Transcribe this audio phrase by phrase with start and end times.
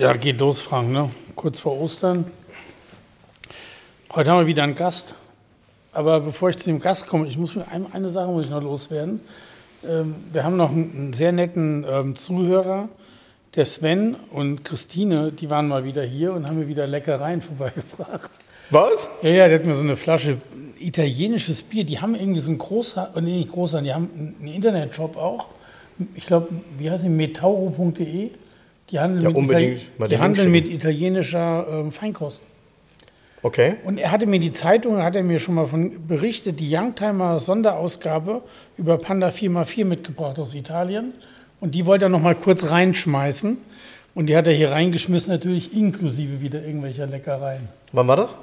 [0.00, 1.10] Ja, geht los, Frank, ne?
[1.34, 2.24] kurz vor Ostern.
[4.14, 5.12] Heute haben wir wieder einen Gast.
[5.92, 8.62] Aber bevor ich zu dem Gast komme, ich muss eine, eine Sache muss ich noch
[8.62, 9.20] loswerden.
[9.86, 12.88] Ähm, wir haben noch einen, einen sehr netten ähm, Zuhörer,
[13.56, 18.30] der Sven und Christine, die waren mal wieder hier und haben mir wieder Leckereien vorbeigebracht.
[18.70, 19.06] Was?
[19.20, 20.38] Ja, ja, der hat mir so eine Flasche
[20.78, 21.84] italienisches Bier.
[21.84, 24.08] Die haben irgendwie so einen großer, oh, nee, nicht großer, die haben
[24.40, 25.48] einen Internetshop auch.
[26.14, 26.48] Ich glaube,
[26.78, 27.10] wie heißt die?
[27.10, 28.30] metauro.de.
[28.90, 32.42] Die handeln, Ja, mit, unbedingt mal die handeln mit italienischer ähm, Feinkost.
[33.42, 33.76] Okay.
[33.84, 37.40] Und er hatte mir die Zeitung, hat er mir schon mal von berichtet, die Youngtimer
[37.40, 38.42] Sonderausgabe
[38.76, 41.14] über Panda 4x4 mitgebracht aus Italien.
[41.60, 43.56] Und die wollte er noch mal kurz reinschmeißen.
[44.14, 47.68] Und die hat er hier reingeschmissen, natürlich inklusive wieder irgendwelcher Leckereien.
[47.92, 48.36] Wann war das?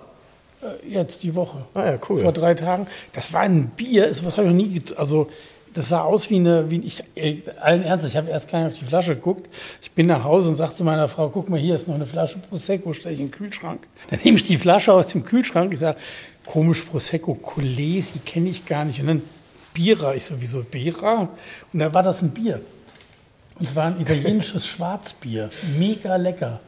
[0.61, 1.59] Äh, Jetzt die Woche.
[1.73, 2.21] Ah ja, cool.
[2.21, 2.87] Vor drei Tagen.
[3.13, 5.29] Das war ein Bier, was habe ich noch nie Also,
[5.73, 7.03] das sah aus wie eine, wie ich,
[7.61, 9.49] allen Ernstes, ich habe erst gar nicht auf die Flasche geguckt.
[9.81, 12.05] Ich bin nach Hause und sage zu meiner Frau, guck mal, hier ist noch eine
[12.05, 13.87] Flasche Prosecco, stelle ich in den Kühlschrank.
[14.09, 15.97] Dann nehme ich die Flasche aus dem Kühlschrank, ich sage,
[16.45, 18.99] komisch, Prosecco, Colesi, kenne ich gar nicht.
[19.01, 19.21] Und dann
[19.73, 21.29] Bira, ich sowieso Bira.
[21.71, 22.61] Und da war das ein Bier.
[23.59, 25.49] Und es war ein italienisches Schwarzbier.
[25.77, 26.59] Mega lecker.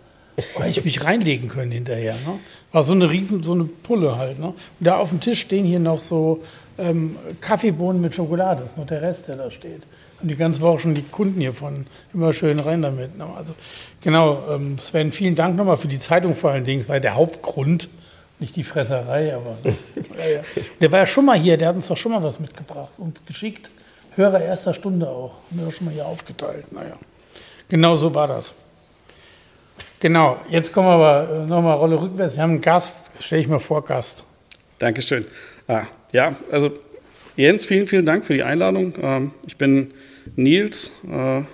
[0.56, 2.14] Da hätte ich mich reinlegen können hinterher.
[2.14, 2.40] Ne?
[2.72, 4.40] War so eine riesen, so eine Pulle halt.
[4.40, 4.48] Ne?
[4.48, 6.42] Und da auf dem Tisch stehen hier noch so
[6.80, 8.62] ähm, Kaffeebohnen mit Schokolade.
[8.62, 9.84] Das ist noch der Rest, der da steht.
[10.22, 11.88] Und die ganze Woche schon die Kunden hiervon.
[12.14, 13.18] Immer schön rein damit.
[13.18, 13.26] Ne?
[13.38, 13.54] Also
[14.02, 16.86] genau, ähm, Sven, vielen Dank nochmal für die Zeitung vor allen Dingen.
[16.88, 17.90] Ja der Hauptgrund.
[18.40, 19.58] Nicht die Fresserei, aber.
[19.64, 20.42] ja, ja.
[20.80, 23.26] Der war ja schon mal hier, der hat uns doch schon mal was mitgebracht und
[23.28, 23.70] geschickt.
[24.16, 25.36] Hörer erster Stunde auch.
[25.52, 26.72] Haben wir schon mal hier aufgeteilt.
[26.72, 26.98] Naja.
[27.68, 28.54] Genau so war das.
[30.00, 32.36] Genau, jetzt kommen wir aber nochmal Rolle rückwärts.
[32.36, 34.24] Wir haben einen Gast, stelle ich mal vor, Gast.
[34.80, 35.26] Dankeschön.
[35.70, 36.72] Ah, ja, also
[37.36, 38.96] Jens, vielen, vielen Dank für die Einladung.
[39.00, 39.92] Ähm, ich bin
[40.36, 41.46] Nils, äh, habe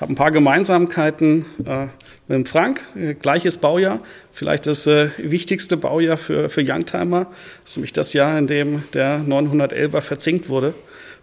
[0.00, 1.84] ein paar Gemeinsamkeiten äh,
[2.28, 4.00] mit dem Frank, äh, gleiches Baujahr,
[4.32, 7.28] vielleicht das äh, wichtigste Baujahr für, für Youngtimer.
[7.62, 10.74] Das ist nämlich das Jahr, in dem der 911er verzinkt wurde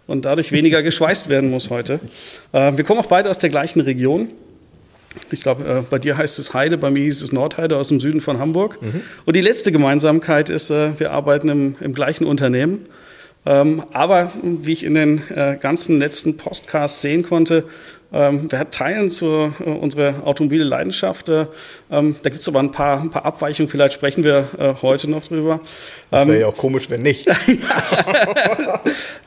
[0.08, 2.00] und dadurch weniger geschweißt werden muss heute.
[2.50, 4.30] Äh, wir kommen auch beide aus der gleichen Region.
[5.30, 8.00] Ich glaube, äh, bei dir heißt es Heide, bei mir hieß es Nordheide aus dem
[8.00, 8.78] Süden von Hamburg.
[9.24, 12.86] Und die letzte Gemeinsamkeit ist, äh, wir arbeiten im, im gleichen Unternehmen.
[13.44, 17.64] Ähm, aber wie ich in den äh, ganzen letzten Podcasts sehen konnte,
[18.12, 21.28] ähm, wir teilen zu äh, unsere automobile Leidenschaft.
[21.28, 21.46] Äh,
[21.90, 25.26] ähm, da gibt es aber ein paar, ein paar Abweichungen, vielleicht sprechen wir heute noch
[25.26, 25.60] drüber.
[26.10, 27.26] Das wäre ja auch komisch, wenn nicht.
[27.26, 27.38] das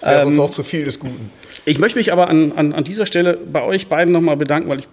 [0.01, 1.31] wäre sonst auch zu viel des Guten.
[1.67, 4.79] Ich möchte mich aber an, an, an dieser Stelle bei euch beiden nochmal bedanken, weil
[4.79, 4.87] ich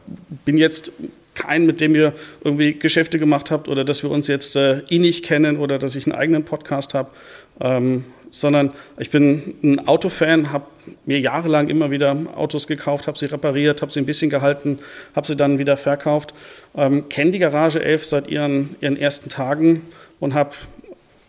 [0.46, 0.90] bin jetzt
[1.34, 5.22] kein, mit dem ihr irgendwie Geschäfte gemacht habt oder dass wir uns jetzt äh, innig
[5.22, 7.10] kennen oder dass ich einen eigenen Podcast habe,
[7.60, 10.64] ähm, sondern ich bin ein Autofan, habe
[11.04, 14.78] mir jahrelang immer wieder Autos gekauft, habe sie repariert, habe sie ein bisschen gehalten,
[15.14, 16.32] habe sie dann wieder verkauft,
[16.74, 19.82] ähm, kenne die Garage 11 seit ihren, ihren ersten Tagen
[20.20, 20.52] und habe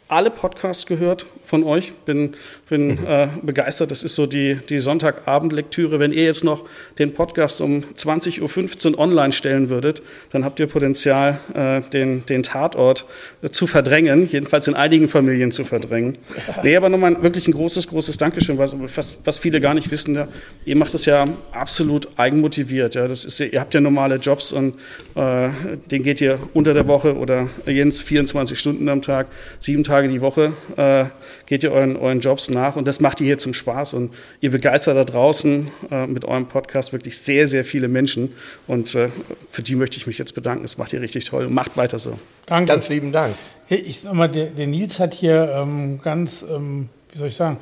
[0.08, 1.94] alle Podcasts gehört von euch.
[2.06, 2.34] Bin,
[2.70, 3.92] bin äh, begeistert.
[3.92, 6.00] Das ist so die, die Sonntagabendlektüre.
[6.00, 6.66] Wenn ihr jetzt noch
[7.00, 10.02] den Podcast um 20.15 Uhr online stellen würdet,
[10.32, 13.06] dann habt ihr Potenzial, äh, den, den Tatort
[13.42, 16.18] äh, zu verdrängen, jedenfalls in einigen Familien zu verdrängen.
[16.64, 20.16] Nee, aber nochmal wirklich ein großes, großes Dankeschön, was, was, was viele gar nicht wissen.
[20.16, 20.28] Ja,
[20.66, 22.96] ihr macht das ja absolut eigenmotiviert.
[22.96, 23.08] Ja.
[23.08, 24.76] Das ist, ihr habt ja normale Jobs und
[25.16, 25.50] äh,
[25.92, 29.28] den geht ihr unter der Woche oder Jens 24 Stunden am Tag,
[29.60, 31.06] sieben Tage die Woche äh,
[31.46, 34.52] geht ihr euren, euren Jobs nach und das macht ihr hier zum Spaß und ihr
[34.52, 38.34] begeistert da draußen äh, mit eurem Podcast wirklich sehr, sehr viele Menschen
[38.68, 39.10] und äh,
[39.52, 40.64] für die möchte ich mich jetzt bedanken.
[40.64, 42.18] Das macht ihr richtig toll und macht weiter so.
[42.46, 42.72] Danke.
[42.72, 43.36] Ganz lieben Dank.
[43.68, 47.36] Hey, Ich sag mal, der, der Nils hat hier ähm, ganz, ähm, wie soll ich
[47.36, 47.58] sagen,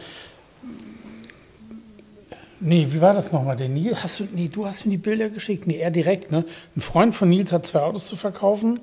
[2.60, 3.56] nee, wie war das nochmal?
[3.56, 5.68] Der Nils, hast du, nee, du hast mir die Bilder geschickt.
[5.68, 6.46] Nee, er direkt, ne?
[6.76, 8.80] Ein Freund von Nils hat zwei Autos zu verkaufen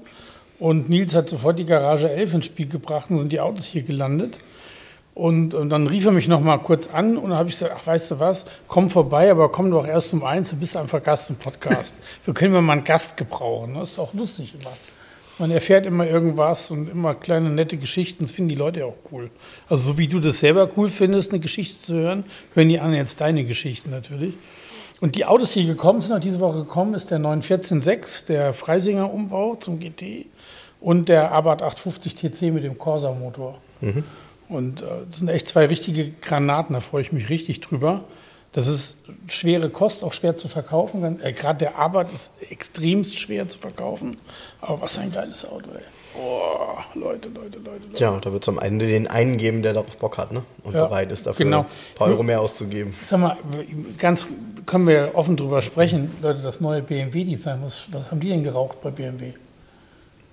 [0.58, 3.82] und Nils hat sofort die Garage 11 ins Spiel gebracht und sind die Autos hier
[3.82, 4.38] gelandet.
[5.18, 7.74] Und, und dann rief er mich noch mal kurz an und dann habe ich gesagt,
[7.76, 11.02] ach, weißt du was, komm vorbei, aber komm doch erst um eins, du bist einfach
[11.02, 11.96] Gast im Podcast.
[12.24, 13.74] Wir können wir mal einen Gast gebrauchen.
[13.74, 14.70] Das ist auch lustig immer.
[15.40, 18.26] Man erfährt immer irgendwas und immer kleine nette Geschichten.
[18.26, 19.30] Das finden die Leute auch cool.
[19.68, 22.24] Also so wie du das selber cool findest, eine Geschichte zu hören,
[22.54, 24.34] hören die anderen jetzt deine Geschichten natürlich.
[25.00, 29.12] Und die Autos, die gekommen sind, und diese Woche gekommen, ist der 914.6, der Freisinger
[29.12, 30.26] Umbau zum GT
[30.80, 33.58] und der Abarth 850 TC mit dem Corsa-Motor.
[33.80, 34.04] Mhm.
[34.48, 38.04] Und äh, das sind echt zwei richtige Granaten, da freue ich mich richtig drüber.
[38.52, 38.96] Das ist
[39.28, 41.20] schwere Kost, auch schwer zu verkaufen.
[41.22, 44.16] Äh, Gerade der Abarth ist extremst schwer zu verkaufen.
[44.60, 45.82] Aber was ein geiles Auto, ey.
[46.20, 47.92] Oh, Leute, Leute, Leute, Leute.
[47.94, 50.42] Tja, da wird es am Ende den einen geben, der darauf Bock hat ne?
[50.64, 51.60] und Ja, bereit ist, dafür genau.
[51.60, 52.94] ein paar Euro mehr auszugeben.
[53.04, 53.36] Sag mal,
[53.98, 54.26] ganz
[54.66, 56.10] können wir offen drüber sprechen.
[56.22, 59.32] Leute, das neue BMW-Design, was, was haben die denn geraucht bei BMW?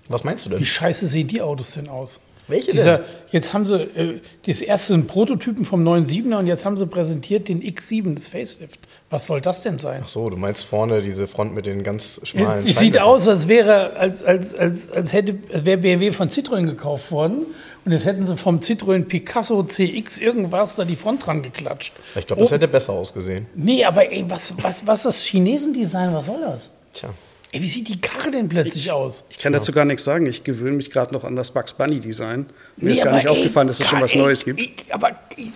[0.08, 0.66] Was meinst du Wie denn?
[0.66, 2.20] scheiße sehen die Autos denn aus?
[2.47, 3.06] Welche Dieser, denn?
[3.31, 6.86] jetzt haben sie, äh, das erste sind Prototypen vom neuen 7er und jetzt haben sie
[6.86, 8.80] präsentiert den X7, das Facelift.
[9.09, 10.01] Was soll das denn sein?
[10.03, 13.47] Ach so, du meinst vorne diese Front mit den ganz schmalen Es sieht aus, als
[13.47, 17.47] wäre, als, als, als, als hätte, wäre BMW von Citroën gekauft worden
[17.83, 21.94] und jetzt hätten sie vom Citroën Picasso CX irgendwas da die Front dran geklatscht.
[22.15, 23.47] Ich glaube, das Oh, hätte besser ausgesehen.
[23.56, 26.69] Nee, aber ey, was, was, was das Chinesendesign, was soll das?
[26.94, 27.09] Tja.
[27.56, 29.24] Ey, wie sieht die Karre denn plötzlich aus?
[29.30, 30.25] Ich kann dazu gar nichts sagen.
[30.25, 32.48] Ich gewöhne mich gerade noch an das Bugs Bunny Design.
[32.75, 34.60] Mir Nee, ist gar nicht ey, aufgefallen, dass es schon was ey, Neues gibt.
[34.60, 35.54] Ich, aber die,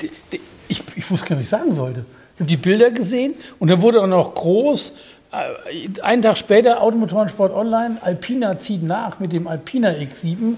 [0.00, 2.04] die, die, ich, ich wusste gar nicht, was ich sagen sollte.
[2.36, 4.92] Ich habe die Bilder gesehen und dann wurde auch noch groß,
[5.32, 10.54] äh, einen Tag später Automotorensport Online, Alpina zieht nach mit dem Alpina X7.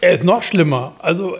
[0.00, 0.96] Er ist noch schlimmer.
[0.98, 1.36] Also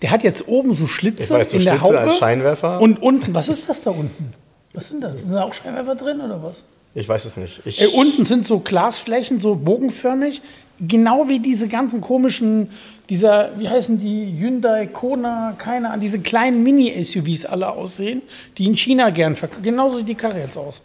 [0.00, 1.98] der hat jetzt oben so Schlitze Ich weiß, so in der Schlitze Haube.
[2.00, 2.80] als Scheinwerfer.
[2.80, 4.32] Und unten, was ist das da unten?
[4.72, 5.20] Was sind das?
[5.20, 6.64] Sind da auch Scheinwerfer drin oder was?
[6.94, 7.60] Ich weiß es nicht.
[7.64, 10.42] Ich, Äh, unten sind so Glasflächen, so bogenförmig,
[10.78, 12.70] genau wie diese ganzen komischen,
[13.08, 18.22] dieser, wie heißen die, Hyundai, Kona, keine Ahnung, diese kleinen Mini-SUVs alle aussehen,
[18.58, 19.62] die in China gern verkaufen.
[19.62, 20.82] Genauso sieht die Karre jetzt aus.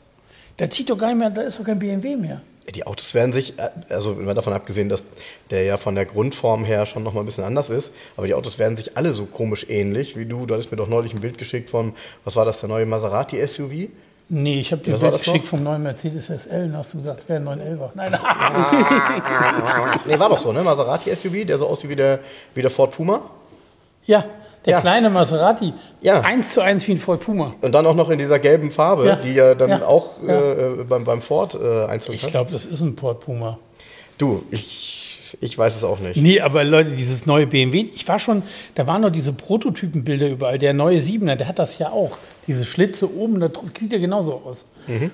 [0.57, 2.42] Da zieht doch gar nicht mehr, da ist doch kein BMW mehr.
[2.75, 5.04] Die Autos werden sich, äh, also mal davon abgesehen, dass
[5.50, 8.33] der ja von der Grundform her schon noch mal ein bisschen anders ist, aber die
[8.33, 10.45] Autos werden sich alle so komisch ähnlich wie du.
[10.45, 11.94] Du hattest mir doch neulich ein Bild geschickt von,
[12.24, 13.89] was war das, der neue Maserati SUV?
[14.29, 17.29] Nee, ich habe dir Bild geschickt vom neuen Mercedes SL und hast du gesagt, es
[17.29, 17.89] wäre ein 911er.
[17.95, 18.12] Nein,
[20.06, 20.63] Nee, war doch so, ne?
[20.63, 22.19] Maserati SUV, der so aussieht wie der,
[22.53, 23.21] wie der Ford Puma.
[24.06, 24.25] ja,
[24.65, 24.81] der Ja.
[24.81, 25.74] kleine Maserati.
[26.01, 26.21] Ja.
[26.21, 27.53] Eins zu eins wie ein Ford Puma.
[27.62, 29.15] Und dann auch noch in dieser gelben Farbe, Ja.
[29.15, 29.85] die ja dann Ja.
[29.85, 30.33] auch Ja.
[30.41, 32.31] Äh, beim, beim Ford äh, einzeln Ich hat.
[32.31, 33.57] glaube, das ist ein Ford Puma.
[34.18, 35.06] Du, ich,
[35.39, 36.17] ich weiß es auch nicht.
[36.17, 38.41] Nee, aber Leute, dieses neue BMW, ich war schon,
[38.75, 40.57] da waren noch diese Prototypenbilder überall.
[40.57, 42.17] Der neue 7er, der hat das ja auch.
[42.47, 44.67] Diese Schlitze oben, das sieht ja genauso aus.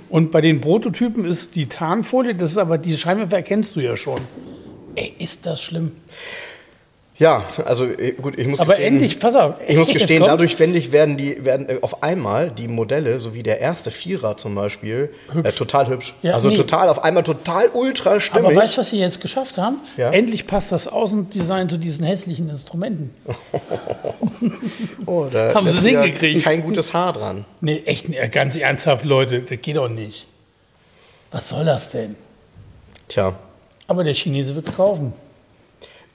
[0.10, 3.98] Und bei den Prototypen ist die Tarnfolie, das ist aber, diese Scheinwerfer erkennst du ja
[3.98, 4.22] schon.
[4.96, 5.92] Ey, ist das schlimm.
[7.20, 9.56] Ja, also äh, gut, ich muss Aber gestehen, endlich, pass auf.
[9.68, 13.36] Ich muss gestehen, dadurch finde ich, werden die werden äh, auf einmal die Modelle, so
[13.36, 15.14] wie der erste Vierer zum Beispiel,
[15.44, 16.16] äh, total hübsch.
[16.24, 16.56] Ja, also nee.
[16.56, 18.46] total auf einmal total ultra stimmig.
[18.46, 19.78] Aber weißt du, was sie jetzt geschafft haben?
[19.96, 20.10] Ja.
[20.10, 23.12] Endlich passt das Außendesign zu diesen hässlichen Instrumenten.
[25.06, 26.44] oh, da Haben sie es hingekriegt.
[26.44, 27.46] Kein gutes Haar dran.
[27.62, 30.28] Nee, echt, ganz ernsthaft, Leute, das geht doch nicht.
[31.32, 32.16] Was soll das denn?
[33.08, 33.34] Tja,
[33.88, 35.14] Aber der Chinese wird es kaufen.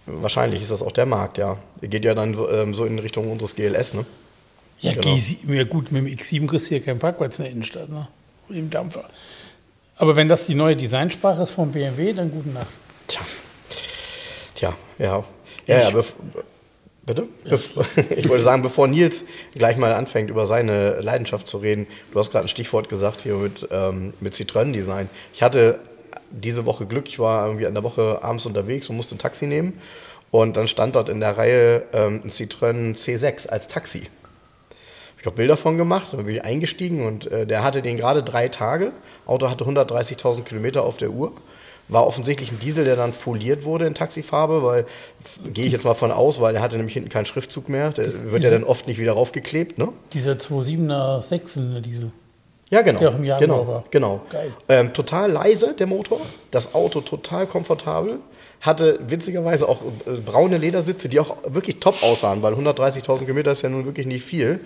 [0.08, 1.58] Wahrscheinlich ist das auch der Markt, ja.
[1.80, 4.04] Geht ja dann ähm, so in Richtung unseres GLS, ne?
[4.80, 5.08] Ja, Genau.
[5.08, 8.08] G7, ja gut, mit dem X7 kriegst du hier keinen Parkplatz in der Innenstadt, ne?
[8.48, 9.04] Mit dem Dampfer.
[9.96, 12.68] Aber wenn das die neue Designsprache ist von BMW, dann gute Nacht.
[13.08, 13.20] Tja.
[14.54, 15.24] Tja, ja.
[15.66, 16.02] Ja, ja,
[17.04, 17.26] bitte?
[17.44, 17.70] Bef
[18.16, 19.24] ich wollte sagen, bevor Nils
[19.54, 23.34] gleich mal anfängt, über seine Leidenschaft zu reden, du hast gerade ein Stichwort gesagt hier
[23.34, 25.10] mit, ähm, mit Citroën-Design.
[25.34, 25.80] Ich hatte
[26.30, 29.46] diese Woche Glück, ich war irgendwie in der Woche abends unterwegs und musste ein Taxi
[29.46, 29.80] nehmen.
[30.30, 34.08] Und dann stand dort in der Reihe ähm, ein Citroën C6 als Taxi.
[35.20, 38.22] Ich auch Bilder von gemacht, dann bin ich eingestiegen und äh, der hatte den gerade
[38.22, 38.92] drei Tage.
[39.26, 41.32] Auto hatte 130.000 Kilometer auf der Uhr.
[41.88, 44.86] War offensichtlich ein Diesel, der dann foliert wurde in Taxifarbe, weil,
[45.54, 47.90] gehe ich jetzt mal von aus, weil der hatte nämlich hinten keinen Schriftzug mehr.
[47.92, 49.88] Der wird ja dann oft nicht wieder raufgeklebt, ne?
[50.12, 52.12] Dieser 2.7er 6 in Diesel.
[52.70, 53.00] Ja, genau.
[53.00, 54.20] Auch im Jahr genau, genau.
[54.68, 56.20] Ähm, total leise, der Motor.
[56.50, 58.18] Das Auto total komfortabel.
[58.60, 63.62] Hatte witzigerweise auch äh, braune Ledersitze, die auch wirklich top aussahen, weil 130.000 Kilometer ist
[63.62, 64.60] ja nun wirklich nicht viel.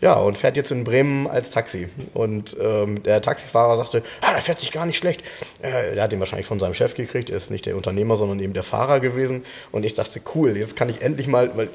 [0.00, 1.88] Ja, und fährt jetzt in Bremen als Taxi.
[2.14, 5.22] Und ähm, der Taxifahrer sagte, ah, der fährt sich gar nicht schlecht.
[5.62, 7.30] Äh, der hat den wahrscheinlich von seinem Chef gekriegt.
[7.30, 9.44] Er ist nicht der Unternehmer, sondern eben der Fahrer gewesen.
[9.72, 11.68] Und ich dachte, cool, jetzt kann ich endlich mal, weil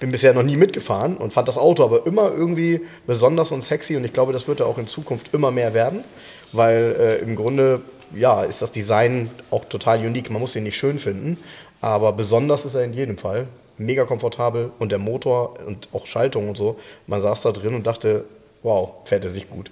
[0.00, 3.96] bin bisher noch nie mitgefahren und fand das Auto aber immer irgendwie besonders und sexy
[3.96, 6.04] und ich glaube, das wird ja auch in Zukunft immer mehr werden,
[6.52, 7.80] weil äh, im Grunde
[8.14, 10.30] ja, ist das Design auch total unique.
[10.30, 11.38] Man muss ihn nicht schön finden,
[11.80, 13.46] aber besonders ist er in jedem Fall.
[13.76, 16.76] Mega komfortabel und der Motor und auch Schaltung und so.
[17.06, 18.24] Man saß da drin und dachte,
[18.62, 19.70] wow, fährt er sich gut.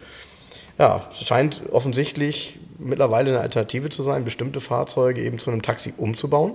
[0.78, 6.54] Ja, scheint offensichtlich mittlerweile eine Alternative zu sein, bestimmte Fahrzeuge eben zu einem Taxi umzubauen.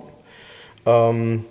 [0.84, 1.44] Ähm,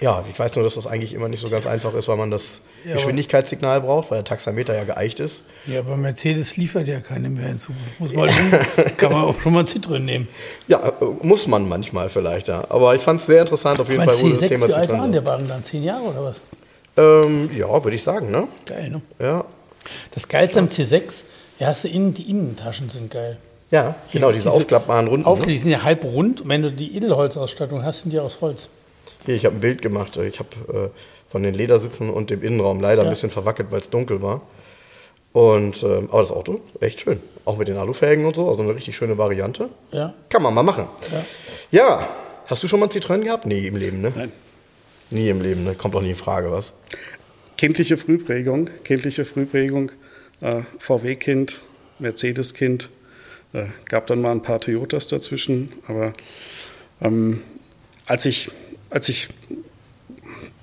[0.00, 2.30] Ja, ich weiß nur, dass das eigentlich immer nicht so ganz einfach ist, weil man
[2.30, 5.42] das Ja, Geschwindigkeitssignal braucht, weil der Taxameter ja geeicht ist.
[5.66, 7.72] Ja, aber Mercedes liefert ja keine mehr hinzu.
[7.98, 8.28] Muss man,
[8.98, 10.28] kann man auch schon mal Citroën nehmen.
[10.68, 12.64] Ja, äh, muss man manchmal vielleicht, ja.
[12.68, 14.68] Aber ich fand es sehr interessant, auf jeden Mein Fall, wo du das C6, Thema
[14.68, 15.24] wie alt waren der.
[15.24, 15.64] Wagen dann?
[15.64, 16.42] Zehn Jahre oder was?
[16.98, 18.48] Ähm, ja, würde ich sagen, ne?
[18.66, 19.00] Geil, ne?
[19.18, 19.44] Ja.
[20.12, 21.24] Das Geilste am C6,
[21.58, 23.38] ja, hast du innen, die Innentaschen sind geil.
[23.70, 25.26] Ja, genau, diese, aufklappbaren Runden.
[25.26, 25.46] Auf, ne?
[25.46, 28.68] die sind ja halb rund und wenn du die Edelholzausstattung hast, sind die aus Holz.
[29.26, 30.16] Hier, ich habe ein Bild gemacht.
[30.16, 33.10] Ich habe äh, von den Ledersitzen und dem Innenraum leider ein Ja.
[33.10, 34.42] bisschen verwackelt, weil es dunkel war.
[35.32, 37.20] Und, ähm, aber das Auto, echt schön.
[37.44, 39.68] Auch mit den Alufelgen und so, also eine richtig schöne Variante.
[39.92, 40.14] Ja.
[40.30, 40.86] Kann man mal machen.
[41.12, 41.24] Ja.
[41.98, 42.08] Ja,
[42.46, 43.44] hast du schon mal Citroën gehabt?
[43.44, 44.12] Nee, im Leben, ne?
[44.16, 44.32] Nein.
[45.10, 45.74] Nie im Leben, ne?
[45.74, 46.72] Kommt auch nie in Frage, was?
[47.58, 49.92] Kindliche Frühprägung, kindliche Frühprägung,
[50.40, 51.60] äh, VW-Kind,
[51.98, 52.88] Mercedes-Kind,
[53.52, 56.12] äh, gab dann mal ein paar Toyotas dazwischen, aber
[57.02, 57.42] ähm,
[58.06, 58.50] als, ich,
[58.96, 59.28] als ich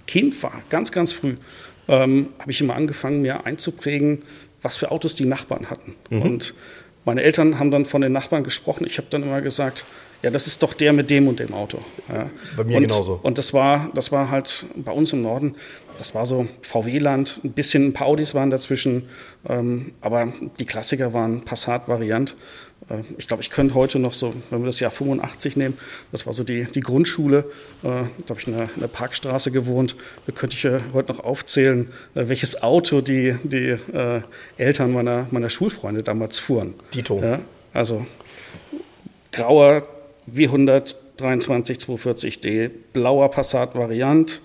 [0.07, 1.35] Kind war, ganz, ganz früh,
[1.87, 4.23] ähm, habe ich immer angefangen, mir einzuprägen,
[4.63, 5.95] was für Autos die Nachbarn hatten.
[6.09, 6.55] Und
[7.05, 8.87] meine Eltern haben dann von den Nachbarn gesprochen.
[8.87, 9.85] Ich habe dann immer gesagt,
[10.23, 11.77] ja, das ist doch der mit dem und dem Auto.
[12.09, 12.29] Ja.
[12.57, 13.19] Bei mir und, genauso.
[13.21, 15.55] Und das war, das war halt bei uns im Norden,
[15.99, 19.09] das war so VW-Land, ein bisschen ein paar Audis waren dazwischen,
[19.47, 22.35] ähm, aber die Klassiker waren Passat-Variant.
[22.89, 25.77] Äh, ich glaube, ich könnte heute noch so, wenn wir das Jahr 85 nehmen,
[26.11, 27.45] das war so die, die Grundschule,
[27.83, 31.23] äh, glaube ich, in der, in der Parkstraße gewohnt, da könnte ich äh, heute noch
[31.23, 34.21] aufzählen, äh, welches Auto die, die äh,
[34.57, 36.73] Eltern meiner, meiner Schulfreunde damals fuhren.
[36.93, 37.21] Dito.
[37.21, 37.39] Ja,
[37.73, 38.05] also
[39.31, 39.87] grauer
[40.33, 44.41] W100 23 240D, blauer Passat Variant,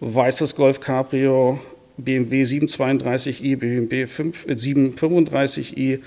[0.00, 1.60] weißes Golf Cabrio,
[1.98, 6.00] BMW 732i, BMW 5, äh, 735i,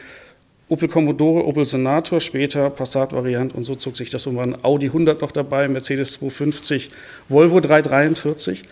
[0.74, 5.22] Opel Commodore, Opel Senator, später Passat Variant und so zog sich das ein Audi 100
[5.22, 6.90] noch dabei, Mercedes 250,
[7.30, 8.64] Volvo 343.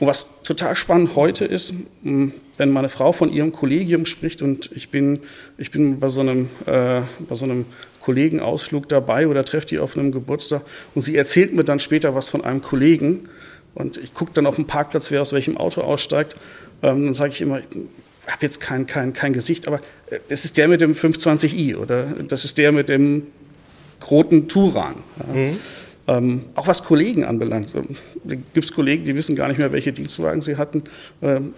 [0.00, 4.70] Und was total spannend heute ist, mh, wenn meine Frau von ihrem Kollegium spricht und
[4.74, 5.18] ich bin,
[5.58, 7.66] ich bin bei, so einem, äh, bei so einem
[8.00, 10.62] Kollegenausflug dabei oder treffe die auf einem Geburtstag
[10.94, 13.28] und sie erzählt mir dann später was von einem Kollegen
[13.74, 16.34] und ich gucke dann auf dem Parkplatz, wer aus welchem Auto aussteigt,
[16.82, 17.60] ähm, dann sage ich immer,
[18.26, 19.78] habe jetzt kein, kein, kein Gesicht, aber
[20.10, 23.26] äh, das ist der mit dem 520i oder das ist der mit dem
[24.10, 24.96] roten Turan.
[25.34, 26.16] Ja.
[26.18, 27.74] Ähm, auch was Kollegen anbelangt.
[27.74, 30.82] Da gibt es Kollegen, die wissen gar nicht mehr, welche Dienstwagen sie hatten.
[31.22, 31.54] Ähm,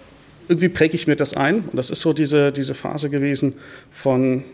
[0.48, 1.60] irgendwie präge ich mir das ein.
[1.60, 3.54] Und das ist so diese, diese Phase gewesen
[3.90, 4.44] von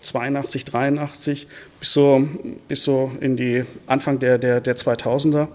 [0.00, 1.46] 82, 83
[1.80, 2.26] bis so,
[2.68, 5.48] bis so in die Anfang der, der, der 2000er.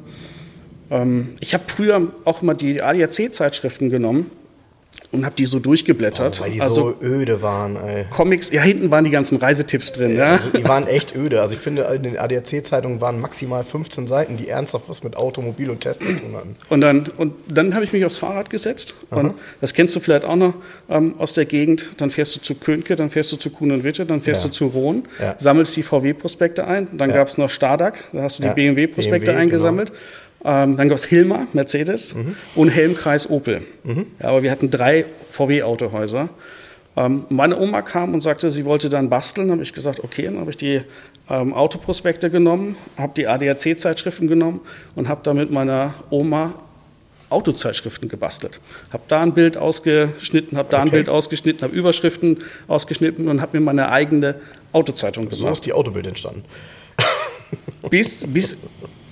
[0.92, 4.30] Ähm, ich habe früher auch mal die ADAC-Zeitschriften genommen
[5.12, 6.40] und habe die so durchgeblättert.
[6.42, 8.06] Weil die also so öde waren, ey.
[8.10, 10.16] Comics, ja, hinten waren die ganzen Reisetipps drin.
[10.16, 10.32] Ja.
[10.34, 11.42] Also, die waren echt öde.
[11.42, 15.70] Also ich finde, in den ADAC-Zeitungen waren maximal 15 Seiten, die ernsthaft was mit Automobil
[15.70, 16.56] und Test zu tun hatten.
[16.70, 18.94] Und dann, und dann habe ich mich aufs Fahrrad gesetzt.
[19.10, 20.54] Und das kennst du vielleicht auch noch
[20.90, 21.90] ähm, aus der Gegend.
[21.98, 24.48] Dann fährst du zu Könke, dann fährst du zu Kuhn und Witte, dann fährst Ja.
[24.48, 25.36] du zu Rohn, Ja.
[25.38, 26.88] sammelst die VW-Prospekte ein.
[26.94, 27.18] Dann Ja.
[27.18, 28.54] gab es noch Stardak, da hast du die Ja.
[28.54, 29.92] BMW-Prospekte BMW, eingesammelt.
[30.44, 32.36] Ähm, dann gab es Hilmer, Mercedes Mhm.
[32.56, 33.62] und Helmkreis Opel.
[33.84, 36.30] Ja, aber wir hatten drei VW-Autohäuser.
[36.98, 39.48] Ähm, meine Oma kam und sagte, sie wollte dann basteln.
[39.48, 40.82] Dann habe ich gesagt, okay, dann habe ich die
[41.30, 44.60] ähm, Autoprospekte genommen, habe die ADAC-Zeitschriften genommen
[44.96, 46.54] und habe da mit meiner Oma
[47.30, 48.60] Autozeitschriften gebastelt.
[48.92, 50.98] Habe da ein Bild ausgeschnitten, habe da ein Okay.
[50.98, 54.36] Bild ausgeschnitten, habe Überschriften ausgeschnitten und habe mir meine eigene
[54.74, 56.44] Autozeitung So gemacht ist die Autobild entstanden.
[57.90, 58.58] bis, bis,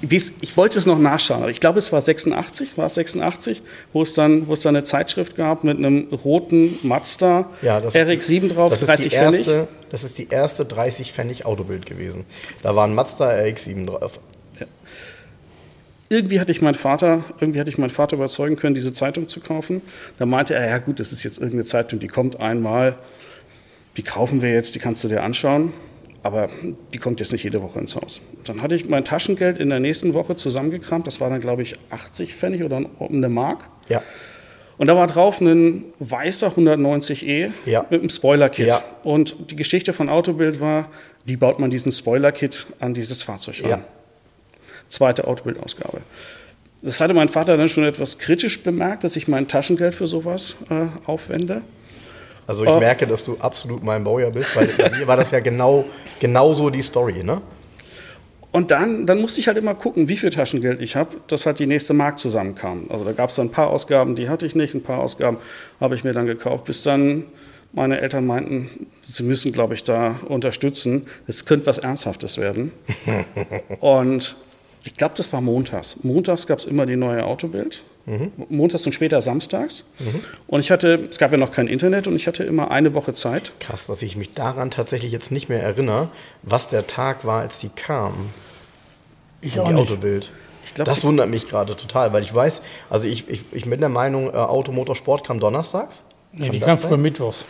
[0.02, 4.02] ich wollte es noch nachschauen, aber ich glaube, es war 86, war es 86, wo
[4.02, 8.08] es dann, wo es dann eine Zeitschrift gab mit einem roten Mazda Ja, das ist
[8.08, 9.40] die- RX-7 drauf, das ist 30 die Pfennig.
[9.48, 12.26] erste, Das ist die erste 30 Pfennig Autobild gewesen.
[12.64, 14.20] Da war ein Mazda RX-7 drauf.
[16.12, 19.42] Irgendwie hatte ich meinen Vater, irgendwie hatte ich meinen Vater überzeugen können, diese Zeitung zu
[19.42, 19.82] kaufen.
[20.18, 22.96] Da meinte er, ja gut, das ist jetzt irgendeine Zeitung, die kommt einmal,
[23.96, 25.72] die kaufen wir jetzt, die kannst du dir anschauen,
[26.24, 26.50] aber
[26.94, 28.22] die kommt jetzt nicht jede Woche ins Haus.
[28.46, 31.76] Dann hatte ich mein Taschengeld in der nächsten Woche zusammengekramt, das war dann glaube ich
[31.90, 33.70] 80 Pfennig oder eine Mark.
[33.88, 34.02] Ja.
[34.78, 37.86] Und da war drauf ein weißer 190e Ja.
[37.90, 38.68] mit einem Spoiler-Kit.
[38.68, 38.82] Ja.
[39.04, 40.90] Und die Geschichte von Autobild war,
[41.26, 43.70] wie baut man diesen Spoiler-Kit an dieses Fahrzeug ran?
[43.70, 43.82] Ja.
[44.88, 46.00] Zweite Autobild-Ausgabe.
[46.82, 50.56] Das hatte mein Vater dann schon etwas kritisch bemerkt, dass ich mein Taschengeld für sowas
[50.70, 51.62] äh, aufwende.
[52.50, 52.80] Also ich Oh.
[52.80, 55.86] merke, dass du absolut mein Baujahr bist, weil bei mir war das ja genau,
[56.20, 57.42] genau so die Story, ne?
[58.52, 61.60] Und dann, dann musste ich halt immer gucken, wie viel Taschengeld ich habe, dass halt
[61.60, 62.88] die nächste Mark zusammenkam.
[62.90, 65.38] Also da gab es dann ein paar Ausgaben, die hatte ich nicht, ein paar Ausgaben
[65.80, 67.26] habe ich mir dann gekauft, bis dann
[67.72, 71.06] meine Eltern meinten, sie müssen, glaube ich, da unterstützen.
[71.28, 72.72] Es könnte was Ernsthaftes werden.
[73.80, 74.36] Und
[74.86, 75.98] Ich glaube, das war montags.
[76.04, 77.84] Montags gab es immer die neue Autobild.
[78.10, 78.32] Mhm.
[78.50, 79.84] Montags und später samstags.
[80.00, 80.22] Mhm.
[80.48, 83.14] Und ich hatte, es gab ja noch kein Internet und ich hatte immer eine Woche
[83.14, 83.52] Zeit.
[83.60, 86.10] Krass, dass ich mich daran tatsächlich jetzt nicht mehr erinnere,
[86.42, 88.30] was der Tag war, als die kam.
[89.42, 89.92] Ich auch die nicht.
[89.92, 90.32] Autobild.
[90.74, 93.90] Glaub, das wundert mich gerade total, weil ich weiß, also ich, ich, ich bin der
[93.90, 96.02] Meinung, äh, Automotorsport kam donnerstags.
[96.32, 97.46] Nee, die kam früher mittwochs.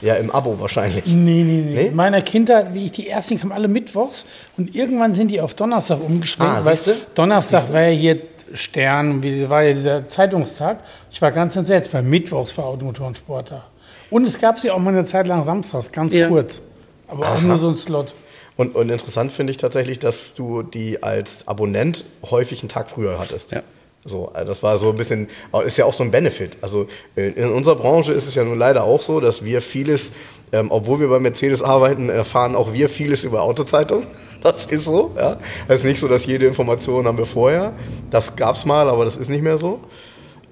[0.00, 1.06] Ja, im Abo wahrscheinlich.
[1.06, 1.74] Nee, nee, nee.
[1.74, 1.86] nee?
[1.86, 4.24] In meiner Kindheit, wie ich die ersten kamen alle mittwochs
[4.56, 6.52] und irgendwann sind die auf Donnerstag umgeschwenkt.
[6.52, 6.78] Ah, weil
[7.14, 7.74] Donnerstag siehste?
[7.74, 10.80] war ja hier Stern, wie war ja der Zeitungstag.
[11.10, 13.62] Ich war ganz entsetzt, weil mittwochs war Automotor und Sporttag.
[14.10, 16.28] Und es gab sie auch mal eine Zeit lang samstags, ganz ja.
[16.28, 16.62] kurz.
[17.08, 17.36] Aber Aha.
[17.36, 18.14] auch nur so ein Slot.
[18.56, 23.18] Und, und interessant finde ich tatsächlich, dass du die als Abonnent häufig einen Tag früher
[23.18, 23.52] hattest.
[23.52, 23.62] Ja.
[24.04, 25.28] So, also das war so ein bisschen,
[25.64, 26.58] ist ja auch so ein Benefit.
[26.60, 26.86] Also
[27.16, 30.12] in unserer Branche ist es ja nun leider auch so, dass wir vieles,
[30.52, 34.06] ähm, obwohl wir bei Mercedes arbeiten, erfahren auch wir vieles über Autozeitung.
[34.44, 35.10] Das ist so.
[35.16, 35.38] Ja.
[35.68, 37.72] Es ist nicht so, dass jede Information haben wir vorher.
[38.10, 39.80] Das gab es mal, aber das ist nicht mehr so.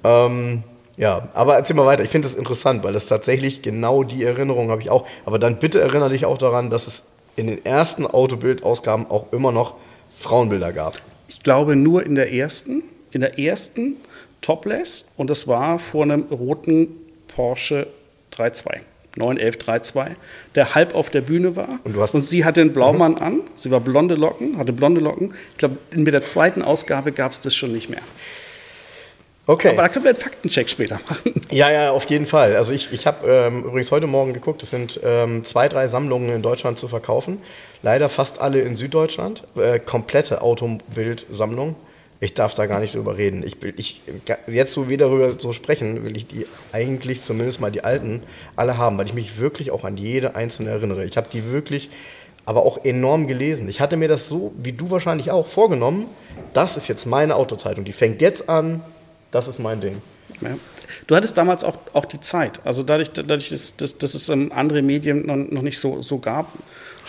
[0.02, 0.62] Ähm,
[0.96, 2.02] ja, aber erzähl mal weiter.
[2.02, 5.06] Ich finde das interessant, weil das tatsächlich genau die Erinnerung habe ich auch.
[5.26, 7.04] Aber dann bitte erinnere dich auch daran, dass es
[7.37, 9.75] in den ersten Autobildausgaben auch immer noch
[10.16, 10.94] Frauenbilder gab.
[11.28, 13.96] Ich glaube nur in der ersten in der ersten
[14.40, 16.88] Topless und das war vor einem roten
[17.28, 17.87] Porsche
[18.32, 18.80] 3.2.
[19.16, 20.16] 91132,
[20.54, 21.81] der halb auf der Bühne war.
[21.85, 23.19] Und, und sie hatte einen Blaumann mhm.
[23.19, 23.40] an.
[23.54, 25.35] Sie war blonde Locken, hatte blonde Locken.
[25.50, 28.02] Ich glaube, mit der zweiten Ausgabe gab es das schon nicht mehr.
[29.47, 29.71] Okay.
[29.71, 31.35] Aber da können wir einen Faktencheck später machen.
[31.52, 32.57] Ja, ja, auf jeden Fall.
[32.57, 36.31] Also ich, ich habe ähm, übrigens heute Morgen geguckt, es sind ähm, zwei, drei Sammlungen
[36.35, 37.42] in Deutschland zu verkaufen.
[37.83, 39.42] Leider fast alle in Süddeutschland.
[39.54, 41.76] Äh, komplette Autobildsammlung.
[42.22, 43.42] Ich darf da gar nicht drüber reden.
[43.42, 44.00] Ich, ich,
[44.46, 48.22] jetzt, so wieder darüber so sprechen, will ich die eigentlich zumindest mal die alten
[48.54, 51.04] alle haben, weil ich mich wirklich auch an jede einzelne erinnere.
[51.04, 51.90] Ich habe die wirklich
[52.46, 53.68] aber auch enorm gelesen.
[53.68, 56.06] Ich hatte mir das so, wie du wahrscheinlich auch, vorgenommen.
[56.52, 57.84] Das ist jetzt meine Autozeitung.
[57.84, 58.82] Die fängt jetzt an.
[59.32, 60.00] Das ist mein Ding.
[60.40, 60.50] Ja.
[61.06, 62.61] Du hattest damals auch, auch die Zeit.
[62.64, 66.52] Also dadurch, dadurch dass, dass, dass es ähm, andere Medien noch, nicht so, so gab,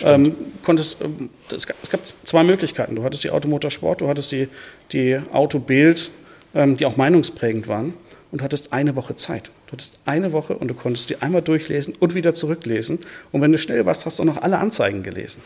[0.01, 2.95] ähm, konntest, ähm, es, gab, es, gab, zwei Möglichkeiten.
[2.95, 4.47] Du hattest die Automotorsport, du hattest die,
[4.91, 6.11] die Autobild,
[6.55, 7.93] ähm, die auch meinungsprägend waren
[8.31, 9.51] und du hattest eine Woche Zeit.
[9.67, 12.99] Du hattest eine Woche und du konntest die einmal durchlesen und wieder zurücklesen.
[13.31, 15.41] Und wenn du schnell warst, hast du auch noch alle Anzeigen gelesen.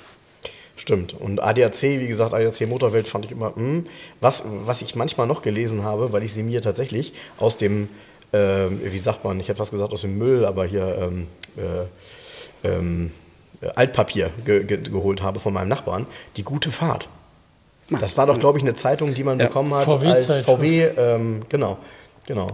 [0.78, 1.14] Stimmt.
[1.14, 3.56] Und ADAC, wie gesagt, ADAC Motorwelt fand ich immer, mh.
[3.56, 3.86] Hm.
[4.22, 7.90] was, was ich manchmal noch gelesen habe, weil ich sie mir tatsächlich aus dem,
[8.32, 12.68] äh, wie sagt man, ich hätte fast gesagt aus dem Müll, aber hier, ähm, äh,
[12.68, 13.12] ähm,
[13.62, 17.08] äh, Altpapier ge ge geholt habe von meinem Nachbarn, die gute Fahrt.
[17.90, 20.90] Das war doch, glaube ich, eine Zeitung, die man ja, bekommen hat VW als VW,
[20.98, 21.78] ähm, genau,
[22.26, 22.48] genau.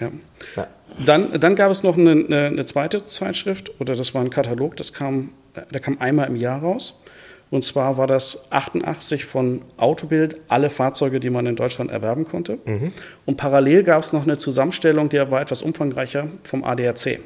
[0.00, 0.10] Ja.
[0.56, 0.66] Ja.
[1.04, 4.76] Dann, dann gab es noch eine, eine, eine, zweite Zeitschrift, oder das war ein Katalog,
[4.76, 5.30] das kam,
[5.70, 7.02] der kam einmal im Jahr raus.
[7.50, 12.58] Und zwar war das 88 von Autobild, alle Fahrzeuge, die man in Deutschland erwerben konnte.
[12.64, 12.92] Mhm.
[13.26, 17.20] Und parallel gab es noch eine Zusammenstellung, die war etwas umfangreicher, vom ADAC.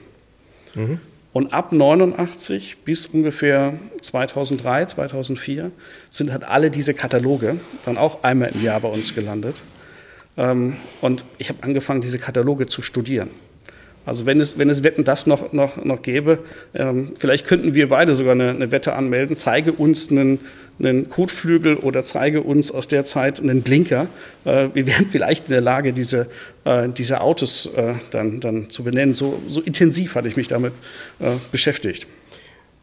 [0.75, 0.99] Mhm.
[1.35, 5.73] Und ab 89 bis ungefähr 2003, 2004
[6.09, 9.57] sind halt alle diese Kataloge dann auch einmal im Jahr bei uns gelandet.
[10.37, 13.31] Ähm, und ich habe angefangen, diese Kataloge zu studieren.
[14.07, 16.41] Also wenn es, wenn es Wetten das noch, noch, noch gäbe,
[16.75, 19.37] ähm, vielleicht könnten wir beide sogar eine, eine Wette anmelden.
[19.37, 20.41] Zeige uns einen,
[20.79, 24.09] einen Kotflügel oder zeige uns aus der Zeit einen Blinker.
[24.45, 26.29] Äh, wir wären vielleicht in der Lage, diese,
[26.65, 29.15] äh, diese Autos äh, dann, dann zu benennen.
[29.15, 30.75] So, so intensiv hatte ich mich damit
[31.21, 32.07] äh, beschäftigt.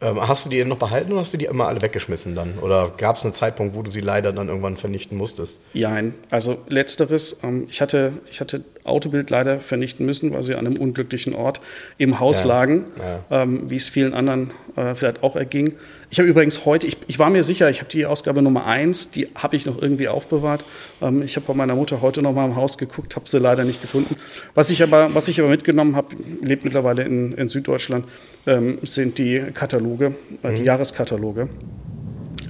[0.02, 2.58] Ähm, hast du die noch behalten oder hast du die immer alle weggeschmissen dann?
[2.58, 5.60] Oder gab es einen Zeitpunkt, wo du sie leider dann irgendwann vernichten musstest?
[5.74, 7.38] Nein, also letzteres.
[7.44, 11.60] Ähm, ich, hatte, ich hatte Autobild leider vernichten müssen, weil sie an einem unglücklichen Ort
[11.98, 12.46] im Haus ja.
[12.46, 13.42] lagen, ja.
[13.42, 15.76] Ähm, wie es vielen anderen äh, vielleicht auch erging.
[16.12, 19.12] Ich habe übrigens heute, ich, ich, war mir sicher, ich habe die Ausgabe Nummer 1,
[19.12, 20.62] die habe ich noch irgendwie aufbewahrt.
[21.00, 23.64] Ähm, ich habe bei meiner Mutter heute noch mal im Haus geguckt, habe sie leider
[23.64, 24.16] nicht gefunden.
[24.54, 28.04] Was ich aber, was ich aber mitgenommen habe, lebt mittlerweile in, in Süddeutschland,
[28.46, 30.66] ähm, sind die Kataloge, äh, die mhm.
[30.66, 31.48] Jahreskataloge.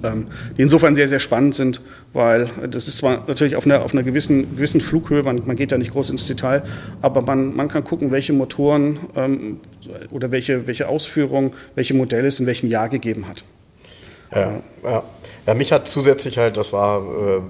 [0.03, 1.81] Ähm, die insofern sehr, sehr spannend sind,
[2.13, 5.73] weil das ist zwar natürlich auf einer, auf einer gewissen, gewissen Flughöhe, man, man geht
[5.73, 6.63] da nicht groß ins Detail,
[7.01, 9.61] aber man, man kann gucken, welche Motoren ähm,
[10.11, 13.45] oder welche, welche Ausführungen, welche Modelle es in welchem Jahr gegeben hat.
[14.35, 15.03] Ja, ja.
[15.47, 17.41] ja, mich hat zusätzlich halt, das war, äh,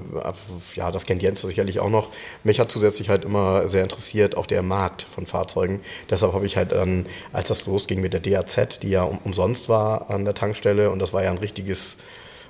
[0.75, 2.11] ja, das kennt Jens sicherlich auch noch,
[2.43, 5.81] mich hat zusätzlich halt immer sehr interessiert, auch der Markt von Fahrzeugen.
[6.11, 9.69] Deshalb habe ich halt dann, als das losging mit der DAZ, die ja um, umsonst
[9.69, 11.97] war an der Tankstelle, und das war ja ein richtiges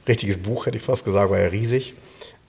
[0.09, 1.95] richtiges Buch, hätte ich fast gesagt, war ja riesig.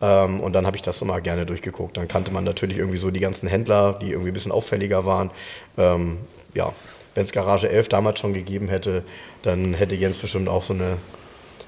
[0.02, 1.98] Ähm, und dann habe ich das immer gerne durchgeguckt.
[1.98, 5.32] Dann kannte man natürlich irgendwie so die ganzen Händler, die irgendwie ein bisschen auffälliger waren.
[5.78, 6.18] Ähm,
[6.54, 6.74] ja,
[7.16, 9.04] wenn es Garage 11 damals schon gegeben hätte,
[9.44, 10.98] dann hätte Jens bestimmt auch so eine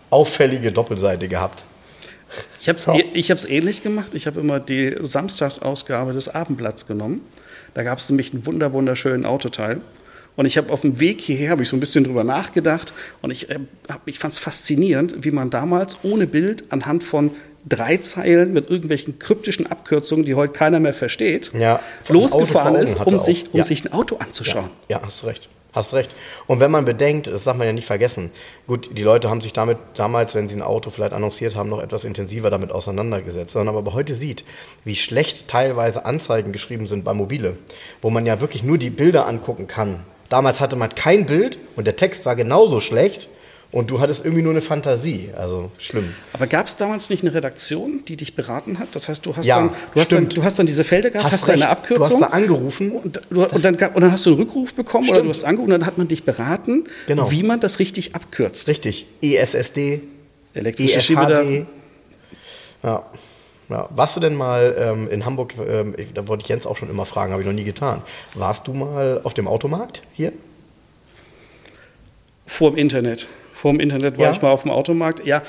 [0.09, 1.65] auffällige Doppelseite gehabt.
[2.59, 4.13] Ich habe es ich hab's ähnlich gemacht.
[4.13, 7.21] Ich habe immer die Samstagsausgabe des Abendblatts genommen.
[7.73, 9.81] Da gab es nämlich einen wunder, wunderschönen Autoteil.
[10.35, 13.31] Und ich habe auf dem Weg hierher habe ich so ein bisschen drüber nachgedacht und
[13.31, 17.31] ich, äh, hab- ich fand es faszinierend, wie man damals ohne Bild anhand von
[17.67, 23.17] drei Zeilen mit irgendwelchen kryptischen Abkürzungen, die heute keiner mehr versteht, Ja, losgefahren ist, um,
[23.17, 23.63] sich, um Ja.
[23.63, 24.69] sich ein Auto anzuschauen.
[24.89, 25.49] Ja, hast recht.
[25.73, 26.15] Hast recht.
[26.47, 28.31] Und wenn man bedenkt, das darf man ja nicht vergessen,
[28.65, 31.81] gut, die Leute haben sich damit damals, wenn sie ein Auto vielleicht annonciert haben, noch
[31.81, 33.55] etwas intensiver damit auseinandergesetzt.
[33.55, 34.45] Wenn man aber heute sieht,
[34.85, 37.57] wie schlecht teilweise Anzeigen geschrieben sind bei Mobile,
[38.01, 40.05] wo man ja wirklich nur die Bilder angucken kann.
[40.29, 43.29] Damals hatte man kein Bild und der Text war genauso schlecht
[43.71, 45.29] und du hattest irgendwie nur eine Fantasie.
[45.37, 46.13] Also schlimm.
[46.33, 48.87] Aber gab es damals nicht eine Redaktion, die dich beraten hat?
[48.93, 51.25] Das heißt, du hast, Ja, dann, du hast, dann, du hast dann diese Felder gehabt,
[51.31, 51.71] hast, Hast deine recht.
[51.71, 52.19] Abkürzung.
[52.19, 52.91] Du hast da angerufen.
[52.91, 55.25] Und, du, und, dann, und dann hast du einen Rückruf bekommen oder Stimmt.
[55.27, 57.29] du hast angerufen und dann hat man dich beraten, Genau.
[57.31, 58.67] wie man das richtig abkürzt.
[58.69, 59.05] Richtig.
[59.21, 60.01] E ESSD,
[60.53, 61.03] Elektrische ESHD.
[61.03, 61.43] Schiebedach.
[62.83, 63.05] Ja.
[63.69, 63.87] Ja.
[63.95, 66.89] Warst du denn mal ähm, in Hamburg, ähm, ich, da wollte ich Jens auch schon
[66.89, 68.01] immer fragen, habe ich noch nie getan.
[68.33, 70.31] Warst du mal auf dem Automarkt hier?
[72.45, 73.27] Vor dem Internet.
[73.53, 74.31] Vor dem Internet war Ja.
[74.31, 75.25] ich mal auf dem Automarkt.
[75.25, 75.41] Ja,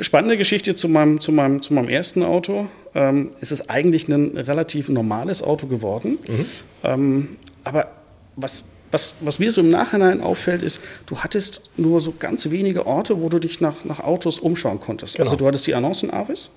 [0.00, 2.66] spannende Geschichte zu meinem, zu meinem, zu meinem ersten Auto.
[2.94, 6.18] Ähm, es ist eigentlich ein relativ normales Auto geworden.
[6.26, 6.46] Mhm.
[6.84, 7.88] Ähm, aber
[8.36, 12.86] was, was, was mir so im Nachhinein auffällt, ist, du hattest nur so ganz wenige
[12.86, 15.18] Orte, wo du dich nach, nach Autos umschauen konntest.
[15.18, 15.38] Also Genau.
[15.40, 16.50] du hattest die Annoncen-Avis,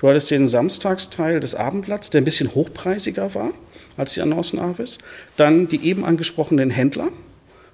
[0.00, 3.50] du hattest den Samstagsteil des Abendblatts, der ein bisschen hochpreisiger war
[3.96, 4.98] als die Annoncen-Avis.
[5.36, 7.08] Dann die eben angesprochenen Händler.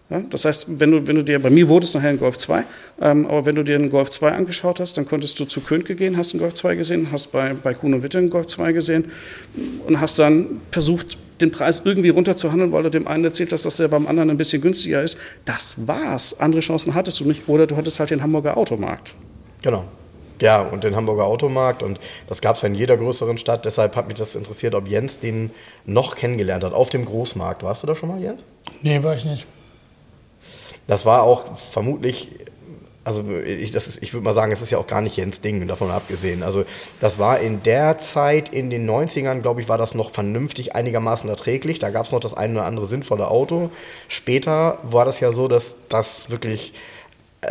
[0.08, 2.38] Ja, das heißt, wenn du, wenn du dir, bei mir wurde es nachher ein Golf
[2.38, 2.64] 2,
[3.00, 5.96] ähm, aber wenn du dir einen Golf 2 angeschaut hast, dann konntest du zu Könke
[5.96, 8.72] gehen, hast einen Golf 2 gesehen, hast bei, bei Kuhn und Witte einen Golf 2
[8.72, 9.10] gesehen
[9.84, 13.76] und hast dann versucht, den Preis irgendwie runterzuhandeln, weil du dem einen erzählt hast, dass
[13.76, 15.18] der beim anderen ein bisschen günstiger ist.
[15.44, 16.38] Das war's.
[16.40, 17.48] Andere Chancen hattest du nicht.
[17.48, 19.14] Oder du hattest halt den Hamburger Automarkt.
[19.62, 19.84] Genau.
[20.40, 23.64] Ja, und den Hamburger Automarkt und das gab es ja in jeder größeren Stadt.
[23.64, 25.50] Deshalb hat mich das interessiert, ob Jens den
[25.84, 27.62] noch kennengelernt hat auf dem Großmarkt.
[27.62, 28.44] Warst du da schon mal, Jens?
[28.82, 29.46] Nee, war ich nicht.
[30.86, 32.28] Das war auch vermutlich,
[33.02, 35.40] also ich, das ist, ich würde mal sagen, es ist ja auch gar nicht Jens
[35.40, 36.42] Ding, davon abgesehen.
[36.42, 36.64] Also
[37.00, 41.28] das war in der Zeit, in den 90ern, glaube ich, war das noch vernünftig einigermaßen
[41.28, 41.78] erträglich.
[41.78, 43.70] Da gab es noch das eine oder andere sinnvolle Auto.
[44.08, 46.72] Später war das ja so, dass das wirklich,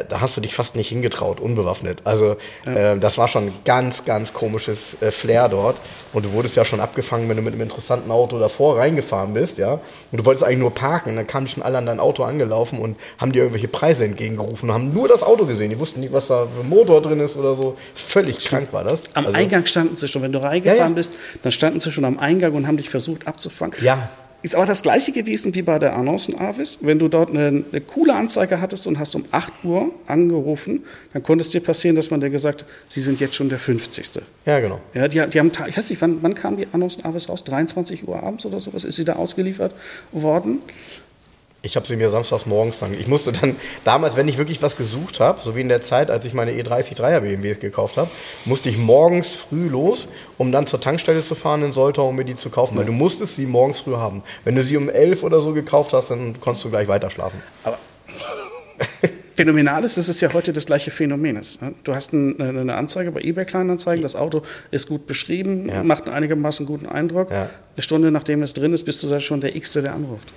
[0.10, 2.02] da hast du dich fast nicht hingetraut, unbewaffnet.
[2.04, 5.78] Also äh, das war schon ein ganz, ganz komisches äh, Flair dort.
[6.14, 9.58] Und du wurdest ja schon abgefangen, wenn du mit einem interessanten Auto davor reingefahren bist,
[9.58, 9.74] ja.
[9.74, 9.82] Und
[10.18, 11.16] du wolltest eigentlich nur parken.
[11.16, 14.76] Dann kamen schon alle an dein Auto angelaufen und haben dir irgendwelche Preise entgegengerufen und
[14.76, 15.70] haben nur das Auto gesehen.
[15.70, 17.78] Die wussten nicht, was da für ein Motor drin ist oder so.
[17.96, 19.04] Völlig krank war das.
[19.14, 20.22] Am Also- Eingang standen sie schon.
[20.22, 20.94] Wenn du reingefahren Ja, ja.
[20.94, 23.76] bist, dann standen sie schon am Eingang und haben dich versucht abzufangen.
[23.82, 24.10] Ja.
[24.46, 26.78] Ist aber das gleiche gewesen wie bei der Annoncen Avis.
[26.82, 31.24] Wenn du dort eine, eine coole Anzeige hattest und hast um 8 Uhr angerufen, dann
[31.24, 34.22] konnte es dir passieren, dass man dir gesagt hat, sie sind jetzt schon der 50.
[34.46, 34.80] Ja, genau.
[34.94, 37.44] Ja, die, die haben, ich weiß nicht, wann, wann kam die Annoncen Avis raus?
[37.44, 39.74] 23 Uhr abends oder sowas ist sie da ausgeliefert
[40.12, 40.60] worden.
[41.66, 42.94] Ich habe sie mir samstags morgens dann.
[42.94, 46.12] Ich musste dann damals, wenn ich wirklich was gesucht habe, so wie in der Zeit,
[46.12, 48.10] als ich meine E E30 3er BMW gekauft habe,
[48.46, 52.24] musste ich morgens früh los, um dann zur Tankstelle zu fahren in Soltau, um mir
[52.26, 52.78] die zu kaufen.
[52.78, 54.22] Weil du musstest sie morgens früh haben.
[54.44, 57.42] Wenn du sie um 11 oder so gekauft hast, dann konntest du gleich weiter schlafen.
[57.64, 57.80] Aber
[59.36, 61.62] phänomenal ist, es ja heute das gleiche Phänomen ist.
[61.62, 61.74] ne?
[61.84, 65.84] Du hast ein, eine Anzeige bei eBay Kleinanzeigen, das Auto ist gut beschrieben, Ja.
[65.84, 67.32] macht einen einigermaßen guten Eindruck.
[67.32, 67.50] Ja.
[67.76, 70.32] Eine Stunde nachdem es drin ist, bist du da schon der X-te, der anruft.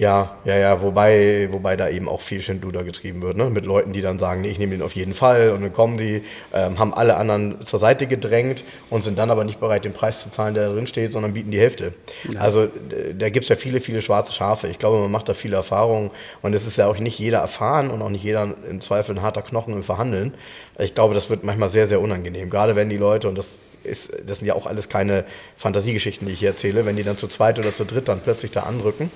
[0.00, 3.50] Ja, ja, ja, wobei, wobei da eben auch viel Schindluder getrieben wird, ne?
[3.50, 5.98] Mit Leuten, die dann sagen, nee, ich nehme den auf jeden Fall und dann kommen
[5.98, 6.22] die,
[6.54, 10.22] ähm, haben alle anderen zur Seite gedrängt und sind dann aber nicht bereit, den Preis
[10.22, 11.92] zu zahlen, der da drin steht, sondern bieten die Hälfte.
[12.38, 14.68] Also d- da gibt es ja viele, viele schwarze Schafe.
[14.68, 16.10] Ich glaube, man macht da viele Erfahrungen
[16.40, 19.20] und es ist ja auch nicht jeder erfahren und auch nicht jeder im Zweifel ein
[19.20, 20.32] harter Knochen im Verhandeln.
[20.78, 22.48] Ich glaube, das wird manchmal sehr, sehr unangenehm.
[22.48, 25.24] Gerade wenn die Leute, und das ist, das sind ja auch alles keine
[25.58, 28.50] Fantasiegeschichten, die ich hier erzähle, wenn die dann zu zweit oder zu dritt dann plötzlich
[28.50, 29.10] da anrücken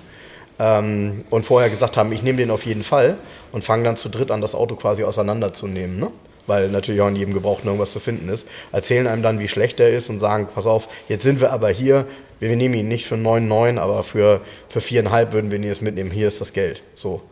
[0.59, 3.17] ähm, und vorher gesagt haben, ich nehme den auf jeden Fall
[3.53, 6.11] und fangen dann zu dritt an, das Auto quasi auseinanderzunehmen, ne?
[6.47, 9.81] weil natürlich auch in jedem Gebrauchten irgendwas zu finden ist, erzählen einem dann, wie schlecht
[9.81, 12.07] er ist und sagen, pass auf, jetzt sind wir aber hier,
[12.39, 15.83] wir, wir nehmen ihn nicht für 9,9, aber für, für 4,5 würden wir ihn jetzt
[15.83, 16.83] mitnehmen, hier ist das Geld.
[16.95, 17.23] So.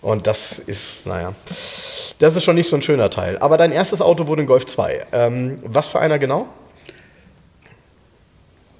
[0.00, 1.34] Und das ist, naja,
[2.18, 3.38] das ist schon nicht so ein schöner Teil.
[3.38, 5.06] Aber dein erstes Auto wurde ein Golf 2.
[5.12, 6.46] Ähm, was für einer genau?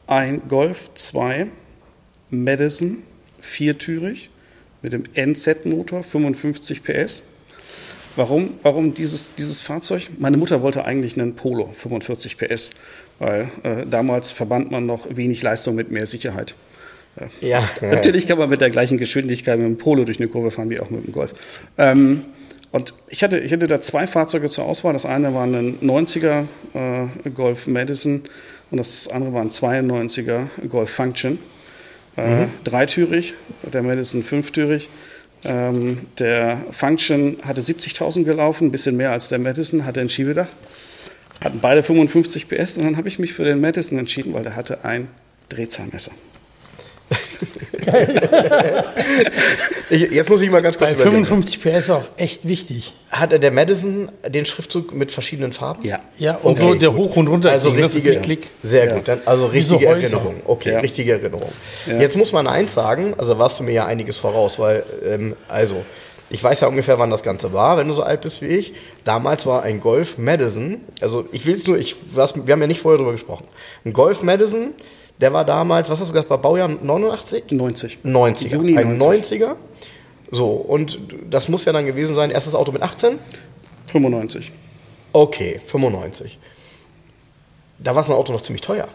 [0.07, 1.47] Ein Golf 2
[2.29, 3.05] Madison,
[3.45, 4.31] viertürig,
[4.83, 7.23] mit dem NZ-Motor, 55 PS.
[8.17, 10.09] Warum, warum dieses, dieses Fahrzeug?
[10.19, 12.71] Meine Mutter wollte eigentlich einen Polo, 45 PS,
[13.19, 16.55] weil äh, damals verband man noch wenig Leistung mit mehr Sicherheit.
[17.41, 20.69] Ja, Natürlich kann man mit der gleichen Geschwindigkeit mit dem Polo durch eine Kurve fahren
[20.71, 21.33] wie auch mit dem Golf.
[21.79, 22.25] Ähm,
[22.73, 24.93] Und ich hatte, ich hatte da zwei Fahrzeuge zur Auswahl.
[24.95, 28.23] Das eine war ein 90er äh, Golf Madison
[28.73, 31.39] und das andere war ein 92er Golf Function.
[32.17, 34.89] Äh, Dreitürig, der Madison fünftürig.
[35.45, 40.49] Ähm, der Function hatte 70.000 gelaufen, ein bisschen mehr als der Madison, hatte ein Schiebedach.
[41.41, 44.57] Hatten beide 55 PS und dann habe ich mich für den Madison entschieden, weil der
[44.57, 45.09] hatte ein
[45.49, 46.13] Drehzahlmesser.
[49.91, 51.25] Ich, jetzt muss ich mal ganz kurz Bei überlegen.
[51.27, 52.95] 55 PS auch echt wichtig.
[53.11, 55.85] Hatte der Madison den Schriftzug mit verschiedenen Farben?
[55.87, 56.01] Ja.
[56.19, 56.99] Ja, und Okay, so der gut.
[56.99, 57.51] Hoch- und Runter.
[57.51, 58.51] Also ist richtige, Klick, Klick.
[58.63, 58.95] sehr Ja.
[58.95, 59.09] gut.
[59.09, 59.87] Dann, also richtige.
[59.87, 60.37] Erinnerung.
[60.47, 60.81] Okay, Ja.
[60.81, 61.51] richtige Erinnerung.
[61.87, 61.99] Ja.
[61.99, 65.77] Jetzt muss man eins sagen, also warst du mir ja einiges voraus, weil, ähm, also,
[66.31, 68.73] ich weiß ja ungefähr, wann das Ganze war, wenn du so alt bist wie ich.
[69.05, 72.67] Damals war ein Golf Madison, also ich will es nur, ich, was, wir haben ja
[72.67, 73.45] nicht vorher drüber gesprochen.
[73.85, 74.73] Ein Golf Madison,
[75.21, 77.53] der war damals, was hast du gesagt, bei Baujahr 89?
[77.53, 77.99] 90.
[78.05, 78.49] 90er.
[78.49, 79.43] Juni ein 90.
[79.43, 79.57] 90er.
[80.31, 80.99] So, und
[81.31, 83.19] das muss ja dann gewesen sein, erstes Auto mit 18?
[83.87, 84.53] 95.
[85.13, 86.39] Okay, 95.
[87.79, 88.89] Da war so ein Auto noch ziemlich teuer.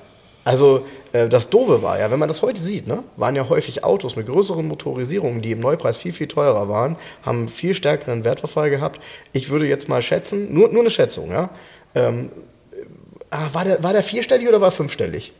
[0.43, 3.83] Also äh, das Doofe war ja, wenn man das heute sieht, ne, waren ja häufig
[3.83, 8.69] Autos mit größeren Motorisierungen, die im Neupreis viel, viel teurer waren, haben viel stärkeren Wertverfall
[8.69, 8.99] gehabt.
[9.31, 11.49] Ich würde jetzt mal schätzen, nur, nur eine Schätzung, ja.
[11.95, 12.31] Ähm,
[13.29, 15.33] ah, war, der, war der vierstellig oder war er fünfstellig?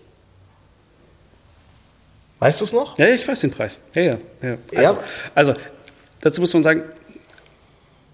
[2.40, 2.98] Weißt du es noch?
[2.98, 3.80] Ja, ich weiß den Preis.
[3.94, 4.18] Ja, ja.
[4.42, 4.58] ja.
[4.76, 5.00] Also, Ja.
[5.36, 5.54] also,
[6.22, 6.84] dazu muss man sagen,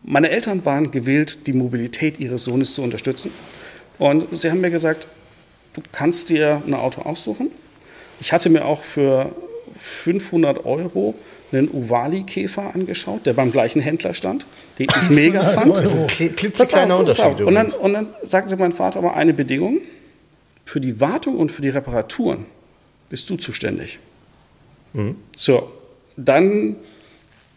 [0.03, 3.31] meine Eltern waren gewillt, die Mobilität ihres Sohnes zu unterstützen.
[3.97, 5.07] Und sie haben mir gesagt,
[5.73, 7.51] du kannst dir ein Auto aussuchen.
[8.19, 9.31] Ich hatte mir auch für
[9.79, 11.15] 500 Euro
[11.51, 14.45] einen Uvali-Käfer angeschaut, der beim gleichen Händler stand,
[14.79, 15.77] den ich mega fand.
[15.77, 16.07] Euro.
[16.07, 17.41] Klitzekleiner Unterschied.
[17.41, 19.79] Und dann, und dann sagte mein Vater aber eine Bedingung:
[20.65, 22.45] Für die Wartung und für die Reparaturen
[23.09, 23.99] bist du zuständig.
[25.35, 25.71] So,
[26.17, 26.75] dann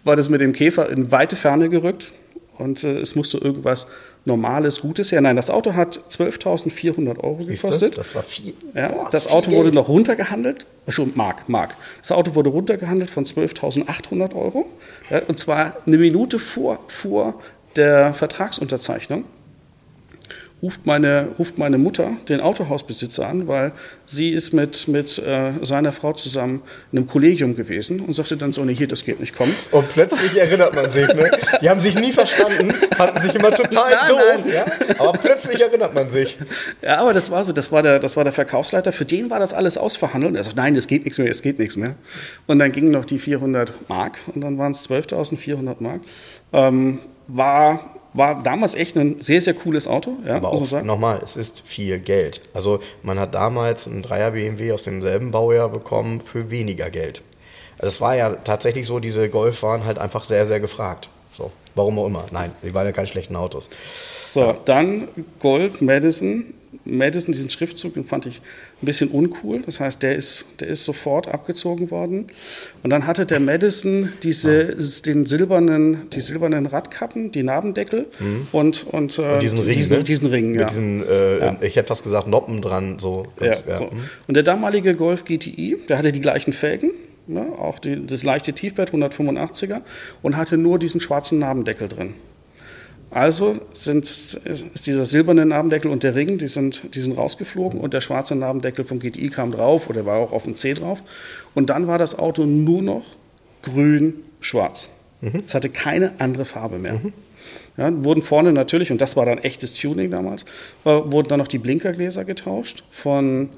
[0.04, 2.12] war das mit dem Käfer in weite Ferne gerückt
[2.58, 3.86] und äh, es musste irgendwas
[4.24, 5.20] Normales, Gutes her.
[5.20, 7.96] Nein, das Auto hat 12.400 Euro gekostet.
[7.96, 8.54] Das war viel.
[8.74, 9.74] Ja, Boah, das Auto wurde Geld.
[9.74, 11.76] noch runtergehandelt, schon Mark, Mark.
[12.02, 14.66] Das Auto wurde runtergehandelt von 12.800 Euro.
[15.08, 17.40] Ja, und zwar eine Minute vor, vor
[17.76, 19.24] der Vertragsunterzeichnung
[20.62, 23.72] ruft meine, ruft meine Mutter den Autohausbesitzer an, weil
[24.06, 28.52] sie ist mit, mit äh, seiner Frau zusammen in einem Kollegium gewesen und sagte dann
[28.52, 29.52] so, nee, hier, das geht nicht, komm.
[29.70, 31.30] Und plötzlich erinnert man sich, ne?
[31.62, 34.54] Die haben sich nie verstanden, fanden sich immer total Nein, doof, nein.
[34.54, 34.64] ja?
[34.98, 36.36] Aber plötzlich erinnert man sich.
[36.82, 39.38] Ja, aber das war so, das war der, das war der Verkaufsleiter, für den war
[39.38, 40.34] das alles ausverhandelt.
[40.34, 41.94] Er sagt, nein, es geht nichts mehr, es geht nichts mehr.
[42.46, 46.00] Und dann gingen noch die 400 Mark und dann waren es 12.400 Mark.
[46.52, 51.36] Ähm, war, war damals echt ein sehr, sehr cooles Auto, ja, Aber auch nochmal, es
[51.36, 52.42] ist viel Geld.
[52.52, 57.22] Also man hat damals einen Dreier BMW aus demselben Baujahr bekommen für weniger Geld.
[57.78, 61.08] Also es war ja tatsächlich so, diese Golf waren halt einfach sehr, sehr gefragt.
[61.36, 62.24] So, warum auch immer.
[62.32, 63.70] Nein, die waren ja keine schlechten Autos.
[64.24, 66.44] So, dann Golf, Madison.
[66.84, 68.40] Madison, diesen Schriftzug, den fand ich
[68.82, 69.62] ein bisschen uncool.
[69.64, 72.26] Das heißt, der ist, der ist sofort abgezogen worden.
[72.82, 74.76] Und dann hatte der Madison diese,
[75.06, 78.06] den silbernen, die silbernen Radkappen, die Nabendeckel
[78.52, 79.34] und, und, äh, Mhm.
[79.34, 80.04] Und diesen Ring, diesen, ne?
[80.04, 80.66] diesen Ring, Mit ja.
[80.66, 82.98] diesen, äh, ich hätte fast gesagt, Noppen dran.
[82.98, 83.26] So.
[83.38, 83.78] Und, Ja, ja.
[83.78, 83.90] so.
[84.26, 86.90] Und der damalige Golf GTI, der hatte die gleichen Felgen,
[87.26, 89.80] ne, auch die, das leichte Tiefbett 185er
[90.22, 92.14] und hatte nur diesen schwarzen Nabendeckel drin.
[93.10, 97.94] Also sind, ist dieser silberne Nabendeckel und der Ring, die sind, die sind rausgeflogen und
[97.94, 101.02] der schwarze Nabendeckel vom GTI kam drauf oder war auch auf dem C drauf.
[101.54, 103.04] Und dann war das Auto nur noch
[103.62, 104.90] grün-schwarz.
[105.46, 107.00] Es hatte keine andere Farbe mehr.
[107.76, 110.44] Ja, wurden vorne natürlich, und das war dann echtes Tuning damals,
[110.84, 113.50] äh, wurden dann noch die Blinkergläser getauscht von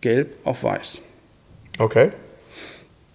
[0.00, 1.02] gelb auf weiß.
[1.78, 2.10] Okay.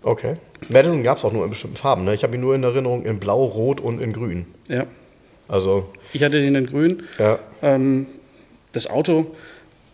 [0.04, 0.36] Okay.
[0.67, 2.04] Madison gab es auch nur in bestimmten Farben.
[2.04, 2.13] Ne?
[2.13, 4.46] Ich habe ihn nur in Erinnerung in Blau, Rot und in Grün.
[4.67, 4.86] Ja.
[5.47, 7.04] Also, Ich hatte den in grün.
[7.19, 7.39] ja.
[7.62, 8.08] Ähm,
[8.73, 9.36] das Auto,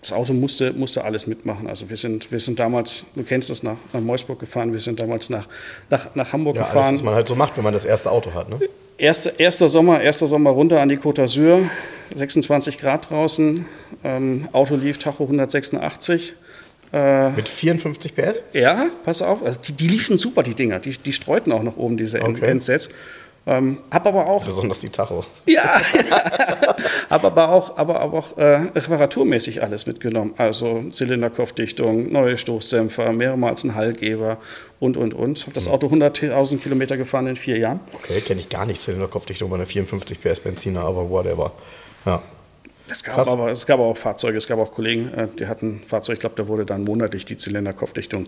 [0.01, 1.67] das Auto musste, musste alles mitmachen.
[1.67, 4.99] Also wir sind, wir sind damals, du kennst das, nach, nach Meusburg gefahren, wir sind
[4.99, 5.47] damals nach,
[5.89, 6.93] nach, nach Hamburg Ja, alles, gefahren.
[6.95, 8.49] was man halt so macht, wenn man das erste Auto hat.
[8.49, 8.59] Ne?
[8.99, 11.61] Erster, erster Sommer, erster Sommer runter an die Côte d'Azur,
[12.13, 13.65] 26 Grad draußen,
[14.03, 16.33] ähm, Auto lief Tacho 186.
[16.93, 18.43] Äh, Mit 54 PS?
[18.53, 20.79] ja, pass auf, also die, die liefen super, die Dinger.
[20.79, 22.45] Die, die streuten auch nach oben, diese Okay.
[22.51, 22.89] N-Sets.
[23.49, 25.23] Ähm, hab aber auch, Besonders die Tacho.
[25.45, 25.79] ja,
[27.09, 30.33] hab aber auch, aber, aber auch äh, reparaturmäßig alles mitgenommen.
[30.35, 34.37] Also Zylinderkopfdichtung, neue Stoßdämpfer, mehrmals ein Hallgeber
[34.81, 35.47] und, und, und.
[35.47, 37.79] Hab das Auto 100.000 Kilometer gefahren in vier Jahren.
[37.93, 38.83] Okay, kenne ich gar nicht.
[38.83, 41.53] Zylinderkopfdichtung bei einer 54 PS Benziner, aber whatever.
[42.05, 42.21] Ja.
[42.89, 43.27] Es gab, Krass.
[43.29, 46.19] aber, es gab auch Fahrzeuge, es gab auch Kollegen, äh, die hatten ein Fahrzeug, ich
[46.19, 48.27] glaube, da wurde dann monatlich die Zylinderkopfdichtung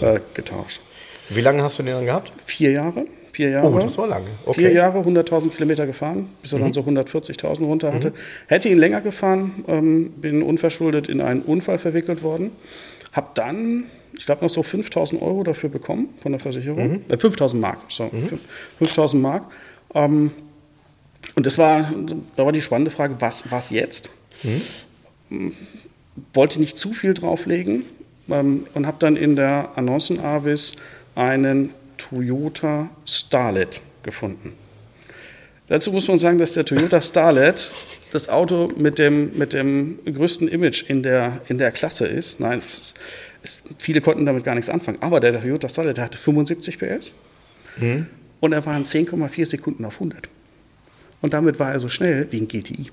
[0.00, 0.80] äh, getauscht.
[1.28, 2.32] Wie lange hast du den dann gehabt?
[2.44, 3.70] Vier Jahre, vier Jahre.
[3.70, 4.26] Oh, das war lange.
[4.46, 4.60] Okay.
[4.60, 8.12] Vier Jahre, 100.000 Kilometer gefahren, bis er dann so 140.000 runter hatte.
[8.46, 12.52] Hätte ihn länger gefahren, ähm, bin unverschuldet in einen Unfall verwickelt worden.
[13.12, 13.84] Hab dann,
[14.16, 17.02] ich glaube, noch so 5.000 Euro dafür bekommen von der Versicherung.
[17.08, 18.10] Äh, 5.000 Mark, so.
[18.80, 19.44] 5.000 Mark.
[19.94, 20.30] Ähm,
[21.34, 21.92] und das war,
[22.36, 24.10] da war die spannende Frage, was, was jetzt?
[26.32, 27.84] wollte nicht zu viel drauflegen
[28.30, 30.76] ähm, und habe dann in der Annoncen-Avis
[31.14, 34.52] einen Toyota Starlet gefunden.
[35.68, 37.72] Dazu muss man sagen, dass der Toyota Starlet
[38.12, 42.38] das Auto mit dem, mit dem größten Image in der, in der Klasse ist.
[42.38, 42.94] Nein, es
[43.46, 44.98] es, viele konnten damit gar nichts anfangen.
[45.00, 47.12] Aber der Toyota Starlet der hatte 75 PS
[48.40, 50.28] und er war in 10,4 Sekunden auf 100.
[51.22, 52.90] Und damit war er so schnell wie ein GTI.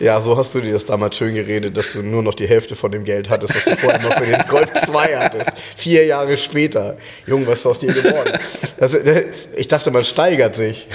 [0.00, 2.76] Ja, so hast du dir das damals schön geredet, dass du nur noch die Hälfte
[2.76, 5.50] von dem Geld hattest, was du vorher noch für den Golf 2 hattest.
[5.76, 6.96] Vier Jahre später.
[7.26, 8.38] Junge, was ist aus dir geworden?
[8.78, 8.96] Das,
[9.56, 10.88] ich dachte, man steigert sich.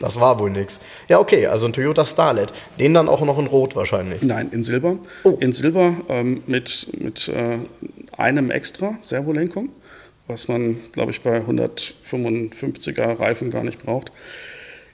[0.00, 0.78] Das war wohl nix.
[1.08, 2.52] Ja, okay, also ein Toyota Starlet.
[2.78, 4.22] Den dann auch noch in Rot wahrscheinlich.
[4.22, 4.98] Nein, in Silber.
[5.24, 5.36] Oh.
[5.40, 7.58] In Silber ähm, mit, mit äh,
[8.16, 9.70] einem extra Servolenkung,
[10.26, 14.12] was man, glaube ich, bei 155er Reifen gar nicht braucht.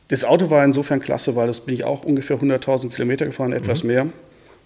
[0.08, 3.56] Das Auto war insofern klasse, weil das bin ich auch ungefähr 100.000 Kilometer gefahren, Mhm.
[3.56, 4.06] etwas mehr.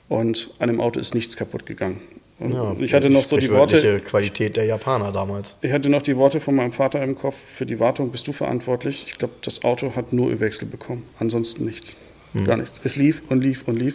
[0.09, 2.01] Und an dem Auto ist nichts kaputt gegangen.
[2.38, 5.57] Ja, ich hatte noch so die Worte, Qualität der Japaner damals.
[5.62, 8.33] ich hatte noch die Worte von meinem Vater im Kopf, für die Wartung bist du
[8.33, 9.07] verantwortlich.
[9.09, 11.96] Ich glaube, das Auto hat nur Ölwechsel bekommen, ansonsten nichts.
[12.35, 12.44] Mhm.
[12.44, 12.81] Gar nichts.
[12.85, 13.94] Es lief und lief und lief.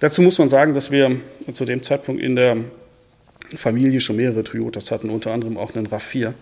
[0.00, 1.16] Dazu muss man sagen, dass wir
[1.52, 2.56] zu dem Zeitpunkt in der
[3.56, 6.32] Familie schon mehrere Toyotas hatten, unter anderem auch einen RAV4.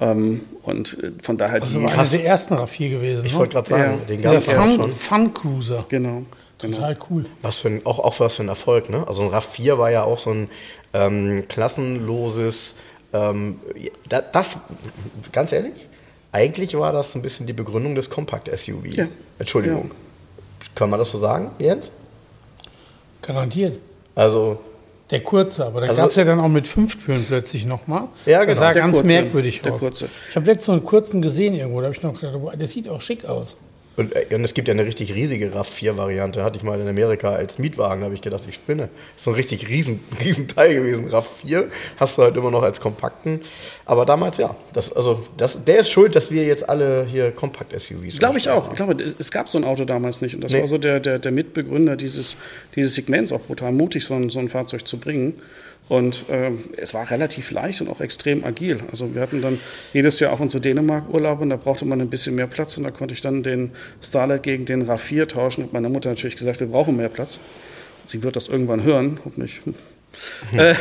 [0.00, 1.84] Ähm, und äh, von daher Also die.
[1.86, 3.24] war einer der ersten RAV4 gewesen.
[3.26, 3.38] Ich ne?
[3.38, 4.04] wollte gerade sagen, Ja.
[4.06, 4.90] den gab es ja Fun, schon.
[4.90, 5.84] Fun Cruiser.
[5.88, 6.22] Genau.
[6.58, 6.76] genau.
[6.76, 7.24] Total cool.
[7.42, 9.04] Was für ein, auch, auch was für ein Erfolg, ne?
[9.08, 10.50] Also ein RAV4 war ja auch so ein
[10.92, 12.74] ähm, klassenloses,
[13.14, 13.58] ähm,
[14.08, 14.58] da- das,
[15.32, 15.88] ganz ehrlich,
[16.32, 18.84] eigentlich war das ein bisschen die Begründung des Kompakt-SUV.
[18.94, 19.06] Ja.
[19.38, 19.90] Entschuldigung.
[20.74, 21.90] Kann man das so sagen, Jens?
[23.22, 23.78] Garantiert.
[24.14, 24.58] Also,
[25.10, 28.08] Der kurze, aber da Also- gab es ja dann auch mit fünf Türen plötzlich nochmal.
[28.26, 28.58] Ja, Das genau.
[28.58, 29.80] sah Der ganz kurze, merkwürdig der aus.
[29.80, 30.08] kurze.
[30.30, 32.66] Ich habe letztens so einen kurzen gesehen irgendwo, da habe ich noch gedacht, boah, der
[32.66, 33.56] sieht auch schick aus.
[33.96, 37.32] Und, äh, und es gibt ja eine richtig riesige RAV4-Variante, hatte ich mal in Amerika
[37.32, 38.82] als Mietwagen, da habe ich gedacht, ich spinne.
[38.84, 41.10] Das ist so ein richtig riesen, riesen Teil gewesen.
[41.10, 41.64] RAV4
[41.96, 43.40] hast du halt immer noch als kompakten.
[43.84, 44.54] Aber damals ja.
[44.72, 48.68] Das, also, das, der ist schuld, dass wir jetzt alle hier Kompakt-SUVs Glaube ich auch.
[48.68, 50.34] Ich glaube, es gab so ein Auto damals nicht.
[50.34, 50.60] Und das Nee.
[50.60, 52.36] war so der, der, der Mitbegründer dieses,
[52.74, 55.34] dieses Segments, auch brutal mutig, so ein, so ein Fahrzeug zu bringen.
[55.88, 58.80] Und ähm, es war relativ leicht und auch extrem agil.
[58.90, 59.60] Also wir hatten dann
[59.92, 62.90] jedes Jahr auch unsere Dänemark-Urlaube und da brauchte man ein bisschen mehr Platz und da
[62.90, 63.70] konnte ich dann den
[64.02, 65.64] Starlight gegen den RAV4 tauschen.
[65.64, 67.38] Und meine Mutter natürlich gesagt, wir brauchen mehr Platz.
[68.04, 69.60] Sie wird das irgendwann hören, hoffentlich.
[70.56, 70.74] Äh,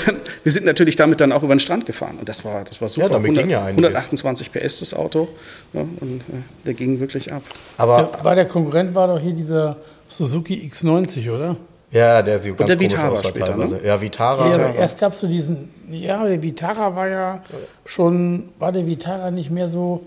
[0.43, 2.87] wir sind natürlich damit dann auch über den Strand gefahren und das war, das war
[2.87, 3.07] super.
[3.07, 3.83] Ja, damit ging ja einiges.
[3.83, 5.27] 128 PS das Auto
[5.73, 7.43] ja, und äh, der ging wirklich ab.
[7.77, 11.57] Aber Ja, war der Konkurrent war doch hier dieser Suzuki X90, oder?
[11.95, 13.75] Ja, der sieht ganz der komisch Vitara später, teilweise.
[13.77, 13.85] ne?
[13.85, 14.51] Ja, Vitara.
[14.51, 17.41] Ja, erst gab es so diesen, ja, der Vitara war ja
[17.85, 20.03] schon, war der Vitara nicht mehr so,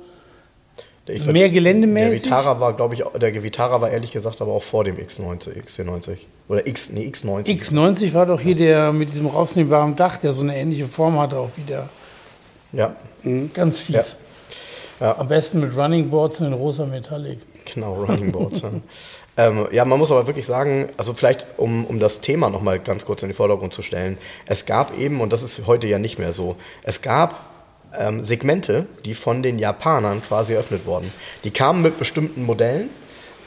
[1.06, 2.24] Ich mehr geländemäßig?
[2.24, 5.64] Der Vitara war, glaube ich, der Vitara war ehrlich gesagt aber auch vor dem X90,
[5.64, 6.18] XC90.
[6.50, 7.46] Oder X, nee, X90.
[7.58, 11.38] X90 war doch hier der mit diesem rausnehmbaren Dach, der so eine ähnliche Form hatte,
[11.38, 11.88] auch wieder
[12.72, 12.96] Ja,
[13.54, 14.16] ganz fies.
[15.00, 15.16] Ja.
[15.16, 17.38] Am besten mit Running Boards in rosa Metallic.
[17.72, 18.62] genau, Running Boards.
[19.38, 19.46] ja.
[19.46, 23.06] Ähm, ja, man muss aber wirklich sagen, also vielleicht, um, um das Thema nochmal ganz
[23.06, 26.18] kurz in den Vordergrund zu stellen, es gab eben, und das ist heute ja nicht
[26.18, 27.46] mehr so, es gab
[27.96, 31.12] ähm, Segmente, die von den Japanern quasi eröffnet wurden.
[31.44, 32.90] Die kamen mit bestimmten Modellen,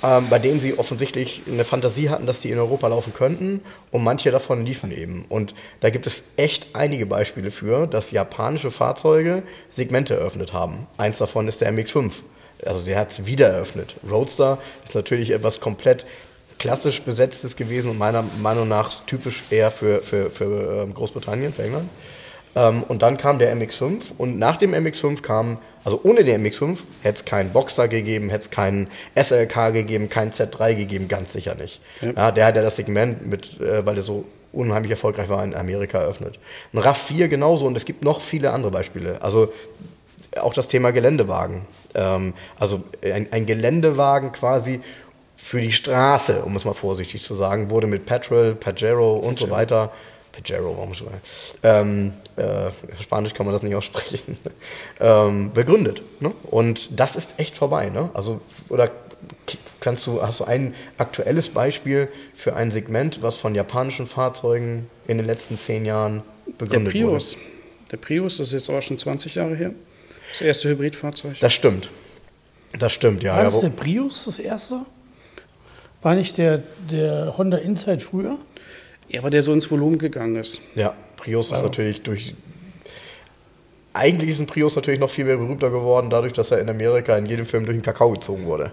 [0.04, 4.04] ähm, bei denen sie offensichtlich eine Fantasie hatten, dass die in Europa laufen könnten und
[4.04, 5.25] manche davon liefen eben.
[5.30, 10.88] Und da gibt es echt einige Beispiele für, dass japanische Fahrzeuge Segmente eröffnet haben.
[10.97, 12.12] Eins davon ist der MX5.
[12.65, 13.95] Also der hat es wieder eröffnet.
[14.10, 16.06] Roadster ist natürlich etwas komplett
[16.60, 21.63] klassisch besetztes gewesen und meiner Meinung nach typisch eher für, für, für ähm, Großbritannien, für
[21.63, 21.89] England.
[22.56, 26.78] Ähm, und dann kam der MX5 und nach dem MX5 kam, also ohne den MX5
[27.02, 31.56] hätte es keinen Boxer gegeben, hätte es keinen SLK gegeben, keinen Z3 gegeben, ganz sicher
[31.56, 31.82] nicht.
[32.02, 32.32] Ja.
[32.32, 36.00] der hat ja das Segment mit, äh, weil er so unheimlich erfolgreich war in Amerika
[36.00, 36.39] eröffnet.
[36.74, 39.21] Ein RAV4 genauso und es gibt noch viele andere Beispiele.
[39.21, 39.52] Also
[40.40, 41.62] auch das Thema Geländewagen.
[41.96, 44.81] Ähm, also ein, ein Geländewagen quasi
[45.37, 49.50] für die Straße, um es mal vorsichtig zu sagen, wurde mit Petrol, Pajero und so
[49.50, 49.92] weiter.
[50.31, 51.08] Pajero, warum schon?
[51.63, 52.69] Ähm, äh,
[53.02, 54.37] Spanisch kann man das nicht aussprechen.
[55.00, 56.04] ähm, begründet.
[56.19, 56.31] Ne?
[56.44, 57.89] Und das ist echt vorbei.
[57.89, 58.10] Ne?
[58.13, 58.39] Also,
[58.69, 58.92] oder
[59.79, 65.17] kannst du, hast du ein aktuelles Beispiel für ein Segment, was von japanischen Fahrzeugen in
[65.17, 67.37] den letzten zehn Jahren Der begründet Prius.
[67.92, 69.73] der Prius, das ist jetzt aber schon 20 Jahre her.
[70.32, 71.40] Das erste Hybridfahrzeug.
[71.40, 71.90] Das stimmt.
[72.77, 73.34] Das stimmt, ja.
[73.34, 74.82] War ja das der Prius das erste?
[76.02, 78.38] War nicht der, der Honda Insight früher?
[79.10, 80.62] Ja, aber der so ins Volumen gegangen ist.
[80.75, 82.34] Ja, Prius ist natürlich durch.
[83.94, 87.17] Eigentlich ist ein Prius natürlich noch viel mehr berühmter geworden, dadurch, dass er in Amerika
[87.17, 88.71] in jedem Film durch den Kakao gezogen wurde.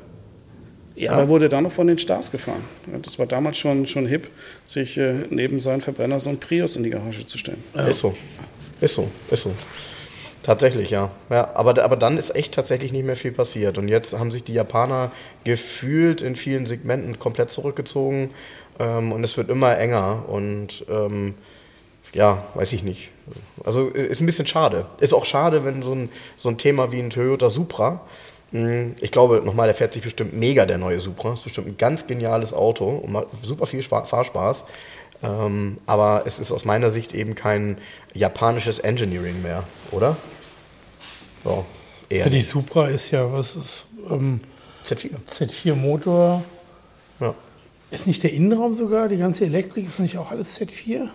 [0.95, 2.63] Ja, aber er wurde dann noch von den Stars gefahren.
[2.91, 4.29] Ja, Das war damals schon, schon hip,
[4.67, 7.63] sich äh, neben seinen Verbrenner so ein Prius in die Garage zu stellen.
[7.89, 8.17] Ist so.
[8.81, 9.09] Ist so.
[9.31, 9.53] Ist so.
[10.49, 11.11] Tatsächlich, ja.
[11.29, 13.77] ja aber, aber dann ist echt tatsächlich nicht mehr viel passiert.
[13.77, 15.11] Und jetzt haben sich die Japaner
[15.45, 18.31] gefühlt in vielen Segmenten komplett zurückgezogen.
[18.79, 20.25] Ähm, und es wird immer enger.
[20.27, 21.35] Und ähm,
[22.15, 23.11] ja, weiß ich nicht.
[23.63, 24.87] Also äh, ist ein bisschen schade.
[25.01, 28.01] Ist auch schade, wenn so ein, so ein Thema wie ein Toyota Supra,
[28.53, 31.35] mh, ich glaube, nochmal, der fährt sich bestimmt mega, der neue Supra.
[31.35, 34.65] Ist bestimmt ein ganz geniales Auto und macht super viel Spa- Fahrspaß.
[35.23, 37.77] Ähm, aber es ist aus meiner Sicht eben kein
[38.15, 40.17] japanisches Engineering mehr, oder?
[41.45, 41.65] So,
[42.09, 42.49] eher Ja, die nicht.
[42.51, 44.41] Supra ist ja, was ist, ähm,
[44.85, 45.11] Z4.
[45.29, 46.43] Z4 Motor.
[47.21, 47.35] Ja.
[47.91, 51.09] Ist nicht der Innenraum sogar, die ganze Elektrik, ist nicht auch alles Z4?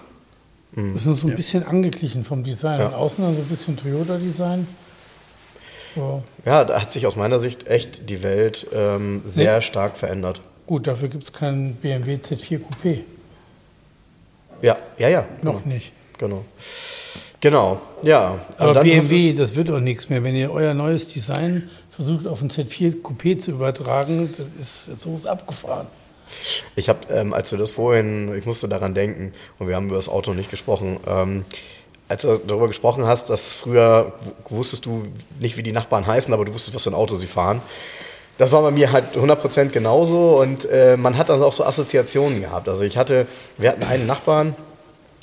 [0.76, 2.80] Das ist nur so ein bisschen angeglichen vom Design.
[2.80, 2.88] Ja.
[2.88, 4.66] Und außen dann so ein bisschen Toyota-Design.
[5.96, 6.24] So.
[6.46, 9.62] ja, da hat sich aus meiner Sicht echt die Welt ähm, sehr Nee.
[9.62, 10.42] stark verändert.
[10.66, 13.02] Gut, dafür gibt es keinen BMW Z4 Coupé.
[14.64, 15.26] Ja, ja, ja.
[15.44, 15.92] Noch nicht.
[16.18, 16.44] Genau.
[17.44, 18.40] Genau, ja.
[18.58, 20.24] Aber BMW, das wird auch nichts mehr.
[20.24, 25.14] Wenn ihr euer neues Design versucht auf ein Z4 Coupé zu übertragen, das ist so
[25.14, 25.88] ist abgefahren.
[26.78, 29.98] Ich habe, ähm, als du das vorhin, ich musste daran denken, und wir haben über
[29.98, 31.44] das Auto nicht gesprochen, ähm,
[32.08, 34.14] als du darüber gesprochen hast, dass früher
[34.48, 35.04] wusstest du
[35.42, 37.62] nicht, wie die Nachbarn heißen, aber du wusstest, was für ein Auto sie fahren.
[38.38, 42.40] Das war bei mir halt 100% genauso und äh, man hat dann auch so Assoziationen
[42.40, 42.70] gehabt.
[42.70, 43.28] Also ich hatte,
[43.58, 44.56] wir hatten einen Nachbarn,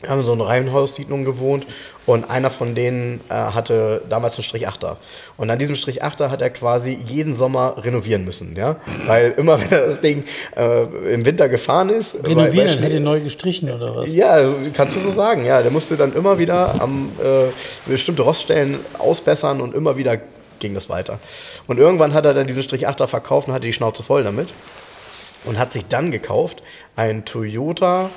[0.01, 1.67] wir haben in so einer Reihenhaussiedlung gewohnt
[2.07, 4.97] und einer von denen äh, hatte damals einen Strich 8er.
[5.37, 8.77] Und an diesem Strich 8er hat er quasi jeden Sommer renovieren müssen, ja?
[9.07, 10.25] Weil immer, wenn das Ding
[10.57, 10.83] äh,
[11.13, 14.13] im Winter gefahren ist, Renovieren, dann Schnee- hätte neu gestrichen oder was?
[14.13, 14.39] ja,
[14.75, 15.45] kannst du so sagen.
[15.45, 20.19] Ja, der musste dann immer wieder am äh, bestimmte Roststellen ausbessern und immer wieder
[20.61, 21.19] ging das weiter.
[21.67, 24.49] Und irgendwann hat er dann diesen Strich 8er verkauft und hatte die Schnauze voll damit
[25.45, 26.63] und hat sich dann gekauft
[26.97, 28.11] ein Toyota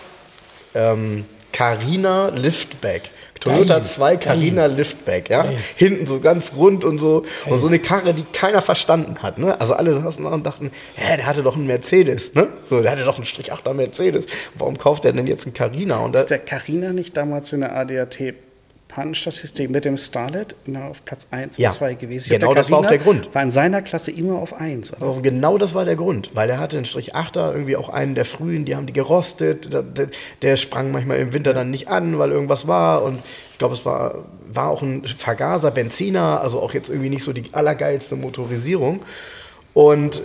[0.75, 3.03] ähm, Carina Liftback.
[3.39, 5.43] Toyota Geil, 2 Carina Liftback, ja.
[5.43, 5.57] Geil.
[5.75, 7.25] Hinten so ganz rund und so.
[7.45, 9.59] Und so eine Karre, die keiner verstanden hat, ne?
[9.59, 12.47] Also alle saßen da und dachten, hä, der hatte doch einen Mercedes, ne?
[12.65, 14.27] So, der hatte doch einen Strich 8er Mercedes.
[14.55, 15.97] Warum kauft er denn jetzt einen Carina?
[15.97, 18.33] Und Ist der Carina nicht damals in der ADAT
[18.93, 22.29] Pannenstatistik mit dem Starlet immer auf Platz 1 Ja, und 2 gewesen?
[22.29, 23.33] genau das war auch der Grund.
[23.33, 24.93] War in seiner Klasse immer auf 1.
[25.01, 28.13] Aber genau das war der Grund, weil er hatte einen Strich 8er, irgendwie auch einen
[28.13, 30.09] der frühen, die haben die gerostet, der, der,
[30.43, 33.19] der sprang manchmal im Winter dann nicht an, weil irgendwas war und
[33.51, 37.33] ich glaube, es war, war auch ein Vergaser, Benziner, also auch jetzt irgendwie nicht so
[37.33, 39.01] die allergeilste Motorisierung
[39.73, 40.21] und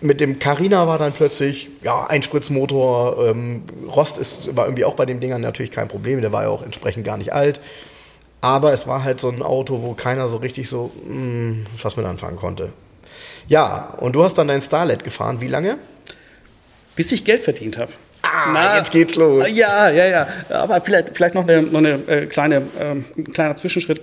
[0.00, 3.62] mit dem Carina war dann plötzlich, ja, Einspritzmotor, ähm,
[3.94, 6.62] Rost ist, war irgendwie auch bei den Dingern natürlich kein Problem, der war ja auch
[6.62, 7.60] entsprechend gar nicht alt.
[8.42, 12.04] Aber es war halt so ein Auto, wo keiner so richtig so mh, was mit
[12.04, 12.72] anfangen konnte.
[13.48, 15.40] Ja, und du hast dann dein Starlet gefahren.
[15.40, 15.78] Wie lange?
[16.96, 17.92] Bis ich Geld verdient habe.
[18.22, 19.46] Ah, jetzt geht's los.
[19.52, 20.26] Ja, ja, ja.
[20.50, 24.02] Aber vielleicht, vielleicht noch eine, noch eine äh, kleine, ähm, ein kleiner Zwischenschritt.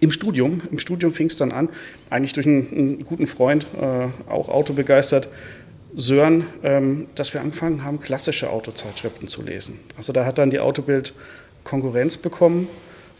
[0.00, 1.70] Im Studium, im Studium fing es dann an,
[2.10, 5.28] eigentlich durch einen, einen guten Freund, äh, auch autobegeistert,
[5.94, 9.80] Sören, ähm, dass wir angefangen haben, klassische Autozeitschriften zu lesen.
[9.96, 11.14] Also da hat dann die Autobild
[11.64, 12.68] Konkurrenz bekommen.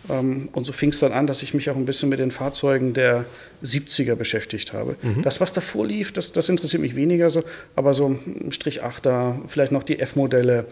[0.09, 2.31] Ähm, und so fing es dann an, dass ich mich auch ein bisschen mit den
[2.31, 3.25] Fahrzeugen der
[3.65, 4.97] 70er beschäftigt habe.
[5.23, 7.43] Das, was davor lief, das, das interessiert mich weniger so,
[7.75, 10.67] aber so ein Strich 8er, vielleicht noch die F-Modelle.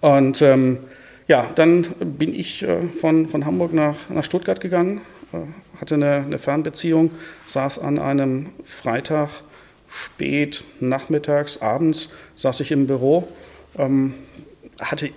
[0.00, 0.78] Und ähm,
[1.28, 5.00] ja, dann bin ich äh, von, von Hamburg nach, nach Stuttgart gegangen,
[5.32, 5.38] äh,
[5.80, 7.10] hatte eine, eine Fernbeziehung,
[7.46, 9.30] saß an einem Freitag
[9.88, 13.28] spät, nachmittags, abends, saß ich im Büro,
[13.78, 14.14] ähm,
[14.80, 15.10] hatte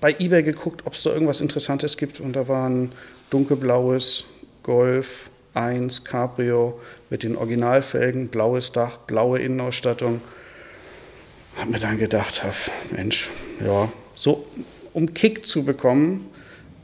[0.00, 2.92] bei eBay geguckt, ob es da irgendwas Interessantes gibt und da war ein
[3.30, 4.24] dunkelblaues
[4.62, 6.80] Golf 1 Cabrio
[7.10, 10.20] mit den Originalfelgen, blaues Dach, blaue Innenausstattung.
[11.56, 12.44] Hab mir dann gedacht,
[12.92, 13.30] Mensch,
[13.64, 14.46] ja, so
[14.92, 16.27] um Kick zu bekommen,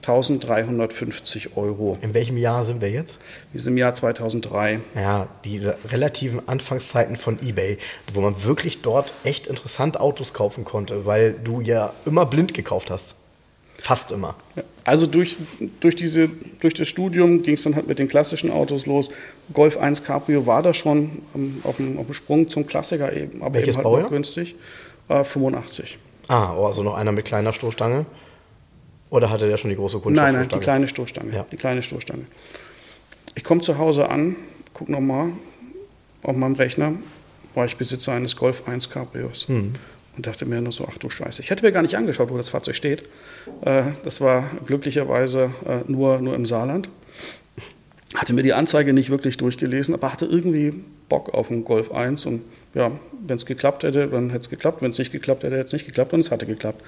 [0.06, 1.94] 1350 Euro.
[2.02, 3.18] In welchem Jahr sind wir jetzt?
[3.52, 4.80] Wir sind im Jahr 2003.
[4.94, 7.78] Ja, diese relativen Anfangszeiten von eBay,
[8.12, 12.90] wo man wirklich dort echt interessant Autos kaufen konnte, weil du ja immer blind gekauft
[12.90, 13.14] hast.
[13.78, 14.34] Fast immer.
[14.84, 15.36] Also durch,
[15.80, 16.28] durch, diese,
[16.60, 19.08] durch das Studium ging es dann halt mit den klassischen Autos los.
[19.52, 23.42] Golf 1 Cabrio war da schon ähm, auf, dem, auf dem Sprung zum Klassiker eben,
[23.42, 24.10] aber Welches eben halt Baujahr?
[24.10, 24.54] günstig.
[25.08, 25.98] Äh, 85.
[26.28, 28.06] Ah, oh, also noch einer mit kleiner Stoßstange.
[29.14, 30.38] Oder hatte der schon die große Kunststoffstange?
[30.38, 31.32] Nein, nein, die kleine Stoßstange.
[31.32, 31.46] Ja.
[31.52, 32.24] Die kleine Stoßstange.
[33.36, 34.34] Ich komme zu Hause an,
[34.72, 35.28] gucke nochmal
[36.24, 36.94] auf meinem Rechner,
[37.54, 39.46] war ich Besitzer eines Golf 1 Cabrios.
[39.46, 39.74] Hm.
[40.16, 41.42] Und dachte mir nur so, ach du Scheiße.
[41.42, 43.04] Ich hätte mir gar nicht angeschaut, wo das Fahrzeug steht.
[43.64, 46.88] Äh, das war glücklicherweise äh, nur, nur im Saarland.
[48.16, 50.74] Hatte mir die Anzeige nicht wirklich durchgelesen, aber hatte irgendwie
[51.08, 52.26] Bock auf einen Golf 1.
[52.26, 52.42] Und
[52.74, 52.90] ja,
[53.24, 54.82] wenn es geklappt hätte, dann hätte es geklappt.
[54.82, 56.12] Wenn es nicht geklappt hätte, hätte es nicht geklappt.
[56.12, 56.82] Und es hatte geklappt.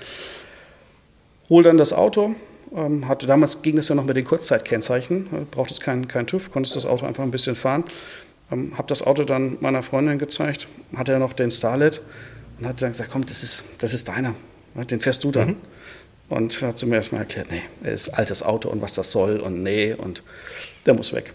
[1.48, 2.34] Hol dann das Auto.
[2.74, 5.26] Ähm, hatte, damals ging es ja noch mit den Kurzzeitkennzeichen.
[5.26, 7.84] Äh, brauchte es keinen kein TÜV, konntest das Auto einfach ein bisschen fahren.
[8.50, 10.68] Ähm, habe das Auto dann meiner Freundin gezeigt.
[10.94, 12.00] Hatte ja noch den Starlet
[12.58, 14.34] und hat dann gesagt, komm, das ist, das ist deiner,
[14.74, 15.48] den fährst du dann.
[15.48, 15.56] Mhm.
[16.28, 19.38] Und hat sie mir erstmal erklärt, nee, er ist altes Auto und was das soll
[19.38, 20.24] und nee und
[20.84, 21.32] der muss weg.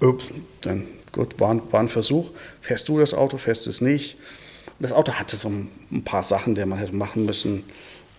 [0.00, 0.30] Ups.
[0.60, 2.30] Dann, gut, war, war ein Versuch.
[2.60, 4.18] Fährst du das Auto, fährst es nicht.
[4.78, 7.64] Das Auto hatte so ein paar Sachen, die man hätte machen müssen.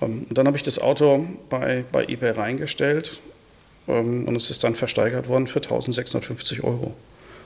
[0.02, 3.20] Ähm, und dann habe ich das Auto bei, bei eBay reingestellt
[3.88, 6.94] ähm, und es ist dann versteigert worden für 1650 Euro.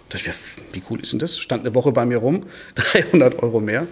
[0.10, 1.38] Da dachte ich, wie cool ist denn das?
[1.38, 2.46] Stand eine Woche bei mir rum,
[2.76, 3.88] 300 Euro mehr.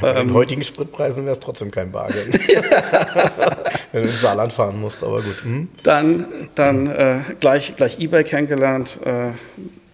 [0.00, 2.32] Bei den ähm, heutigen Spritpreisen wäre es trotzdem kein Bargeld.
[3.92, 5.44] Wenn du ins Saarland fahren musst, aber gut.
[5.44, 5.68] Hm.
[5.82, 8.98] Dann, dann äh, gleich, gleich Ebay kennengelernt.
[9.04, 9.30] Äh,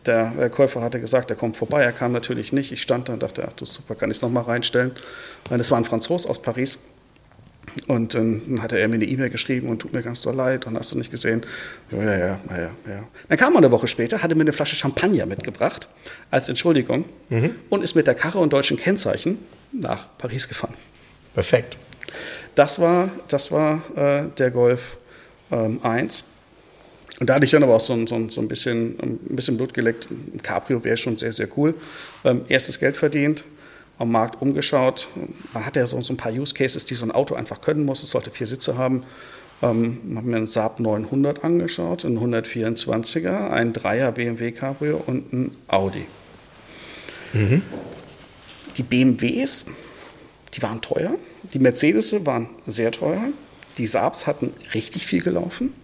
[0.06, 1.82] der, der, Käufer hatte gesagt, er kommt vorbei.
[1.82, 2.72] Er kam natürlich nicht.
[2.72, 4.92] Ich stand da und dachte, ach du super, kann ich es nochmal reinstellen.
[5.50, 6.78] Das war ein Franzos aus Paris.
[7.86, 10.76] Und dann hatte er mir eine E-Mail geschrieben und tut mir ganz so leid und
[10.76, 11.42] hast du nicht gesehen.
[11.90, 13.08] Ja, ja, ja, ja, ja.
[13.28, 15.88] Dann kam er eine Woche später, hatte mir eine Flasche Champagner mitgebracht
[16.30, 17.54] als Entschuldigung mhm.
[17.68, 19.38] und ist mit der Karre und deutschen Kennzeichen
[19.72, 20.74] nach Paris gefahren.
[21.34, 21.76] Perfekt.
[22.54, 24.96] Das war, das war äh, der Golf
[25.50, 26.24] ähm, 1.
[27.20, 29.74] Und da hatte ich dann aber auch so, so, so ein, bisschen, ein bisschen Blut
[29.74, 30.08] geleckt.
[30.10, 31.74] Ein Cabrio wäre schon sehr, sehr cool.
[32.24, 33.44] Ähm, erstes Geld verdient
[34.00, 35.08] am Markt umgeschaut.
[35.52, 37.84] Man hat ja so, so ein paar Use Cases, die so ein Auto einfach können
[37.84, 38.02] muss.
[38.02, 39.04] Es sollte vier Sitze haben.
[39.62, 45.56] Ähm, haben mir einen Saab 900 angeschaut, einen 124er, ein 3er BMW Cabrio und ein
[45.68, 46.06] Audi.
[47.34, 47.60] Mhm.
[48.78, 49.66] Die BMWs,
[50.54, 51.14] die waren teuer.
[51.52, 53.22] Die Mercedes waren sehr teuer.
[53.76, 55.74] Die Saabs hatten richtig viel gelaufen.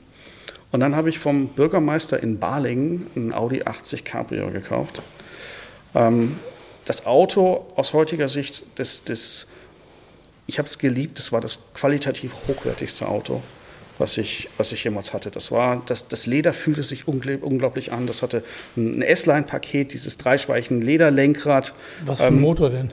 [0.72, 5.02] Und dann habe ich vom Bürgermeister in Balingen einen Audi 80 Cabrio gekauft.
[5.94, 6.36] Ähm,
[6.86, 9.46] das Auto aus heutiger Sicht, das, das,
[10.46, 13.42] ich habe es geliebt, das war das qualitativ hochwertigste Auto
[13.98, 15.30] was ich, was ich jemals hatte.
[15.30, 18.06] Das, war, das, das Leder fühlte sich unglaublich an.
[18.06, 18.42] Das hatte
[18.76, 21.74] ein S-Line-Paket, dieses dreispeichen Lederlenkrad.
[22.04, 22.92] Was für ein ähm, Motor denn?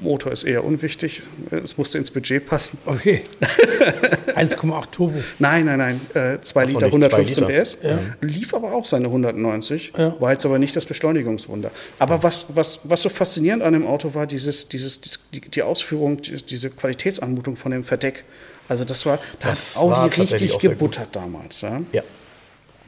[0.00, 1.22] Motor ist eher unwichtig.
[1.50, 2.78] Es musste ins Budget passen.
[2.86, 3.22] Okay.
[4.34, 5.18] 1,8 Turbo.
[5.38, 6.00] Nein, nein, nein.
[6.14, 7.76] Äh, 2 Liter, 115 PS.
[7.82, 7.98] Ja.
[8.20, 9.92] Lief aber auch seine 190.
[9.96, 10.20] Ja.
[10.20, 11.70] War jetzt aber nicht das Beschleunigungswunder.
[11.98, 15.00] Aber was, was, was so faszinierend an dem Auto war, dieses, dieses,
[15.32, 18.24] die, die Ausführung, diese Qualitätsanmutung von dem Verdeck.
[18.68, 21.60] Also das war, da das hat Audi richtig gebuttert damals.
[21.60, 21.82] Ja?
[21.92, 22.02] ja.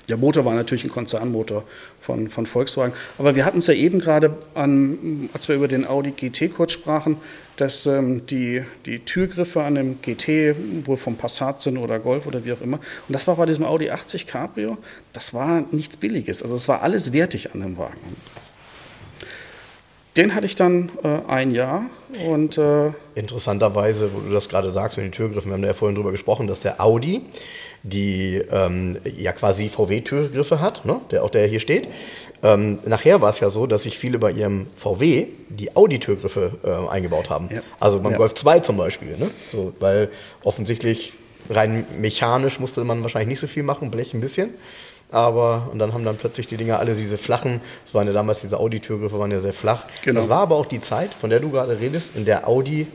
[0.08, 1.64] Der Motor war natürlich ein Konzernmotor
[2.00, 2.92] von, von Volkswagen.
[3.18, 6.72] Aber wir hatten es ja eben gerade, an, als wir über den Audi GT kurz
[6.72, 7.16] sprachen,
[7.56, 10.54] dass ähm, die, die Türgriffe an dem GT
[10.86, 12.78] wohl vom Passat sind oder Golf oder wie auch immer.
[13.08, 14.78] Und das war bei diesem Audi 80 Cabrio,
[15.12, 16.42] das war nichts Billiges.
[16.42, 17.98] Also es war alles wertig an dem Wagen.
[20.16, 21.86] Den hatte ich dann äh, ein Jahr
[22.26, 25.94] und äh interessanterweise, wo du das gerade sagst mit den Türgriffen, wir haben ja vorhin
[25.94, 27.22] darüber gesprochen, dass der Audi
[27.82, 31.00] die ähm, ja quasi VW-Türgriffe hat, ne?
[31.10, 31.88] der auch der hier steht.
[32.42, 36.90] Ähm, nachher war es ja so, dass sich viele bei ihrem VW die Audi-Türgriffe äh,
[36.90, 37.48] eingebaut haben.
[37.52, 37.60] Ja.
[37.78, 38.18] Also beim ja.
[38.18, 39.30] Golf 2 zum Beispiel, ne?
[39.52, 40.10] so, weil
[40.42, 41.12] offensichtlich
[41.48, 44.50] rein mechanisch musste man wahrscheinlich nicht so viel machen, Blech ein bisschen.
[45.10, 48.40] Aber, und dann haben dann plötzlich die Dinger alle diese flachen, das waren ja damals
[48.40, 49.84] diese Audi-Türgriffe, waren ja sehr flach.
[50.02, 50.20] Genau.
[50.20, 52.86] Das war aber auch die Zeit, von der du gerade redest, in der Audi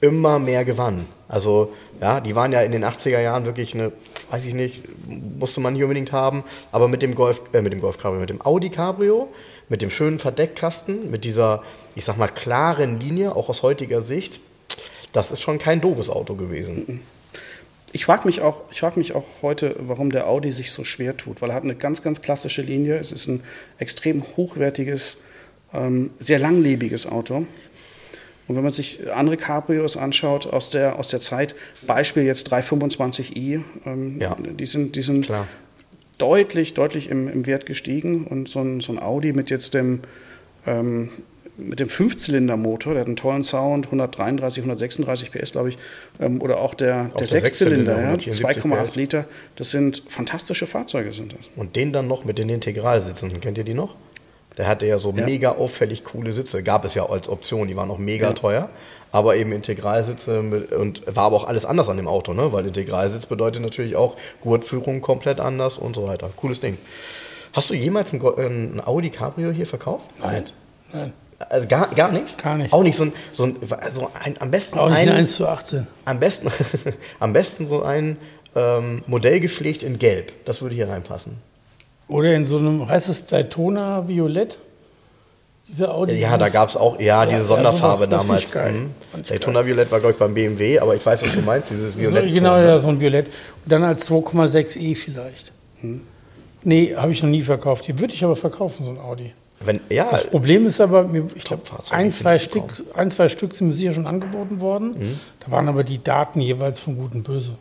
[0.00, 1.06] immer mehr gewann.
[1.28, 3.92] Also, ja, die waren ja in den 80er Jahren wirklich eine,
[4.30, 7.80] weiß ich nicht, musste man nicht unbedingt haben, aber mit dem Golf, äh, mit dem
[7.80, 9.28] Golf Cabrio, mit dem Audi Cabrio,
[9.68, 11.62] mit dem schönen Verdeckkasten, mit dieser,
[11.94, 14.40] ich sag mal, klaren Linie, auch aus heutiger Sicht,
[15.12, 17.00] das ist schon kein doofes Auto gewesen.
[17.92, 21.42] Ich frage mich, auch, frag mich auch heute, warum der Audi sich so schwer tut,
[21.42, 22.98] weil er hat eine ganz, ganz klassische Linie.
[22.98, 23.42] Es ist ein
[23.78, 25.18] extrem hochwertiges,
[25.74, 27.46] ähm, sehr langlebiges Auto.
[28.46, 31.54] Und wenn man sich andere Cabrios anschaut aus der, aus der Zeit,
[31.86, 34.36] Beispiel jetzt 325i, ähm, ja.
[34.40, 35.30] die sind, die sind
[36.18, 38.24] deutlich, deutlich im, im Wert gestiegen.
[38.24, 40.00] Und so ein, so ein Audi mit jetzt dem
[40.66, 41.10] ähm,
[41.60, 45.78] mit dem Fünfzylindermotor, der hat einen tollen Sound, 133, 136 PS, glaube ich,
[46.20, 49.24] ähm, oder auch der, auch der, Sechszylinder, ja, 2,8 Liter.
[49.56, 51.40] Das sind fantastische Fahrzeuge, sind das.
[51.56, 53.94] Und den dann noch mit den Integralsitzen, kennt ihr die noch?
[54.58, 55.24] Der hatte ja so Ja.
[55.24, 56.62] mega auffällig coole Sitze.
[56.62, 58.32] Gab es ja als Option, die waren auch mega Ja.
[58.32, 58.68] teuer.
[59.12, 62.52] Aber eben Integralsitze mit, und war aber auch alles anders an dem Auto, ne?
[62.52, 66.30] Weil Integralsitz bedeutet natürlich auch Gurtführung komplett anders und so weiter.
[66.36, 66.78] Cooles Ding.
[67.52, 70.04] Hast du jemals ein, Go- ein Audi Cabrio hier verkauft?
[70.20, 70.44] Nein.
[70.92, 71.12] Nein.
[71.48, 72.36] Also gar, gar nichts?
[72.36, 72.72] Gar nicht.
[72.72, 73.56] Auch nicht so ein, so ein,
[73.90, 75.86] so ein am besten Auch nicht ein, in 1 zu 18.
[76.04, 76.48] am besten,
[77.18, 78.18] am besten so ein
[78.54, 80.32] ähm, Modell gepflegt in Gelb.
[80.44, 81.38] Das würde hier reinpassen.
[82.08, 84.58] Oder in so einem, heißt es Daytona Violett?
[85.68, 86.14] Diese Audi.
[86.18, 88.50] Ja, da gab es auch, ja, diese ja, Sonderfarbe sowas, das damals.
[88.50, 88.72] geil.
[88.72, 89.24] Mhm.
[89.28, 92.00] Daytona Violett war, glaube ich, beim BMW, aber ich weiß, was du meinst, dieses So,
[92.00, 92.34] Violett.
[92.34, 93.26] genau, ja, so ein Violett.
[93.26, 95.52] Und dann als 2,6e vielleicht.
[95.80, 96.00] Hm.
[96.64, 97.86] Nee, habe ich noch nie verkauft.
[97.86, 99.32] Die würde ich aber verkaufen, so ein Audi.
[99.62, 103.68] Wenn, ja, Das Problem ist aber, ich glaube, ein, zwei Stück, ein, zwei Stück sind
[103.68, 104.94] mir sicher schon angeboten worden.
[104.98, 105.20] Mhm.
[105.40, 107.52] Da waren aber die Daten jeweils von Gut und Böse.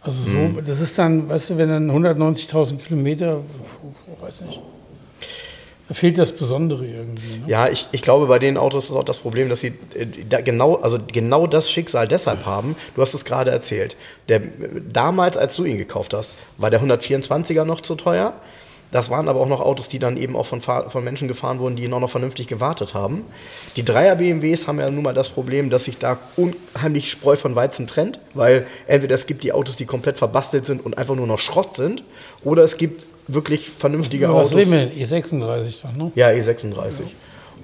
[0.00, 0.64] Also so, Mhm.
[0.64, 3.38] das ist dann, weißt du, wenn dann 190.000 Kilometer,
[4.16, 4.60] ich weiß nicht,
[5.88, 7.38] da fehlt das Besondere irgendwie.
[7.38, 7.44] Ne?
[7.48, 10.40] Ja, ich, ich glaube, bei den Autos ist auch das Problem, dass sie äh, da
[10.40, 12.76] genau, also genau das Schicksal deshalb haben.
[12.94, 13.96] Du hast es gerade erzählt.
[14.28, 14.40] Der,
[14.92, 18.32] damals, als du ihn gekauft hast, war der 124er noch zu teuer.
[18.92, 21.76] Das waren aber auch noch Autos, die dann eben auch von, von Menschen gefahren wurden,
[21.76, 23.24] die auch noch vernünftig gewartet haben.
[23.74, 27.56] Die Dreier BMWs haben ja nun mal das Problem, dass sich da unheimlich Spreu von
[27.56, 31.26] Weizen trennt, weil entweder es gibt die Autos, die komplett verbastelt sind und einfach nur
[31.26, 32.04] noch Schrott sind,
[32.44, 34.56] oder es gibt wirklich vernünftige was Autos.
[34.56, 35.06] reden wir denn?
[35.06, 36.12] E36 dann, ne?
[36.14, 37.02] Ja, E36.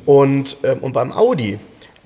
[0.06, 1.58] Und, ähm, und beim Audi,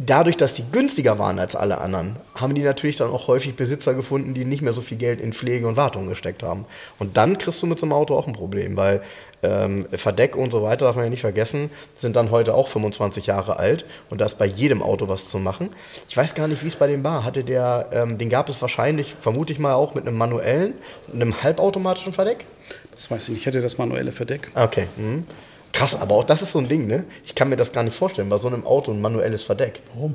[0.04, 3.94] dadurch, dass die günstiger waren als alle anderen, haben die natürlich dann auch häufig Besitzer
[3.94, 6.64] gefunden, die nicht mehr so viel Geld in Pflege und Wartung gesteckt haben.
[6.98, 9.02] Und dann kriegst du mit so einem Auto auch ein Problem, weil
[9.42, 13.26] ähm, Verdeck und so weiter, darf man ja nicht vergessen, sind dann heute auch 25
[13.26, 15.70] Jahre alt und da ist bei jedem Auto was zu machen.
[16.08, 17.24] Ich weiß gar nicht, wie es bei dem war.
[17.24, 20.74] Hatte der, ähm, den gab es wahrscheinlich, vermute ich mal, auch mit einem manuellen,
[21.12, 22.44] einem halbautomatischen Verdeck?
[22.94, 23.40] Das weiß ich nicht.
[23.40, 24.50] Ich hätte das manuelle Verdeck.
[24.54, 24.86] Okay.
[24.96, 25.24] Mhm.
[25.72, 27.04] Krass, aber auch das ist so ein Ding, ne?
[27.24, 29.80] Ich kann mir das gar nicht vorstellen, bei so einem Auto ein manuelles Verdeck.
[29.94, 30.14] Warum?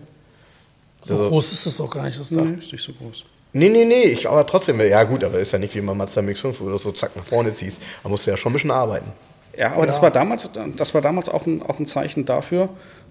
[1.04, 2.42] So Also- groß ist das doch gar nicht, das Dach.
[2.44, 3.24] Nee, ist nicht so groß.
[3.54, 6.22] Nee, nee, nee, ich, aber trotzdem, ja gut, aber ist ja nicht wie beim Mazda
[6.22, 7.82] MX-5, wo du so zack nach vorne ziehst.
[8.04, 9.08] Da musst du ja schon ein bisschen arbeiten.
[9.58, 12.70] Ja, aber Das, war damals, das war damals auch ein, auch ein Zeichen dafür.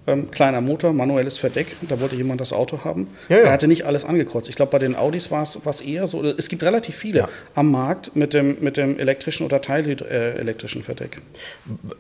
[0.09, 3.09] Ähm, kleiner Motor, manuelles Verdeck, da wollte jemand das Auto haben.
[3.29, 3.43] Ja, ja.
[3.47, 4.49] Er hatte nicht alles angekreuzt.
[4.49, 7.29] Ich glaube, bei den Audis war es eher so, es gibt relativ viele Ja.
[7.57, 11.21] am Markt mit dem, mit dem elektrischen oder teilelektrischen Verdeck.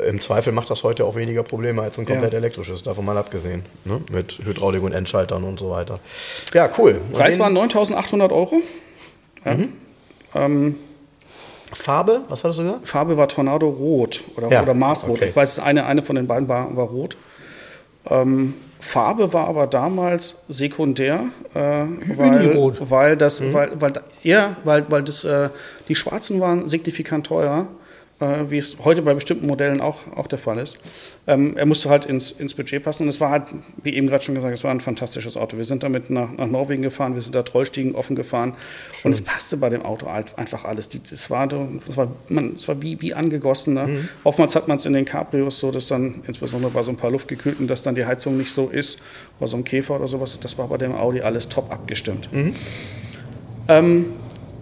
[0.06, 3.64] Im Zweifel macht das heute auch weniger Probleme als ein komplett elektrisches, davon mal abgesehen.
[3.84, 4.00] Ne?
[4.12, 5.98] Mit Hydraulik und Endschaltern und so weiter.
[6.54, 7.00] Ja, cool.
[7.12, 8.62] Preis den- war 9.800 Euro.
[9.44, 9.72] Mhm.
[10.34, 10.74] Ähm,
[11.72, 12.88] Farbe, was hattest du gesagt?
[12.88, 15.16] Farbe war Tornado Rot oder, Ja, oder Marsrot.
[15.16, 15.30] okay.
[15.30, 17.16] Ich weiß, eine, eine von den beiden war, war rot.
[18.08, 21.58] Ähm, Farbe war aber damals sekundär, äh,
[22.16, 23.52] weil, weil das, Mhm.
[23.54, 23.92] weil, weil,
[24.22, 25.48] ja, weil, weil das, äh,
[25.88, 27.66] die Schwarzen waren signifikant teurer,
[28.18, 30.78] wie es heute bei bestimmten Modellen auch, auch der Fall ist.
[31.26, 33.44] Ähm, er musste halt ins, ins Budget passen und es war halt,
[33.82, 35.58] wie eben gerade schon gesagt, es war ein fantastisches Auto.
[35.58, 38.54] Wir sind damit nach, nach Norwegen gefahren, wir sind da Trollstiegen offen gefahren
[39.04, 40.88] und es passte bei dem Auto halt einfach alles.
[40.88, 43.74] Die, das war, das war, man, das war wie, wie angegossen.
[43.74, 43.86] Ne?
[43.86, 44.08] Mhm.
[44.24, 47.10] Oftmals hat man es in den Cabrios so, dass dann, insbesondere bei so ein paar
[47.10, 48.98] Luftgekühlten, dass dann die Heizung nicht so ist,
[49.38, 50.38] oder so ein Käfer oder sowas.
[50.40, 52.32] Das war bei dem Audi alles top abgestimmt.
[52.32, 52.54] Mhm.
[53.68, 54.06] Ähm,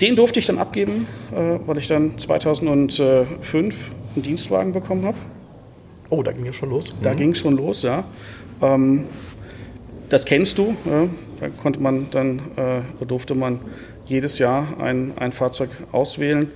[0.05, 5.17] den durfte ich dann abgeben, äh, weil ich dann 2005 einen Dienstwagen bekommen habe.
[6.11, 6.95] Oh, da ging ja schon los.
[7.03, 8.05] Da ging es schon los, ja.
[8.61, 9.05] Ähm,
[10.11, 10.77] das kennst du.
[11.41, 13.61] Da konnte man dann, äh, durfte man
[14.05, 16.53] jedes Jahr ein, ein Fahrzeug auswählen.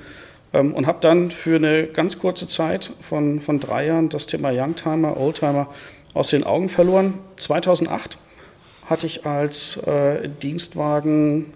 [0.52, 4.50] Ähm, und habe dann für eine ganz kurze Zeit von, von drei Jahren das Thema
[4.52, 5.68] Youngtimer, Oldtimer
[6.12, 7.14] aus den Augen verloren.
[7.36, 8.18] 2008
[8.84, 11.46] hatte ich als äh, Dienstwagen,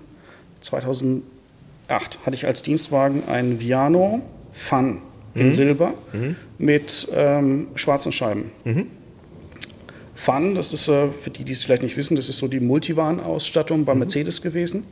[1.93, 4.23] 2008 hatte ich als Dienstwagen einen Viano
[4.53, 4.99] Fun
[5.35, 5.95] in Silber
[6.59, 8.51] mit ähm, schwarzen Scheiben.
[10.15, 12.61] Fun, das ist äh, für die, die es vielleicht nicht wissen, das ist so die
[12.61, 14.85] Multivan-Ausstattung bei Mercedes gewesen.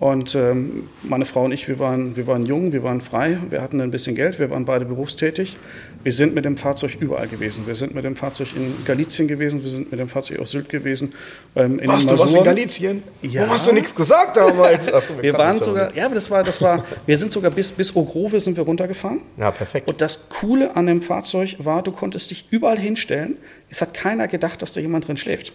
[0.00, 3.60] Und ähm, meine Frau und ich, wir waren, wir waren jung, wir waren frei, wir
[3.60, 5.58] hatten ein bisschen Geld, wir waren beide berufstätig.
[6.02, 7.66] Wir sind mit dem Fahrzeug überall gewesen.
[7.66, 10.70] Wir sind mit dem Fahrzeug in Galizien gewesen, wir sind mit dem Fahrzeug auf Sylt
[10.70, 11.12] gewesen.
[11.54, 12.42] Ähm, in Warst du was in.
[12.42, 13.02] Galizien?
[13.22, 14.90] Warum hast du nichts gesagt damals?
[14.90, 17.30] Ach so, Wir kannten waren ja sogar, ja, aber das war, das war, wir sind
[17.30, 19.20] sogar bis, bis Ogrove sind wir runtergefahren.
[19.36, 19.86] Ja, perfekt.
[19.86, 23.36] Und das Coole an dem Fahrzeug war, du konntest dich überall hinstellen.
[23.68, 25.52] Es hat keiner gedacht, dass da jemand drin schläft.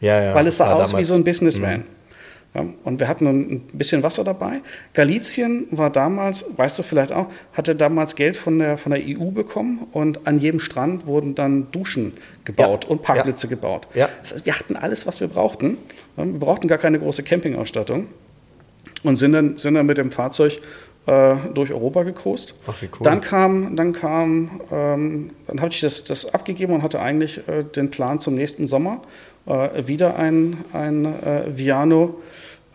[0.00, 1.78] ja, ja, weil es sah war aus wie damals- so ein Businessman.
[1.78, 1.84] Ja,
[2.84, 4.60] und wir hatten ein bisschen Wasser dabei.
[4.94, 9.30] Galizien war damals, weißt du vielleicht auch, hatte damals Geld von der, von der EU
[9.30, 12.12] bekommen und an jedem Strand wurden dann Duschen
[12.44, 13.86] gebaut Ja, und Parkplätze gebaut.
[13.94, 14.08] Ja.
[14.20, 15.78] Das heißt, wir hatten alles, was wir brauchten.
[16.16, 18.06] Ja, Wir brauchten gar keine große Campingausstattung
[19.02, 20.60] und sind dann, sind dann mit dem Fahrzeug
[21.06, 22.54] äh, durch Europa gekrost.
[22.66, 22.98] Ach, wie cool.
[23.02, 27.62] Dann kam, dann kam, ähm, dann habe ich das, das abgegeben und hatte eigentlich äh,
[27.62, 29.02] den Plan zum nächsten Sommer
[29.46, 32.20] äh, wieder ein, ein äh, Viano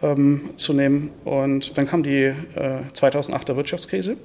[0.02, 1.12] ähm, zu nehmen.
[1.26, 2.34] Und dann kam die äh,
[2.94, 4.18] 2008er Wirtschaftskrise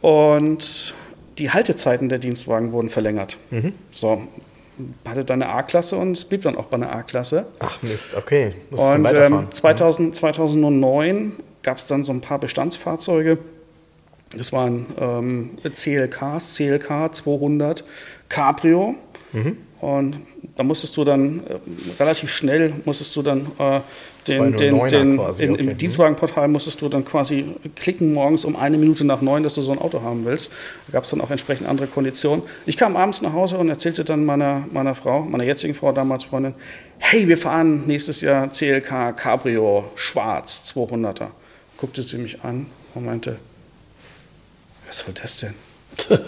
[0.00, 0.94] und
[1.38, 3.38] die Haltezeiten der Dienstwagen wurden verlängert.
[3.90, 4.22] So,
[5.06, 7.46] hatte dann eine A-Klasse und es blieb dann auch bei einer A-Klasse.
[7.58, 8.54] Ach Mist, okay.
[8.70, 11.32] Musst Und ähm, 2000, 2009
[11.62, 13.38] gab es dann so ein paar Bestandsfahrzeuge.
[14.36, 17.84] Das waren ähm, CLKs, CLK 200,
[18.28, 18.94] Cabrio.
[19.32, 19.56] Mhm.
[19.80, 20.16] Und
[20.60, 21.58] da musstest du dann äh,
[21.98, 23.80] relativ schnell musstest du dann äh,
[24.28, 25.62] den, den, 209er den, quasi, in, okay.
[25.62, 25.76] im Mhm.
[25.78, 27.46] Dienstwagenportal musstest du dann quasi
[27.76, 30.52] klicken morgens um eine Minute nach neun, dass du so ein Auto haben willst.
[30.86, 32.42] Da gab es dann auch entsprechend andere Konditionen.
[32.66, 36.24] Ich kam abends nach Hause und erzählte dann meiner, meiner Frau, meiner jetzigen Frau, damals
[36.24, 36.52] Freundin,
[36.98, 41.28] hey, wir fahren nächstes Jahr CLK Cabrio Schwarz 200er.
[41.78, 43.38] Guckte sie mich an und meinte,
[44.86, 45.54] was soll das denn?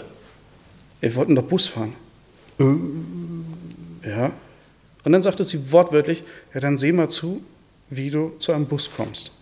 [1.01, 1.93] Wir wollten doch Bus fahren.
[4.05, 4.31] Ja.
[5.03, 6.23] Und dann sagte sie wortwörtlich,
[6.53, 7.43] ja, dann seh mal zu,
[7.89, 9.33] wie du zu einem Bus kommst.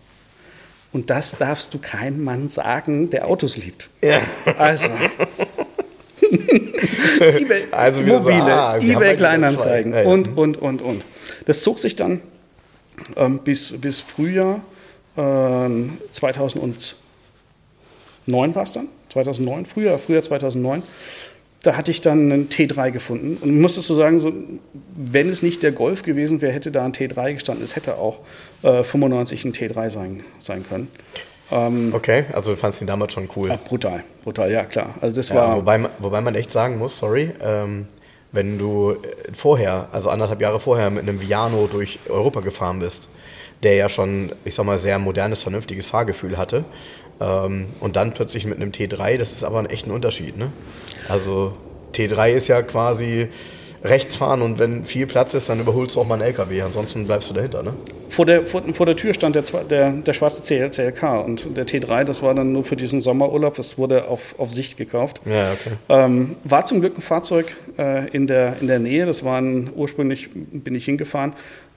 [0.92, 3.88] Und das darfst du keinem Mann sagen, der Autos liebt.
[4.58, 4.90] Also.
[7.20, 9.92] eBay, Also wieder so, mobile, ah, eBay halt Kleinanzeigen.
[9.92, 10.08] Ja, ja.
[10.08, 11.04] und, und, und, und.
[11.46, 12.20] Das zog sich dann
[13.16, 14.60] ähm, bis, bis Frühjahr
[15.16, 16.94] ähm, 2009
[18.54, 20.82] war es dann, 2009, Frühjahr, Frühjahr 2009.
[21.62, 24.32] Da hatte ich dann einen T3 gefunden und musstest du sagen, so,
[24.96, 27.62] wenn es nicht der Golf gewesen wäre, hätte da ein T3 gestanden.
[27.62, 28.18] Es hätte auch
[28.62, 30.88] äh, 95 ein T3 sein, sein können.
[31.52, 33.50] Ähm, Okay, also du fandst ihn damals schon cool.
[33.50, 34.94] ja, brutal, brutal, ja klar.
[35.00, 37.86] Also das Ja, war wobei, man, wobei man echt sagen muss, sorry, ähm,
[38.32, 38.96] wenn du äh,
[39.32, 43.08] vorher, also anderthalb Jahre vorher mit einem Viano durch Europa gefahren bist,
[43.62, 46.64] der ja schon, ich sag mal, sehr modernes, vernünftiges Fahrgefühl hatte,
[47.22, 50.50] ähm, und dann plötzlich mit einem T3, das ist aber ein echter Unterschied, ne?
[51.08, 51.52] Also
[51.94, 53.28] T3 ist ja quasi
[53.84, 57.06] rechts fahren und wenn viel Platz ist, dann überholst du auch mal einen LKW, ansonsten
[57.06, 57.74] bleibst du dahinter, ne?
[58.12, 61.66] vor der, vor, vor der Tür stand der, der, der schwarze CL, CLK und der
[61.66, 65.22] T3, das war dann nur für diesen Sommerurlaub, das wurde auf, auf Sicht gekauft.
[65.24, 65.72] Ja, okay.
[65.88, 69.06] Ähm, war zum Glück ein Fahrzeug äh, in, der, in der Nähe.
[69.06, 71.32] Das waren ursprünglich bin ich hingefahren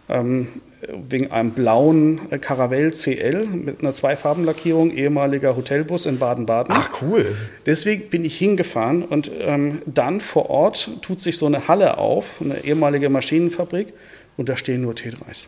[0.10, 0.48] ähm,
[0.92, 6.76] wegen einem blauen äh, Caravelle CL mit einer Zweifarbenlackierung, ehemaliger Hotelbus in Baden-Baden.
[6.78, 7.36] Ach, cool.
[7.66, 12.42] Deswegen bin ich hingefahren und ähm, dann vor Ort tut sich so eine Halle auf,
[12.42, 13.94] eine ehemalige Maschinenfabrik
[14.38, 15.48] und da stehen nur T3s.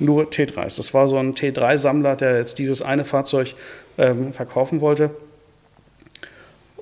[0.00, 0.76] Nur T3s.
[0.76, 3.54] Das war so ein T3-Sammler, der jetzt dieses eine Fahrzeug
[3.96, 5.10] ähm, verkaufen wollte.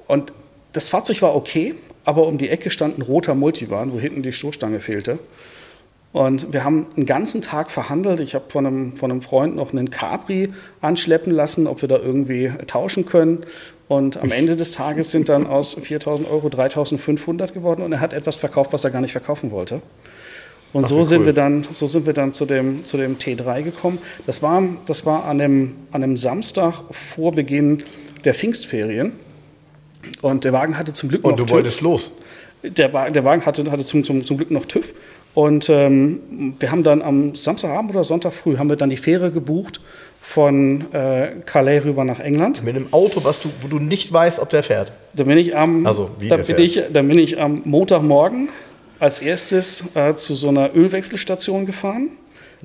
[0.07, 0.33] Und
[0.73, 4.33] das Fahrzeug war okay, aber um die Ecke stand ein roter Multivan, wo hinten die
[4.33, 5.18] Stoßstange fehlte.
[6.13, 8.21] Und wir haben einen ganzen Tag verhandelt.
[8.21, 10.51] Ich habe von einem, von einem Freund noch einen Capri
[10.83, 13.45] anschleppen lassen, ob wir da irgendwie tauschen können.
[13.89, 18.13] Und am Ende des Tages sind dann aus 4.000 Euro 3.500 geworden und er hat
[18.13, 19.81] etwas verkauft, was er gar nicht verkaufen wollte.
[20.75, 21.27] Und Ach, so sind cool.
[21.27, 23.99] wir dann, so sind wir dann zu dem, zu dem T3 gekommen.
[24.27, 27.83] Das war, das war an, einem, an einem Samstag vor Beginn
[28.25, 29.13] der Pfingstferien.
[30.23, 31.53] Und der Wagen hatte zum Glück noch Und du TÜV.
[31.55, 32.13] wolltest los.
[32.63, 34.93] Der, Wa- der Wagen hatte, hatte zum, zum, zum Glück noch TÜV.
[35.35, 39.30] Und ähm, wir haben dann am Samstagabend oder Sonntag früh haben wir dann die Fähre
[39.30, 39.80] gebucht
[40.20, 42.62] von äh, Calais rüber nach England.
[42.62, 44.93] Mit einem Auto, was du, wo du nicht weißt, ob der fährt.
[45.14, 46.87] Da bin ich am, Also, wie da der bin fährt.
[46.87, 48.49] ich, da bin ich am Montagmorgen
[48.99, 52.11] als erstes äh, zu so einer Ölwechselstation gefahren.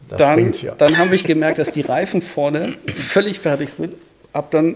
[0.10, 0.76] Das dann, ja.
[0.78, 3.96] dann habe ich gemerkt, dass die Reifen vorne völlig fertig sind.
[4.34, 4.76] Hab dann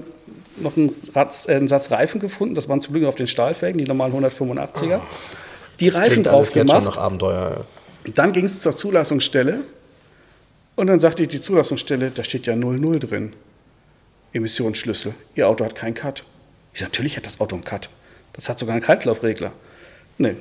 [0.57, 2.55] noch einen, Ratz, äh, einen Satz Reifen gefunden.
[2.55, 5.01] Das waren zum Glück auf den Stahlfelgen, die normalen 185er.
[5.79, 6.97] Die Reifen drauf gemacht.
[6.97, 7.65] Abenteuer.
[8.15, 9.61] Dann ging es zur Zulassungsstelle
[10.75, 13.33] und dann sagte die Zulassungsstelle, da steht ja 00 drin.
[14.33, 15.13] Emissionsschlüssel.
[15.35, 16.23] Ihr Auto hat keinen Cut.
[16.73, 17.89] Ich sage, natürlich hat das Auto einen Cut.
[18.33, 19.51] Das hat sogar einen Kaltlaufregler.
[20.17, 20.35] Nee.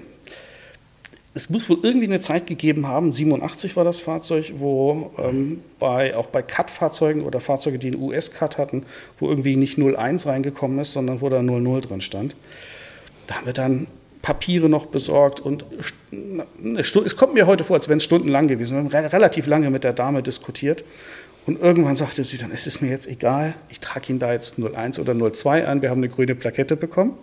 [1.32, 6.16] Es muss wohl irgendwie eine Zeit gegeben haben, 87 war das Fahrzeug, wo ähm, bei,
[6.16, 8.84] auch bei Cut-Fahrzeugen oder Fahrzeuge, die einen US-Cut hatten,
[9.20, 12.34] wo irgendwie nicht 01 reingekommen ist, sondern wo da 00 drin stand.
[13.28, 13.86] Da haben wir dann
[14.23, 15.64] Papiere noch besorgt und
[16.77, 18.93] es kommt mir heute vor, als wenn es stundenlang gewesen wäre.
[18.93, 20.85] Wir haben re relativ lange mit der Dame diskutiert
[21.47, 24.59] und irgendwann sagte sie dann, es ist mir jetzt egal, ich trage Ihnen da jetzt
[24.59, 27.14] 01 oder 02 ein, wir haben eine grüne Plakette bekommen.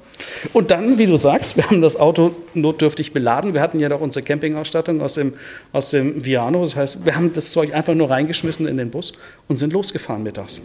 [0.53, 3.53] Und dann, wie du sagst, wir haben das Auto notdürftig beladen.
[3.53, 5.35] Wir hatten ja noch unsere Campingausstattung aus dem,
[5.71, 9.13] aus dem Viano, das heißt, wir haben das Zeug einfach nur reingeschmissen in den Bus
[9.47, 10.61] und sind losgefahren mittags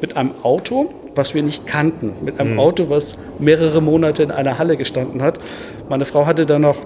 [0.00, 4.58] mit einem Auto, was wir nicht kannten, mit einem Auto, was mehrere Monate in einer
[4.58, 5.38] Halle gestanden hat.
[5.90, 6.76] Meine Frau hatte da noch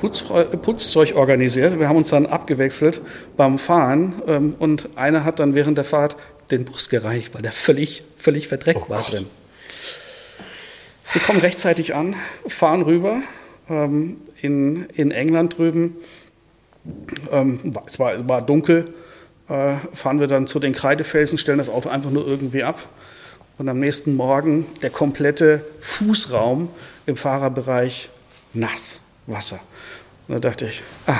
[0.00, 0.24] Putz,
[0.62, 1.78] Putzzeug organisiert.
[1.78, 3.02] Wir haben uns dann abgewechselt
[3.36, 6.16] beim Fahren ähm, und einer hat dann während der Fahrt
[6.50, 9.12] den Bus gereinigt, weil der völlig, völlig verdreckt Oh war Gott.
[9.12, 9.26] drin.
[11.12, 12.16] Wir kommen rechtzeitig an,
[12.46, 13.18] fahren rüber
[13.68, 15.96] ähm, in, in England drüben.
[17.30, 18.94] Ähm, es, war, war dunkel.
[19.48, 22.78] Äh, fahren wir dann zu den Kreidefelsen, stellen das Auto einfach nur irgendwie ab.
[23.58, 26.68] Und am nächsten Morgen der komplette Fußraum
[27.06, 28.08] im Fahrerbereich
[28.54, 29.60] nass, Wasser.
[30.26, 31.18] Und da dachte ich, ah,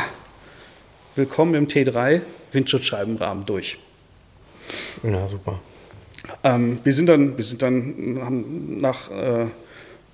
[1.14, 2.22] willkommen im T3,
[2.52, 3.78] Windschutzscheibenrahmen durch.
[5.02, 5.60] Ja, super.
[6.42, 9.46] Ähm, wir sind dann, wir sind dann haben nach äh,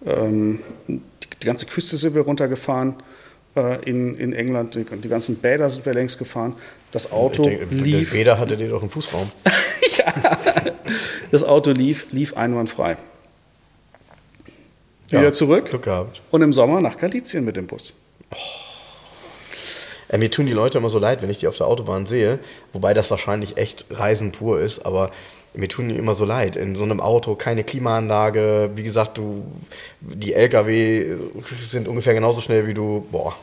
[0.05, 1.01] ähm, die,
[1.43, 2.95] die ganze Küste sind wir runtergefahren
[3.85, 6.55] in, in England, die, die ganzen Bäder sind wir längst gefahren.
[6.93, 9.31] Das Auto denke, lief, Weder hatte die doch einen Fußraum.
[11.31, 12.97] das Auto lief, lief einwandfrei.
[15.09, 16.21] Wieder Ja, zurück Glück gehabt.
[16.31, 17.95] und im Sommer nach Galizien mit dem Bus.
[20.09, 22.39] Äh, mir tun die Leute immer so leid, wenn ich die auf der Autobahn sehe,
[22.73, 25.11] wobei das wahrscheinlich echt Reisen pur ist, aber
[25.55, 26.57] mir tun die immer so leid.
[26.57, 29.45] In so einem Auto keine Klimaanlage, wie gesagt, du,
[30.01, 31.17] die LKW
[31.67, 33.07] sind ungefähr genauso schnell wie du.
[33.11, 33.35] Boah,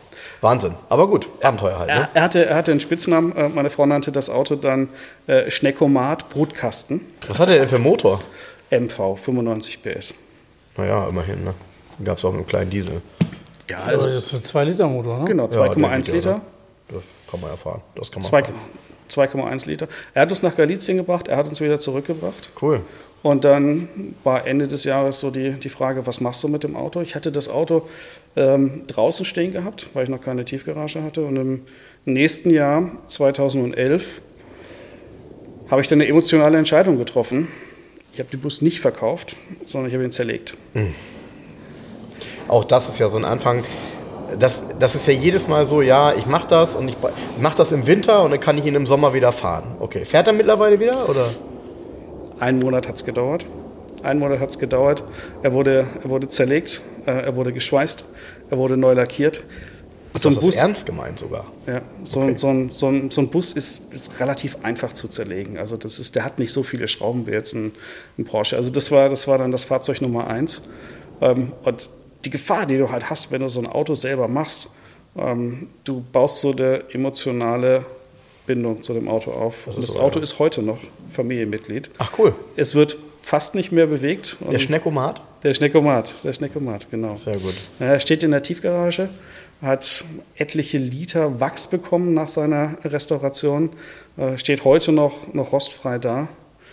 [0.41, 0.75] Wahnsinn.
[0.89, 1.89] Aber gut, Abenteuer halt.
[1.89, 2.09] Er, Ne?
[2.13, 4.89] er, hatte, er hatte einen Spitznamen, äh, meine Frau nannte das Auto dann
[5.27, 8.19] äh, Schneckomat Brutkasten, Was hat er denn für einen Motor?
[8.71, 10.13] MV, 95 PS.
[10.77, 11.43] Naja, immerhin.
[11.43, 11.53] Ne?
[12.03, 13.01] Gab es auch einen kleinen Diesel.
[13.69, 15.25] Ja, also, das ist ein 2-Liter-Motor, ne?
[15.25, 16.31] genau, Ja, der 2,1 geht ja, Liter.
[16.35, 16.41] ne?
[16.89, 17.81] Das kann man erfahren.
[17.95, 18.55] Das kann man Zwei- erfahren.
[19.09, 19.87] 2,1 Liter.
[20.13, 22.49] Er hat uns nach Galizien gebracht, er hat uns wieder zurückgebracht.
[22.61, 22.81] Cool.
[23.23, 23.89] Und dann
[24.23, 27.01] war Ende des Jahres so die, die Frage, was machst du mit dem Auto?
[27.01, 27.87] Ich hatte das Auto
[28.35, 31.25] ähm, draußen stehen gehabt, weil ich noch keine Tiefgarage hatte.
[31.25, 31.61] Und im
[32.05, 34.21] nächsten Jahr, 2011,
[35.69, 37.47] habe ich dann eine emotionale Entscheidung getroffen.
[38.13, 39.35] Ich habe den Bus nicht verkauft,
[39.65, 40.55] sondern ich habe ihn zerlegt.
[42.47, 43.63] Auch das ist ja so ein Anfang.
[44.39, 46.95] Das, das ist ja jedes Mal so, ja, ich mache das und ich
[47.39, 49.75] mache das im Winter und dann kann ich ihn im Sommer wieder fahren.
[49.79, 51.29] Okay, fährt er mittlerweile wieder oder?
[52.39, 53.45] Einen Monat hat es gedauert.
[54.03, 55.03] Einen Monat hat es gedauert.
[55.41, 58.05] Er wurde, er wurde zerlegt, äh, er wurde geschweißt,
[58.49, 59.43] er wurde neu lackiert.
[60.17, 61.45] So das ist ernst gemeint sogar.
[61.67, 62.29] Ja, so, Okay.
[62.31, 65.57] ein, so, ein, so, ein, so ein Bus ist, ist relativ einfach zu zerlegen.
[65.57, 67.73] Also das ist, der hat nicht so viele Schrauben wie jetzt ein,
[68.17, 68.55] ein Porsche.
[68.55, 70.61] Also das war, das war dann das Fahrzeug Nummer eins.
[71.21, 71.89] Ähm, und
[72.25, 74.69] die Gefahr, die du halt hast, wenn du so ein Auto selber machst,
[75.17, 77.85] ähm, du baust so eine emotionale
[78.45, 79.55] Bindung zu dem Auto auf.
[79.65, 80.23] Das und das so, Auto ja.
[80.23, 80.79] ist heute noch
[81.11, 81.89] Familienmitglied.
[81.97, 82.35] Ach cool.
[82.55, 84.37] Es wird fast nicht mehr bewegt.
[84.51, 85.21] Der Schneckomat?
[85.45, 87.15] der Schneckomat, der Schneckomat, genau.
[87.15, 87.53] Sehr gut.
[87.79, 89.09] Er steht in der Tiefgarage,
[89.61, 90.03] hat
[90.37, 93.69] etliche Liter Wachs bekommen nach seiner Restauration,
[94.17, 96.29] äh, steht heute noch, noch rostfrei da.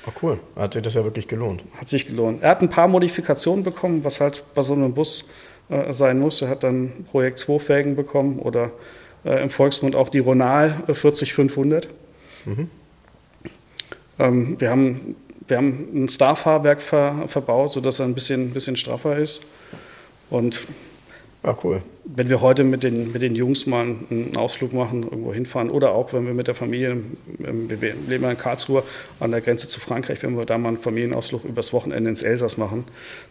[0.06, 0.40] Ach cool.
[0.56, 1.62] Hat sich das ja wirklich gelohnt.
[1.76, 2.42] Hat sich gelohnt.
[2.42, 5.24] Er hat ein paar Modifikationen bekommen, was halt bei so einem Bus
[5.68, 6.42] äh, sein muss.
[6.42, 8.70] Er hat dann Projekt 2 Felgen bekommen oder
[9.24, 11.88] äh, im Volksmund auch die Ronal äh, 40500.
[14.18, 19.16] Ähm, wir, haben, wir haben ein Star-Fahrwerk ver, verbaut, sodass er ein bisschen, bisschen straffer
[19.16, 19.42] ist.
[20.30, 20.66] Und
[21.44, 21.82] Ah, cool.
[22.04, 25.92] wenn wir heute mit den, mit den Jungs mal einen Ausflug machen, irgendwo hinfahren oder
[25.92, 26.98] auch wenn wir mit der Familie,
[27.44, 28.84] ähm, wir leben ja in Karlsruhe
[29.18, 32.58] an der Grenze zu Frankreich, wenn wir da mal einen Familienausflug übers Wochenende ins Elsass
[32.58, 32.84] machen,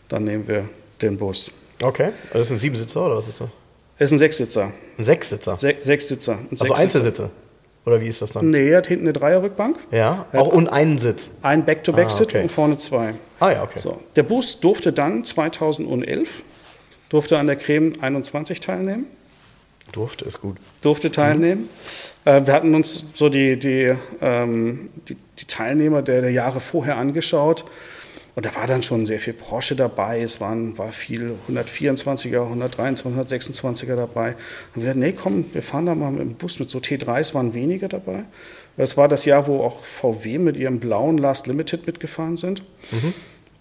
[0.09, 0.67] dann nehmen wir
[1.01, 1.51] den Bus.
[1.81, 2.09] Okay.
[2.29, 3.49] Also das ist ein Siebensitzer oder was ist das?
[3.97, 4.71] Es ist ein Sechssitzer.
[4.97, 5.57] Ein Sechssitzer.
[5.57, 6.33] Se Sechssitzer.
[6.33, 6.81] Ein also Sechssitzer.
[6.81, 7.29] Einzelsitze.
[7.85, 8.49] Oder wie ist das dann?
[8.49, 10.25] Nee, er hat hinten eine Dreierrückbank, Ja.
[10.33, 11.31] Auch und einen Sitz.
[11.41, 12.41] ein Back-to-Back-Sit Ah, okay.
[12.43, 13.13] und vorne zwei.
[13.39, 13.79] Ah ja, okay.
[13.79, 13.99] So.
[14.15, 16.43] Der Bus durfte dann 2011
[17.11, 19.05] durfte an der Creme 21 teilnehmen.
[19.91, 20.55] Durfte ist gut.
[20.81, 21.67] durfte teilnehmen.
[22.23, 23.91] Äh, wir hatten uns so die, die,
[24.21, 27.65] ähm, die, die Teilnehmer der, der Jahre vorher angeschaut.
[28.33, 30.21] Und da war dann schon sehr viel Porsche dabei.
[30.21, 34.35] Es waren, war viel 124er, 123er, 126er dabei.
[34.73, 36.59] Und wir sagten, nee, komm, wir fahren da mal mit dem Bus.
[36.59, 38.23] Mit so T3s waren weniger dabei.
[38.77, 42.63] Das war das Jahr, wo auch VW mit ihrem blauen Last Limited mitgefahren sind.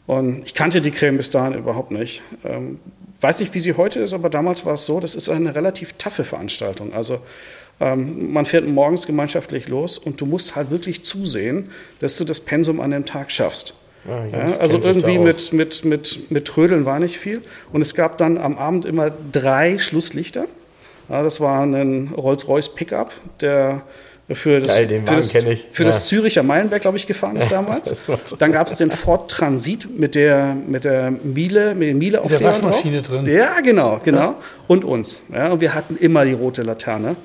[0.07, 2.23] Und ich kannte die Creme bis dahin überhaupt nicht.
[2.45, 2.79] Ähm,
[3.21, 5.95] weiß nicht, wie sie heute ist, aber damals war es so, das ist eine relativ
[5.95, 6.93] taffe Veranstaltung.
[6.93, 7.21] Also
[7.81, 12.41] ähm, man fährt morgens gemeinschaftlich los und du musst halt wirklich zusehen, dass du das
[12.41, 13.75] Pensum an dem Tag schaffst.
[14.07, 17.43] Ja, Ja, also irgendwie mit, mit, mit, mit Trödeln war nicht viel.
[17.73, 20.47] Und es gab dann am Abend immer drei Schlusslichter.
[21.09, 23.83] Ja, das war ein Rolls-Royce Pickup, der
[24.33, 25.67] für das, Geil, den für das, ich.
[25.71, 25.89] für Ja.
[25.89, 27.95] das Züricher Meilenberg, glaube ich, gefahren ist damals.
[28.39, 32.31] Dann gab es den Ford Transit mit der, mit der Miele, mit den miele Mit
[32.31, 33.27] der Waschmaschine drin.
[33.27, 34.35] Ja, genau, genau.
[34.67, 35.23] Und uns.
[35.33, 37.17] Ja, und wir hatten immer die rote Laterne.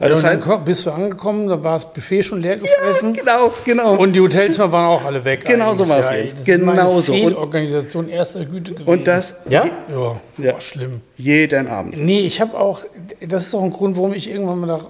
[0.00, 3.14] Also das das heißt, dann bist du angekommen, da war das Buffet schon leer gefressen.
[3.14, 3.96] genau, genau.
[3.96, 5.44] Und die Hotels waren auch alle weg.
[5.44, 5.96] Genau so eigentlich.
[5.96, 6.36] war's Ja, jetzt.
[6.38, 7.12] Das Genau so.
[7.12, 8.88] Und- Fehlorganisation erster Güte gewesen.
[8.88, 9.64] und das Ja?
[9.88, 10.52] Ja, Ja.
[10.52, 11.00] Boah, schlimm.
[11.16, 11.96] jeden Abend.
[11.96, 12.82] Nee, ich habe auch,
[13.26, 14.84] das ist auch ein Grund, warum ich irgendwann mal nach,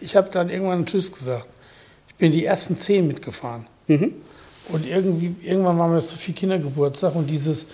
[0.00, 1.46] ich habe dann irgendwann Tschüss gesagt.
[2.08, 3.66] Ich bin die ersten zehn mitgefahren.
[3.88, 4.12] Mhm.
[4.68, 7.66] Und irgendwie, irgendwann waren wir zu viel Kindergeburtstag und dieses,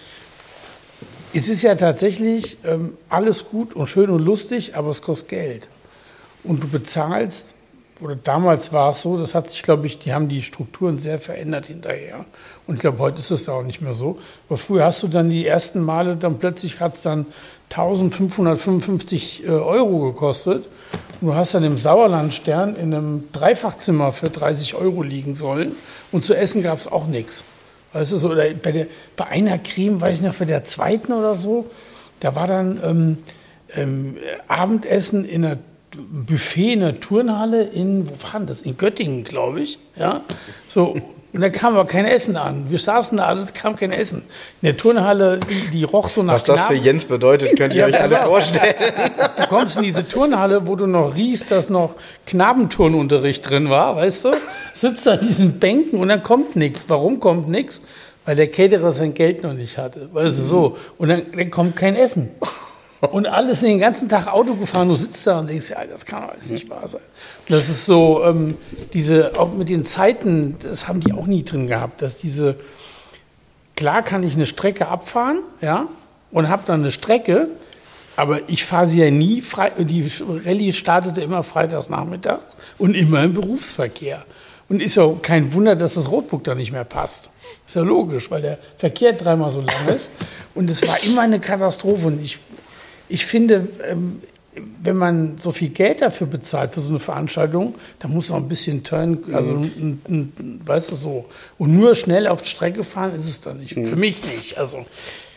[1.35, 5.69] es ist ja tatsächlich ähm, alles gut und schön und lustig, aber es kostet Geld.
[6.45, 7.55] Und du bezahlst,
[8.01, 11.21] oder damals war es so, das hat sich, glaube ich, die haben die Strukturen sehr
[11.21, 12.25] verändert hinterher.
[12.67, 14.19] Und ich glaube, heute ist es da auch nicht mehr so.
[14.49, 17.27] Aber früher hast du dann die ersten Male, dann plötzlich hat es dann
[17.71, 20.69] 1555 äh, Euro gekostet.
[21.21, 25.77] Und du hast dann im Sauerlandstern in einem Dreifachzimmer für 30 Euro liegen sollen.
[26.11, 27.45] Und zu essen gab es auch nichts.
[27.93, 28.87] Weißt du, so, oder bei, der,
[29.17, 31.67] bei einer Creme, weiß ich noch, bei der zweiten oder so,
[32.19, 33.19] da war dann ähm,
[33.77, 34.17] ähm,
[34.49, 35.59] Abendessen in einer
[35.97, 38.63] Buffet in der Turnhalle in, wo war das?
[38.63, 39.79] In Göttingen, glaube ich.
[39.97, 40.23] Ja,
[40.69, 40.97] so.
[41.35, 42.67] Und da kam aber kein Essen an.
[42.69, 44.19] Wir saßen da alles, kam kein Essen.
[44.61, 47.87] In der Turnhalle, die, die roch so nach Was das für Jens bedeutet, könnt ihr
[47.87, 48.75] euch alle vorstellen.
[49.39, 51.95] Du kommst in diese Turnhalle, wo du noch riechst, dass noch
[52.27, 54.33] Knabenturnunterricht drin war, weißt du?
[54.75, 56.85] Sitzt da an diesen Bänken und dann kommt nichts.
[56.89, 57.81] Warum kommt nichts?
[58.27, 60.11] Weil der Caterer sein Geld noch nicht hatte.
[60.13, 60.77] Weißt du, so.
[60.99, 62.29] Und dann, dann kommt kein Essen.
[63.11, 66.23] Und alles den ganzen Tag Auto gefahren, du sitzt da und denkst, ja, das kann
[66.23, 67.01] alles nicht wahr sein.
[67.49, 68.57] Das ist so, ähm,
[68.93, 72.55] diese, auch mit den Zeiten, das haben die auch nie drin gehabt, dass diese,
[73.75, 75.89] klar kann ich eine Strecke abfahren, ja,
[76.31, 77.49] und habe dann eine Strecke,
[78.15, 79.73] aber ich fahre sie ja nie frei.
[79.79, 80.09] Die
[80.45, 84.25] Rallye startete immer freitags nachmittags und immer im Berufsverkehr.
[84.69, 87.31] Und ist ja kein Wunder, dass das Rotbuch da nicht mehr passt.
[87.67, 90.09] Ist ja logisch, weil der Verkehr dreimal so lang ist.
[90.55, 92.07] Und es war immer eine Katastrophe.
[92.07, 92.39] Und ich,
[93.13, 94.23] ich finde, ähm,
[94.83, 98.49] wenn man so viel Geld dafür bezahlt für so eine Veranstaltung, dann muss noch ein
[98.49, 101.25] bisschen Turn, also ein, ein, ein, weißt du so.
[101.59, 103.75] Und nur schnell auf die Strecke fahren ist es dann nicht.
[103.75, 104.59] Für mich nicht.
[104.59, 104.85] Also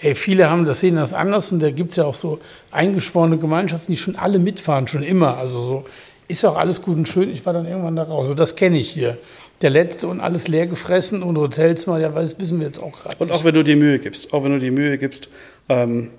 [0.02, 2.40] ey, viele haben das sehen das anders und da gibt es ja auch so
[2.72, 5.38] eingeschworene Gemeinschaften, die schon alle mitfahren, schon immer.
[5.38, 5.84] Also so
[6.28, 7.32] ist auch alles gut und schön.
[7.32, 8.28] Ich war dann irgendwann da raus.
[8.28, 9.18] Und das kenne ich hier.
[9.62, 12.92] Der letzte und alles leer gefressen und Hotels mal, ja, weiß, wissen wir jetzt auch
[12.92, 13.16] gerade.
[13.20, 13.40] Und nicht.
[13.40, 15.30] auch wenn du dir Mühe gibst, auch wenn du dir Mühe gibst.
[15.70, 16.10] Ähm,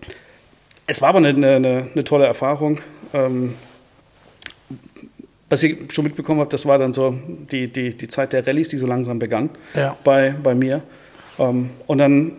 [0.87, 2.81] es war aber eine, eine, eine tolle Erfahrung.
[3.13, 3.55] Ähm,
[5.49, 7.17] was ich schon mitbekommen habe, das war dann so
[7.53, 9.97] die, die, die Zeit der Rallyes, die so langsam begann Ja.
[10.03, 10.83] bei, bei mir.
[11.39, 12.33] Ähm, und dann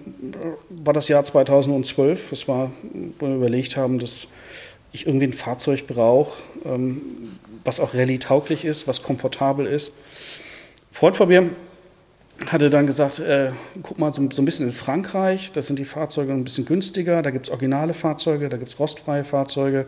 [0.69, 2.71] war das Jahr 2012, das war,
[3.19, 4.27] wo wir überlegt haben, dass
[4.91, 6.33] ich irgendwie ein Fahrzeug brauche,
[6.65, 7.01] ähm,
[7.63, 9.93] was auch rallye-tauglich ist, was komfortabel ist.
[10.91, 11.49] Freund von mir
[12.45, 15.85] hatte dann gesagt, äh, guck mal so, so ein bisschen in Frankreich, da sind die
[15.85, 19.87] Fahrzeuge ein bisschen günstiger, da gibt es originale Fahrzeuge, da gibt es rostfreie Fahrzeuge.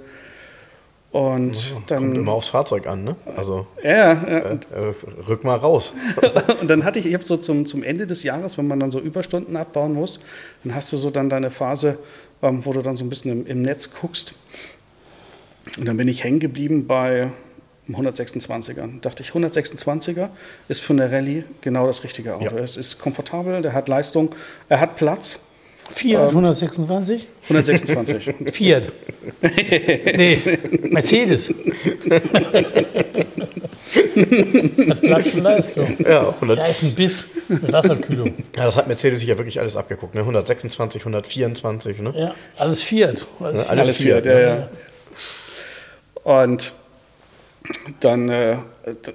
[1.12, 3.16] Und Kommt dann, immer aufs Fahrzeug an, ne?
[3.36, 4.94] Also ja, ja, äh, äh,
[5.28, 5.96] rück mal raus.
[6.62, 8.92] und dann hatte ich, ich habe so zum, zum Ende des Jahres, wenn man dann
[8.92, 10.20] so Überstunden abbauen muss,
[10.64, 11.98] dann hast du so dann deine Phase,
[12.44, 14.36] ähm, wo du dann so ein bisschen im, im Netz guckst.
[15.80, 17.32] Und dann bin ich hängen geblieben bei
[17.96, 19.02] einem 126er.
[19.02, 20.30] Dachte ich, 126er
[20.68, 22.56] ist für eine Rallye genau das richtige Auto.
[22.56, 22.64] Ja.
[22.64, 24.30] Es ist komfortabel, der hat Leistung,
[24.70, 25.40] er hat Platz.
[25.92, 27.26] Fiat 126?
[27.50, 28.36] 126.
[28.54, 28.92] Fiat.
[29.42, 30.40] nee,
[30.84, 31.50] Mercedes.
[34.90, 35.96] Hat Platz und Leistung.
[36.00, 38.36] Ja, 100, Da ist ein Biss mit Wasserkühlung.
[38.56, 40.22] ja, das hat Mercedes sich ja wirklich alles abgeguckt, ne?
[40.22, 42.14] 126, 124, ne?
[42.16, 43.26] Ja, alles Fiat.
[43.40, 43.70] Alles Ja, Fiat.
[43.70, 44.70] alles Alles Fiat, Fiat, ja, ja.
[46.24, 46.74] Und
[48.00, 48.58] dann, äh,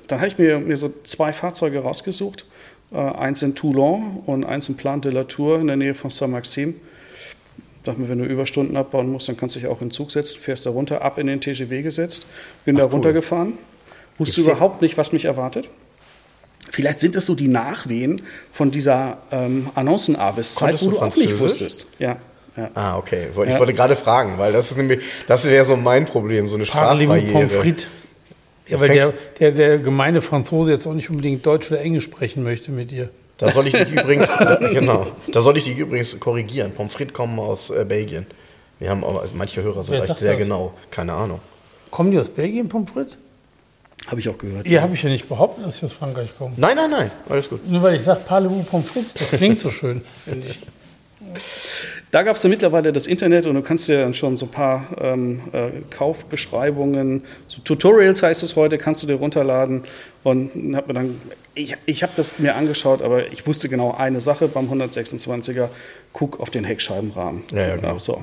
[0.06, 2.46] dann habe ich mir, mir so zwei Fahrzeuge rausgesucht.
[2.92, 6.10] Äh, eins in Toulon und eins in Plan de la Tour in der Nähe von
[6.10, 6.74] Saint-Maxime.
[7.82, 10.10] Dachte mir, wenn du Überstunden abbauen musst, dann kannst du dich auch in den Zug
[10.10, 12.24] setzen, fährst da runter, ab in den TGW gesetzt,
[12.64, 12.92] bin da cool.
[12.92, 13.54] runtergefahren,
[14.16, 15.68] wusste überhaupt nicht, was mich erwartet.
[16.70, 21.38] Vielleicht sind das so die Nachwehen von dieser ähm, Annoncenarbeitszeit, Konntest wo du auch nicht
[21.38, 21.86] wusstest.
[21.98, 22.16] Ja,
[22.56, 22.70] ja.
[22.74, 23.28] Ah, okay.
[23.30, 23.58] Ich Ja.
[23.58, 27.32] wollte gerade fragen, weil das ist nämlich, das wäre so mein Problem, so eine Sprachbarriere.
[27.32, 27.88] Pommes frites.
[28.66, 32.42] Ja, weil der, der, der gemeine Franzose jetzt auch nicht unbedingt Deutsch oder Englisch sprechen
[32.42, 33.10] möchte mit dir.
[33.36, 34.28] Da soll ich dich übrigens,
[34.72, 36.72] genau, da soll ich dich übrigens korrigieren.
[36.72, 38.26] Pommes frites kommen aus äh, Belgien.
[38.78, 40.42] Wir haben auch, also manche Hörer sind Wer echt sagt sehr das?
[40.42, 40.72] genau.
[40.90, 41.40] Keine Ahnung.
[41.90, 43.16] Kommen die aus Belgien, Pommes frites?
[44.06, 44.66] Habe ich auch gehört.
[44.68, 46.54] Ja, habe ich ja nicht behauptet, dass sie aus Frankreich kommen.
[46.56, 47.66] Nein, nein, nein, alles gut.
[47.66, 50.58] Nur weil ich sage, Parlez-vous Pommes frites, das klingt so schön, finde ich.
[52.14, 54.52] Da gab es ja mittlerweile das Internet und du kannst dir dann schon so ein
[54.52, 59.82] paar ähm, äh, Kaufbeschreibungen, so Tutorials heißt es heute, kannst du dir runterladen.
[60.22, 61.20] Und hab mir dann,
[61.56, 65.70] ich, ich habe das mir angeschaut, aber ich wusste genau eine Sache beim 126er,
[66.12, 67.42] guck auf den Heckscheibenrahmen.
[67.52, 67.98] Ja, ja, genau.
[67.98, 68.22] So.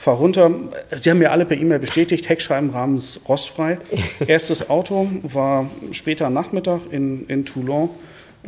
[0.00, 0.50] Fahr runter.
[0.90, 3.78] Sie haben mir alle per E-Mail bestätigt, Heckscheibenrahmen ist rostfrei.
[4.26, 7.88] Erstes Auto war später Nachmittag in, in Toulon.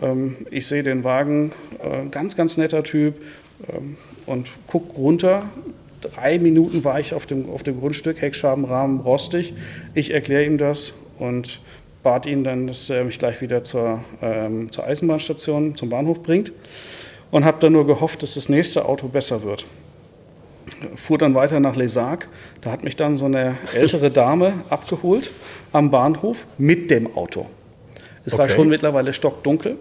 [0.03, 3.21] Ähm, ich sehe den Wagen, äh, ganz, ganz netter Typ
[3.73, 3.97] ähm,
[4.27, 5.45] und guck runter.
[6.01, 9.55] Drei Minuten war ich auf dem, auf dem Grundstück, Heckscheibenrahmen rostig.
[9.95, 11.61] Ich erkläre ihm das und
[12.03, 16.53] bat ihn dann, dass er mich gleich wieder zur, ähm, zur Eisenbahnstation, zum Bahnhof bringt
[17.31, 19.65] und habe dann nur gehofft, dass das nächste Auto besser wird.
[20.97, 22.27] Fuhr dann weiter nach Les Arcs.
[22.61, 25.31] Da hat mich dann so eine ältere Dame abgeholt
[25.73, 27.47] am Bahnhof mit dem Auto.
[28.27, 28.55] Es war Okay.
[28.55, 29.77] schon mittlerweile stockdunkel.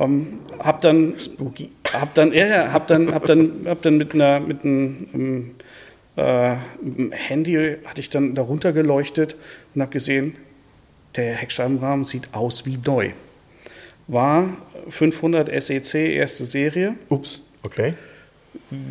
[0.00, 1.14] Ähm, hab dann,
[1.92, 5.50] hab dann, ja, ja, hab dann, hab dann, hab dann mit einer, mit einem, ähm,
[6.16, 6.56] äh,
[7.12, 9.36] Handy hatte ich dann darunter geleuchtet
[9.74, 10.36] und habe gesehen,
[11.16, 13.10] der Heckscheibenrahmen sieht aus wie neu.
[14.08, 14.48] War
[14.88, 16.94] 500 SEC erste Serie.
[17.08, 17.94] Ups, okay.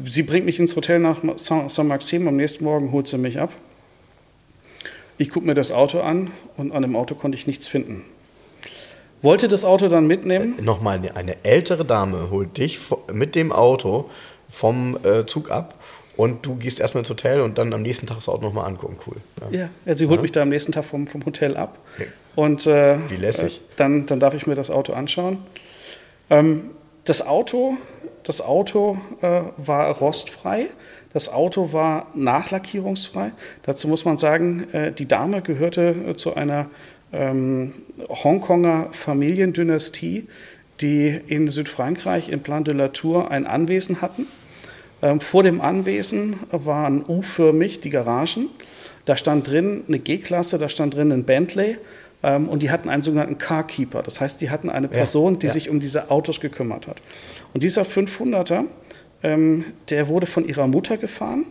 [0.06, 2.28] Sie bringt mich ins Hotel nach Saint-Maxim.
[2.28, 3.52] Am nächsten Morgen holt sie mich ab.
[5.18, 8.06] Ich gucke mir das Auto an und an dem Auto konnte ich nichts finden.
[9.22, 10.56] Wollte das Auto dann mitnehmen.
[10.62, 12.80] Nochmal, eine- eine ältere Dame holt dich
[13.12, 14.10] mit dem Auto
[14.50, 15.76] vom äh, Zug ab
[16.16, 18.98] und du gehst erstmal ins Hotel und dann am nächsten Tag das Auto nochmal angucken.
[19.06, 19.18] Cool.
[19.52, 19.60] Ja.
[19.62, 21.78] Ja, ja sie holt mich da am nächsten Tag vom, vom Hotel ab.
[22.36, 23.58] Und äh, Wie lässig.
[23.58, 25.40] äh, dann, dann darf ich mir das Auto anschauen.
[26.30, 26.72] Ähm,
[27.06, 27.76] das Auto,
[28.24, 30.68] das Auto äh, war rostfrei.
[31.12, 33.32] Das Auto war nachlackierungsfrei.
[33.64, 36.68] Dazu muss man sagen, äh, die Dame gehörte äh, zu einer
[37.14, 37.74] ähm,
[38.08, 40.28] Hongkonger Familiendynastie,
[40.82, 44.28] die in Südfrankreich in Plan de la Tour ein Anwesen hatten.
[45.02, 48.50] Ähm, vor dem Anwesen waren U-förmig die Garagen.
[49.06, 51.78] Da stand drin eine G-Klasse, da stand drin ein Bentley
[52.22, 54.04] ähm, und die hatten einen sogenannten Carkeeper.
[54.04, 55.54] Das heißt, die hatten eine Person, die ja.
[55.54, 57.02] sich um diese Autos gekümmert hat.
[57.54, 58.66] Und dieser 500er,
[59.24, 61.46] ähm, der wurde von ihrer Mutter gefahren,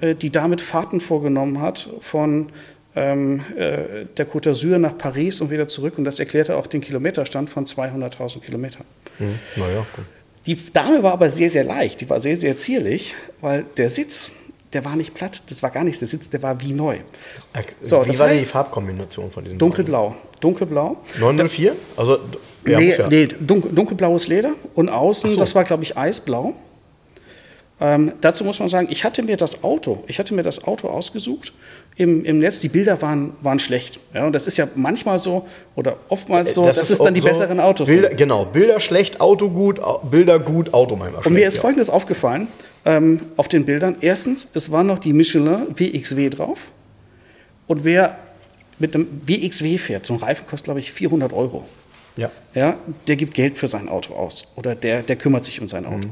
[0.00, 2.48] äh, die damit Fahrten vorgenommen hat von
[2.96, 5.98] ähm, äh, der Côte d'Azur nach Paris und wieder zurück.
[5.98, 8.84] Und das erklärte auch den Kilometerstand von 200.000 Kilometern.
[9.18, 10.04] Hm, naja, gut.
[10.46, 12.00] Die Dame war aber sehr, sehr leicht.
[12.00, 14.30] Die war sehr, sehr zierlich, weil der Sitz,
[14.72, 15.42] der war nicht platt.
[15.48, 15.98] Das war gar nichts.
[15.98, 16.96] Der Sitz, der war wie neu.
[17.52, 20.16] Äh, So, Wie das war die heißt- Farbkombination von diesem Dunkelblau.
[20.40, 20.96] Dunkelblau.
[21.18, 21.36] Wagen?
[21.36, 21.76] 904?
[21.96, 22.18] Also,
[22.66, 23.08] ja, nee, ja.
[23.08, 25.38] nee dunkel, dunkelblaues Leder und außen, so.
[25.38, 26.54] das war, glaube ich, eisblau.
[27.80, 30.88] Ähm, dazu muss man sagen, ich hatte mir das Auto, ich hatte mir das Auto
[30.88, 31.52] ausgesucht
[31.96, 32.60] im, im Netz.
[32.60, 33.98] Die Bilder waren, waren schlecht.
[34.14, 37.28] Ja, und das ist ja manchmal so oder oftmals so, dass es dann die so
[37.28, 38.18] besseren Autos Bilder, sind.
[38.18, 39.80] Genau, Bilder schlecht, Auto gut,
[40.10, 41.26] Bilder gut, Auto manchmal schlecht.
[41.26, 41.60] Und mir ist ja.
[41.62, 42.48] Folgendes aufgefallen
[42.84, 43.96] ähm, auf den Bildern.
[44.00, 46.58] Erstens, es war noch die Michelin WXW drauf.
[47.66, 48.18] Und wer
[48.78, 51.64] mit einem WXW fährt, so ein Reifen kostet, glaube ich, 400 Euro.
[52.16, 52.30] Ja.
[52.54, 52.76] Ja,
[53.08, 55.88] der gibt Geld für sein Auto aus oder der, der kümmert sich um sein Mhm.
[55.88, 56.08] Auto.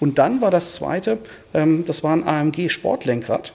[0.00, 1.18] Und dann war das zweite,
[1.54, 3.52] ähm, das war ein AMG Sportlenkrad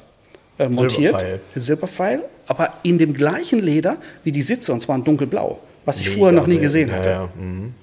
[0.57, 1.39] äh, montiert, Silberpfeil.
[1.55, 6.09] Silberpfeil, aber in dem gleichen Leder wie die Sitze und zwar in dunkelblau, was ich
[6.09, 6.63] Mega vorher noch nie selten.
[6.63, 7.09] gesehen Ja, hatte.
[7.09, 7.73] ja, mhm.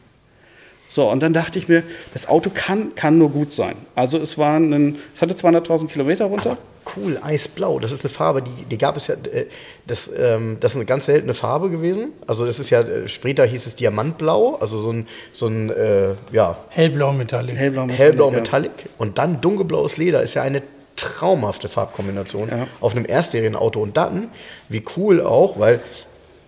[0.86, 3.74] So, und dann dachte ich mir, das Auto kann, kann nur gut sein.
[3.94, 6.58] Also es, war ein, es hatte 200.000 Kilometer runter.
[6.94, 7.80] Cool, eisblau.
[7.80, 9.14] Das ist eine Farbe, die, die gab es ja.
[9.14, 9.46] Äh,
[9.86, 12.12] das, ähm, das ist eine ganz seltene Farbe gewesen.
[12.26, 16.10] Also, das ist ja, äh, später hieß es Diamantblau, also so ein, so ein äh,
[16.30, 17.56] ja, Hellblau Metallic.
[17.56, 18.36] Hellblau mit hellblau ja.
[18.36, 18.72] Metallic.
[18.98, 20.62] Und dann dunkelblaues Leder ist ja eine
[20.96, 22.66] traumhafte Farbkombination Ja.
[22.80, 23.80] auf einem Erstserienauto.
[23.80, 24.30] Und dann,
[24.68, 25.80] wie cool auch, weil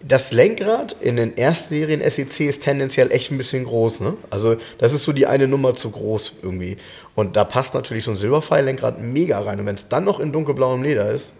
[0.07, 4.01] das Lenkrad in den Erstserien SEC ist tendenziell echt ein bisschen groß.
[4.01, 4.15] Ne?
[4.31, 6.77] Also das ist so die eine Nummer zu groß irgendwie.
[7.15, 9.59] Und da passt natürlich so ein Silberpfeil-Lenkrad mega rein.
[9.59, 11.33] Und wenn es dann noch in dunkelblauem Leder ist,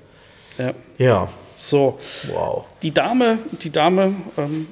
[0.59, 0.73] Ja.
[0.99, 1.99] ja, So,
[2.33, 2.65] wow.
[2.83, 4.67] Die Dame, die Dame ähm,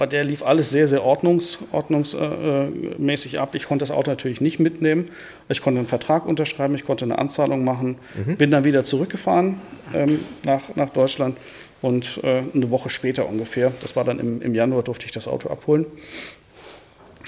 [0.00, 3.54] bei der lief alles sehr, sehr ordnungs, ordnungsmäßig ab.
[3.54, 5.10] Ich konnte das Auto natürlich nicht mitnehmen.
[5.50, 7.98] Ich konnte einen Vertrag unterschreiben, ich konnte eine Anzahlung machen,
[8.38, 9.60] bin dann wieder zurückgefahren
[9.92, 11.36] ähm, nach, nach Deutschland
[11.82, 15.28] und äh, eine Woche später ungefähr, das war dann im, im Januar, durfte ich das
[15.28, 15.84] Auto abholen.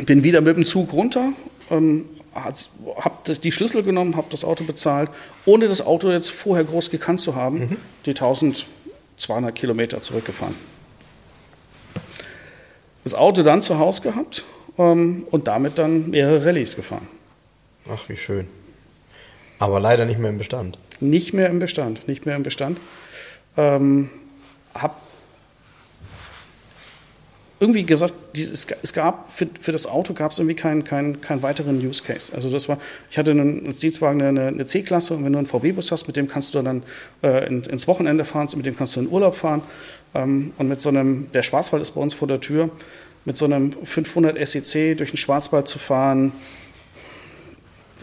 [0.07, 1.35] Bin wieder mit dem Zug runter,
[1.70, 5.11] ähm, habe die Schlüssel genommen, habe das Auto bezahlt,
[5.45, 10.72] ohne das Auto jetzt vorher groß gekannt zu haben, die 1200 Kilometer zurückgefahren.
[13.04, 14.45] Das Auto dann zu Hause gehabt
[14.79, 17.07] ähm, und damit dann mehrere Rallyes gefahren.
[17.91, 18.46] Ach, wie schön.
[19.58, 20.79] Aber leider nicht mehr im Bestand.
[21.00, 22.79] Nicht mehr im Bestand, nicht mehr im Bestand.
[23.57, 24.08] Ähm,
[24.74, 25.00] hab
[27.61, 31.20] irgendwie gesagt, es ga- es gab für, für das Auto gab es irgendwie keinen keinen
[31.20, 32.34] keinen weiteren Use Case.
[32.34, 32.79] Also das war,
[33.11, 36.16] ich hatte einen, als Dienstwagen eine, eine C-Klasse und wenn du einen VW-Bus hast, mit
[36.16, 36.83] dem kannst du dann
[37.22, 39.62] äh, in, ins Wochenende fahren, mit dem kannst du in Urlaub fahren.
[40.14, 42.71] Ähm, und mit so einem, der Schwarzwald ist bei uns vor der Tür,
[43.25, 46.33] mit so einem 500 SEC durch den Schwarzwald zu fahren,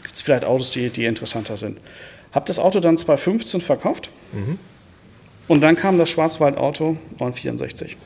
[0.01, 1.77] gibt es vielleicht Autos, die, die interessanter sind.
[2.31, 4.11] Habe das Auto dann 2015 verkauft
[5.47, 7.97] und dann kam das Schwarzwaldauto 964.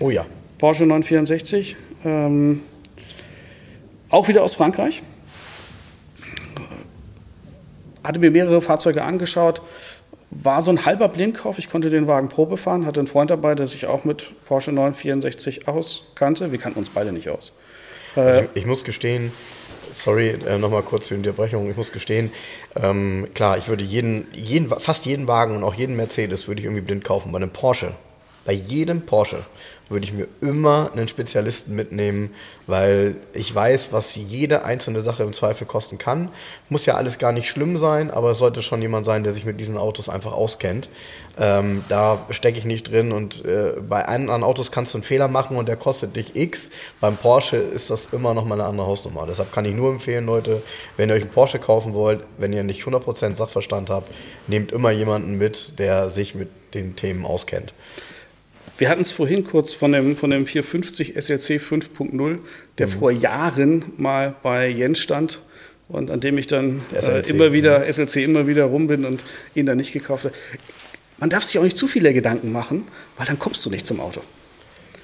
[0.00, 0.26] Oh ja.
[0.58, 2.62] Porsche 964, ähm,
[4.08, 5.02] auch wieder aus Frankreich.
[8.02, 9.60] Hatte mir mehrere Fahrzeuge angeschaut,
[10.30, 11.58] War so ein halber Blindkauf.
[11.58, 14.72] Ich konnte den Wagen Probe fahren, hatte einen Freund dabei, der sich auch mit Porsche
[14.72, 16.50] 964 auskannte.
[16.50, 17.56] Wir kannten uns beide nicht aus.
[18.16, 19.30] Also ich muss gestehen,
[19.90, 21.70] sorry, äh, nochmal kurz zur Unterbrechung.
[21.70, 22.32] Ich muss gestehen,
[22.74, 26.64] ähm, klar, ich würde jeden, jeden, fast jeden Wagen und auch jeden Mercedes würde ich
[26.64, 27.30] irgendwie blind kaufen.
[27.30, 27.92] Bei einem Porsche,
[28.44, 29.44] bei jedem Porsche
[29.88, 32.30] würde ich mir immer einen Spezialisten mitnehmen,
[32.66, 36.30] weil ich weiß, was jede einzelne Sache im Zweifel kosten kann.
[36.68, 39.44] Muss ja alles gar nicht schlimm sein, aber es sollte schon jemand sein, der sich
[39.44, 40.88] mit diesen Autos einfach auskennt.
[41.38, 45.28] Ähm, da stecke ich nicht drin und äh, bei anderen Autos kannst du einen Fehler
[45.28, 46.70] machen und der kostet dich X.
[47.00, 49.26] Beim Porsche ist das immer noch mal eine andere Hausnummer.
[49.28, 50.62] Deshalb kann ich nur empfehlen, Leute,
[50.96, 54.12] wenn ihr euch einen Porsche kaufen wollt, wenn ihr nicht 100% Sachverstand habt,
[54.48, 57.72] nehmt immer jemanden mit, der sich mit den Themen auskennt.
[58.78, 62.38] Wir hatten es vorhin kurz von dem, von dem 450 SLC 5.0,
[62.78, 62.90] der mhm.
[62.90, 65.40] vor Jahren mal bei Jens stand
[65.88, 67.92] und an dem ich dann äh, immer wieder, mhm.
[67.92, 69.22] SLC immer wieder rum bin und
[69.54, 70.34] ihn dann nicht gekauft habe.
[71.18, 72.86] Man darf sich auch nicht zu viele Gedanken machen,
[73.16, 74.20] weil dann kommst du nicht zum Auto.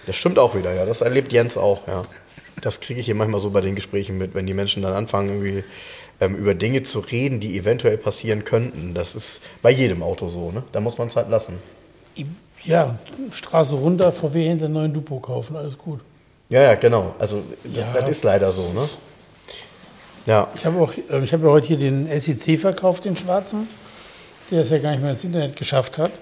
[0.06, 0.84] Das stimmt auch wieder, ja.
[0.84, 2.02] Das erlebt Jens auch, ja.
[2.60, 5.30] Das kriege ich hier manchmal so bei den Gesprächen mit, wenn die Menschen dann anfangen,
[5.30, 5.64] irgendwie
[6.20, 8.92] ähm, über Dinge zu reden, die eventuell passieren könnten.
[8.92, 10.62] Das ist bei jedem Auto so, ne?
[10.72, 11.58] Da muss man es halt lassen.
[12.64, 12.96] Ja,
[13.32, 16.00] Straße runter, VW hinter neuen Dupo kaufen, alles gut.
[16.48, 17.14] Ja, ja, genau.
[17.18, 17.92] Also ja.
[17.92, 18.88] das ist leider so, ne?
[20.26, 20.48] Ja.
[20.54, 23.68] Ich habe auch, äh, ich habe ja heute hier den SEC verkauft, den schwarzen,
[24.50, 26.12] der es ja gar nicht mehr ins Internet geschafft hat.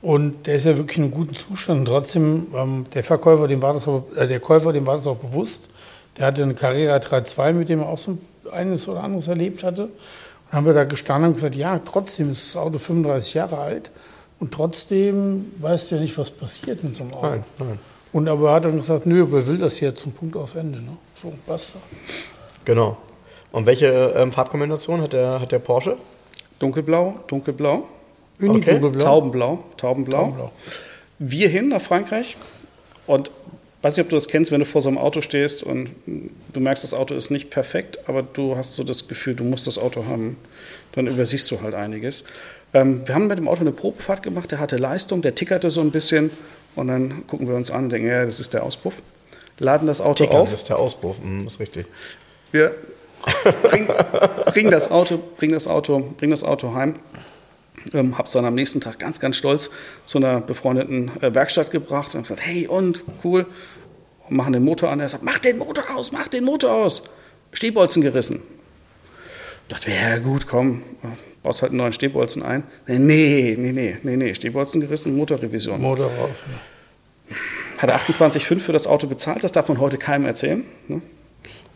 [0.00, 1.80] Und der ist ja wirklich in einem guten Zustand.
[1.80, 5.06] Und trotzdem, ähm, der Verkäufer, dem war das auch, äh, der Käufer, dem war das
[5.06, 5.68] auch bewusst.
[6.16, 8.18] Der hatte eine Carrera 3.2, mit dem er auch so
[8.50, 9.84] eines oder anderes erlebt hatte.
[9.84, 9.92] Und
[10.50, 13.90] dann haben wir da gestanden und gesagt, ja, trotzdem ist das Auto 35 Jahre alt.
[14.40, 17.26] Und trotzdem weißt du ja nicht, was passiert mit so einem Auto.
[17.26, 17.78] Nein, nein.
[18.12, 20.54] Und aber er hat dann gesagt, nö, aber er will das jetzt zum Punkt aus
[20.54, 20.78] Ende.
[20.78, 20.96] Ne?
[21.14, 21.78] So, basta.
[22.64, 22.96] Genau.
[23.52, 23.86] Und welche
[24.16, 25.96] ähm, Farbkombination hat der, hat der Porsche?
[26.58, 27.86] Dunkelblau, dunkelblau.
[28.40, 28.72] Uni okay.
[28.72, 29.04] dunkelblau.
[29.04, 30.18] Taubenblau, Taubenblau.
[30.18, 30.52] Taubenblau.
[31.18, 32.36] Wir hin nach Frankreich
[33.06, 33.30] und
[33.82, 36.60] weiß nicht, ob du das kennst, wenn du vor so einem Auto stehst und du
[36.60, 39.78] merkst, das Auto ist nicht perfekt, aber du hast so das Gefühl, du musst das
[39.78, 40.36] Auto haben.
[40.92, 42.24] Dann übersiehst du halt einiges.
[42.74, 45.80] Ähm, wir haben mit dem Auto eine Probefahrt gemacht, der hatte Leistung, der tickerte so
[45.80, 46.30] ein bisschen
[46.74, 48.94] und dann gucken wir uns an und denken, ja, das ist der Auspuff.
[49.58, 50.50] Laden das Auto Tickern auf.
[50.50, 51.86] Das ist der Auspuff, mhm, ist richtig.
[52.52, 52.74] Wir
[53.62, 53.88] bringen
[54.46, 56.94] bring das Auto, bring das Auto, bring das Auto heim.
[57.92, 59.70] Ähm, habe es dann am nächsten Tag ganz, ganz stolz
[60.04, 63.46] zu einer befreundeten äh, Werkstatt gebracht und gesagt, hey und, cool,
[64.28, 65.00] und machen den Motor an.
[65.00, 67.04] Er sagt, mach den Motor aus, mach den Motor aus.
[67.52, 68.42] Stehbolzen gerissen.
[69.68, 70.82] Ich dachte, ja gut, komm,
[71.42, 72.64] baust halt einen neuen Stehbolzen ein.
[72.86, 75.80] Nee, nee, nee, nee, nee, Stehbolzen gerissen, Motorrevision.
[75.80, 76.44] Motor raus.
[77.30, 77.36] Ja.
[77.78, 80.64] Hatte 28,5 für das Auto bezahlt, das darf man heute keinem erzählen.
[80.88, 81.00] Ne?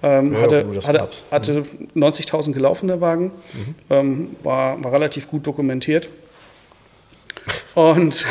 [0.03, 1.65] Ähm, ja, hatte, hatte, hatte
[1.95, 3.75] 90.000 gelaufen, der Wagen, mhm.
[3.89, 6.09] ähm, war, war relativ gut dokumentiert.
[7.75, 8.27] Und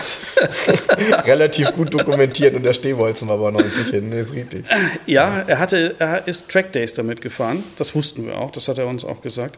[1.25, 4.65] relativ gut dokumentiert und der Stehbolzen war aber 90 hin, ist richtig.
[5.05, 7.63] Ja, er hatte, er ist Trackdays damit gefahren.
[7.77, 9.57] Das wussten wir auch, das hat er uns auch gesagt.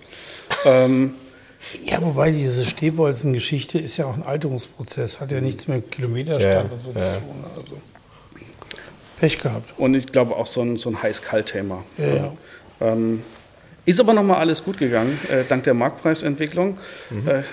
[0.66, 1.16] Ähm,
[1.84, 6.74] ja, wobei diese Stehbolzen-Geschichte ist ja auch ein Alterungsprozess, hat ja nichts mit Kilometerstand ja,
[6.74, 7.14] und so ja.
[7.14, 7.44] zu tun.
[7.58, 7.78] Also
[9.20, 9.74] Pech gehabt.
[9.78, 11.84] Und ich glaube auch so ein, so ein heiß-kalt-Thema.
[11.98, 12.34] Ja, ja.
[12.82, 13.24] Ähm,
[13.86, 16.78] ist aber nochmal alles gut gegangen, äh, dank der Marktpreisentwicklung.
[17.10, 17.28] Mhm.
[17.28, 17.44] Äh,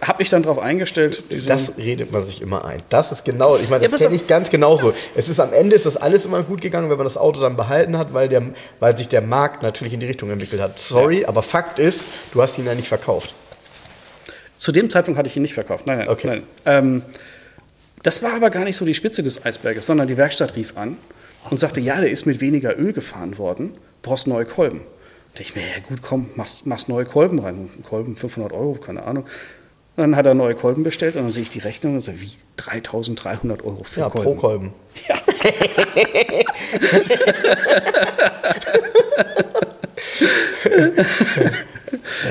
[0.00, 1.22] habe ich dann darauf eingestellt.
[1.46, 2.80] Das redet man sich immer ein.
[2.88, 4.92] Das ist genau, ich meine, das ja, kenne ich ganz genauso.
[5.16, 7.56] Es ist am Ende ist das alles immer gut gegangen, wenn man das Auto dann
[7.56, 8.42] behalten hat, weil, der,
[8.78, 10.78] weil sich der Markt natürlich in die Richtung entwickelt hat.
[10.78, 11.28] Sorry, ja.
[11.28, 12.02] aber Fakt ist,
[12.32, 13.34] du hast ihn ja nicht verkauft.
[14.56, 15.86] Zu dem Zeitpunkt hatte ich ihn nicht verkauft.
[15.86, 16.08] Nein, nein.
[16.08, 16.26] Okay.
[16.26, 16.42] nein.
[16.64, 17.02] Ähm,
[18.02, 20.96] das war aber gar nicht so die Spitze des Eisberges, sondern die Werkstatt rief an
[21.50, 24.82] und sagte, ja, der ist mit weniger Öl gefahren worden, brauchst neue Kolben.
[25.34, 27.70] Da ich mir, ja gut, komm, machst, machst neue Kolben rein.
[27.84, 29.26] Kolben 500 Euro, keine Ahnung.
[29.98, 32.30] Dann hat er neue Kolben bestellt und dann sehe ich die Rechnung und sage, wie
[32.54, 34.24] 3300 Euro für ja, Kolben?
[34.24, 34.72] pro Kolben.
[35.08, 35.16] Ja.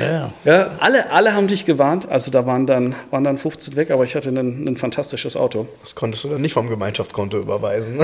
[0.00, 0.32] ja.
[0.46, 0.76] ja.
[0.80, 2.08] alle, alle haben dich gewarnt.
[2.08, 5.68] Also da waren dann, waren dann 15 weg, aber ich hatte ein, ein fantastisches Auto.
[5.82, 8.00] Das konntest du dann nicht vom Gemeinschaftskonto überweisen.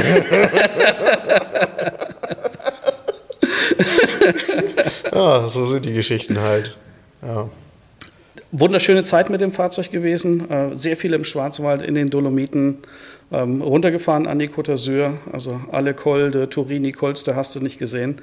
[5.10, 6.76] ja, so sind die Geschichten halt.
[7.22, 7.48] Ja
[8.60, 10.48] wunderschöne Zeit mit dem Fahrzeug gewesen.
[10.50, 12.78] Äh, sehr viel im Schwarzwald, in den Dolomiten,
[13.32, 15.14] ähm, runtergefahren an die Côte d'Azur.
[15.32, 18.20] Also alle Kolde, Turini, Kolster hast du nicht gesehen,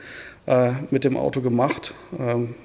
[0.48, 1.94] äh, mit dem Auto gemacht.
[2.18, 2.56] Ähm,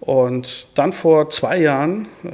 [0.00, 2.28] und dann vor zwei Jahren, äh,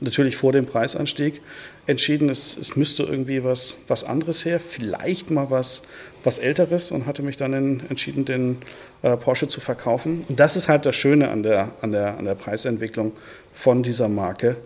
[0.00, 1.40] natürlich vor dem Preisanstieg,
[1.86, 5.82] entschieden, es, es müsste irgendwie was, was anderes her, vielleicht mal was,
[6.24, 8.56] was Älteres und hatte mich dann in, entschieden, den
[9.02, 10.24] äh, Porsche zu verkaufen.
[10.28, 13.12] Und das ist halt das Schöne an der, an der, an der Preisentwicklung
[13.54, 14.56] von dieser Marke.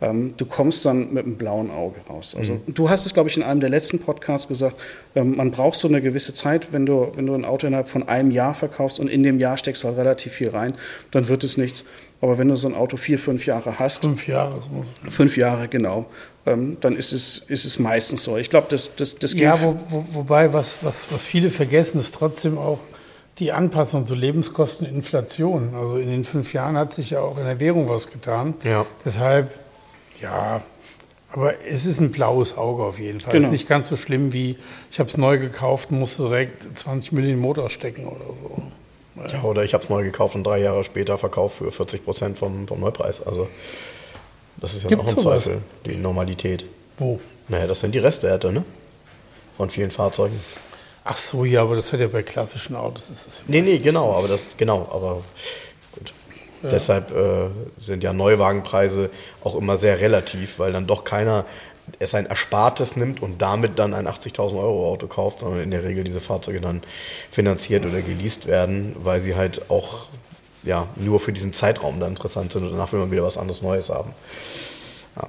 [0.00, 2.36] ähm, du kommst dann mit einem blauen Auge raus.
[2.36, 2.74] Also mhm.
[2.74, 4.76] du hast es, glaube ich, in einem der letzten Podcasts gesagt,
[5.14, 8.08] ähm, man braucht so eine gewisse Zeit, wenn du, wenn du ein Auto innerhalb von
[8.08, 10.74] einem Jahr verkaufst und in dem Jahr steckst du halt relativ viel rein,
[11.10, 11.84] dann wird es nichts.
[12.20, 14.02] Aber wenn du so ein Auto vier, fünf Jahre hast.
[14.02, 14.60] Fünf Jahre.
[15.08, 16.06] Fünf Jahre, genau.
[16.48, 18.36] Ähm, dann ist es, ist es meistens so.
[18.36, 19.42] Ich glaube, das, das, das geht.
[19.42, 22.78] Ja, wo, wo, wobei, was, was, was viele vergessen, ist trotzdem auch
[23.38, 25.74] die Anpassung zur Lebenskosteninflation.
[25.74, 28.54] Also in den fünf Jahren hat sich ja auch in der Währung was getan.
[28.64, 28.84] Ja.
[29.04, 29.52] Deshalb
[30.20, 30.62] ja,
[31.30, 33.32] aber es ist ein blaues Auge auf jeden Fall.
[33.32, 33.40] Genau.
[33.40, 34.56] Es ist nicht ganz so schlimm wie,
[34.90, 38.62] ich habe es neu gekauft, musste direkt 20 Millionen in den Motor stecken oder so.
[39.32, 42.38] Ja, oder ich habe es neu gekauft und drei Jahre später verkauft für 40 Prozent
[42.38, 43.20] vom, vom Neupreis.
[43.20, 43.48] Also
[44.60, 46.64] das ist ja Gibt's noch im Zweifel die Normalität.
[46.98, 47.20] Wo?
[47.48, 48.64] Naja, das sind die Restwerte, ne?
[49.56, 50.38] Von vielen Fahrzeugen.
[51.04, 53.08] Ach so, ja, aber das hat ja bei klassischen Autos.
[53.08, 55.22] Ist das nee, nee, genau, aber das, genau, aber
[56.62, 56.70] ja.
[56.70, 57.48] Deshalb äh,
[57.78, 59.10] sind ja Neuwagenpreise
[59.44, 61.44] auch immer sehr relativ, weil dann doch keiner
[62.00, 65.84] es ein Erspartes nimmt und damit dann ein 80.000 Euro Auto kauft, sondern in der
[65.84, 66.82] Regel diese Fahrzeuge dann
[67.30, 70.08] finanziert oder geleast werden, weil sie halt auch
[70.62, 73.62] ja, nur für diesen Zeitraum dann interessant sind und danach will man wieder was anderes
[73.62, 74.10] Neues haben.
[75.16, 75.28] Ja.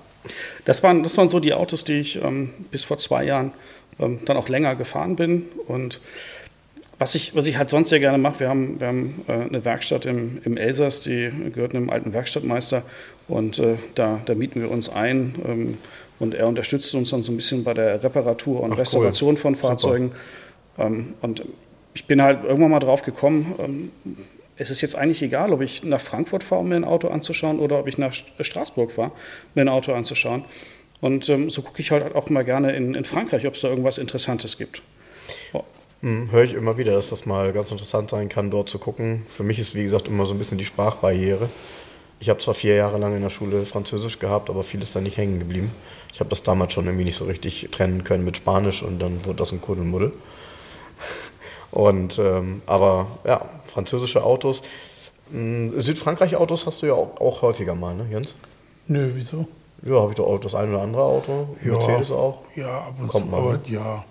[0.66, 3.52] Das, waren, das waren so die Autos, die ich ähm, bis vor zwei Jahren
[4.00, 6.00] ähm, dann auch länger gefahren bin und
[7.00, 9.64] was ich, was ich halt sonst sehr gerne mache, wir haben, wir haben äh, eine
[9.64, 12.84] Werkstatt im, im Elsass, die gehört einem alten Werkstattmeister
[13.30, 15.78] und äh, da, da mieten wir uns ein ähm,
[16.20, 19.40] und er unterstützt uns dann so ein bisschen bei der Reparatur und Ach, Restauration cool.
[19.40, 20.12] von Fahrzeugen.
[20.78, 21.44] Ähm, und
[21.94, 23.92] ich bin halt irgendwann mal drauf gekommen, ähm,
[24.60, 27.60] es ist jetzt eigentlich egal, ob ich nach Frankfurt fahre, um mir ein Auto anzuschauen
[27.60, 29.12] oder ob ich nach Straßburg fahre,
[29.56, 30.44] mir ein Auto anzuschauen.
[31.02, 33.70] Und ähm, so gucke ich halt auch mal gerne in, in Frankreich, ob es da
[33.70, 34.82] irgendwas Interessantes gibt.
[36.02, 39.26] Hm, Höre ich immer wieder, dass das mal ganz interessant sein kann, dort zu gucken.
[39.36, 41.50] Für mich ist, wie gesagt, immer so ein bisschen die Sprachbarriere.
[42.22, 45.02] Ich habe zwar vier Jahre lang in der Schule Französisch gehabt, aber viel ist da
[45.02, 45.72] nicht hängen geblieben.
[46.14, 49.26] Ich habe das damals schon irgendwie nicht so richtig trennen können mit Spanisch und dann
[49.26, 50.12] wurde das ein Kuddelmuddel.
[51.72, 54.64] Und, ähm, aber ja, französische Autos.
[55.32, 58.36] Hm, Südfrankreich-Autos hast du ja auch, auch, häufiger mal, ne, Jens?
[58.88, 59.48] Nö, wieso?
[59.86, 61.56] Ja, habe ich doch auch das ein oder andere Auto.
[61.64, 62.40] Ja, Mercedes auch.
[62.56, 63.60] Ja, ab und Kommt zu, mal, aber ne?
[63.68, 64.04] ja.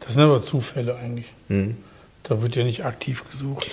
[0.00, 1.26] Das sind aber Zufälle eigentlich.
[1.48, 1.76] Hm.
[2.22, 3.66] Da wird ja nicht aktiv gesucht.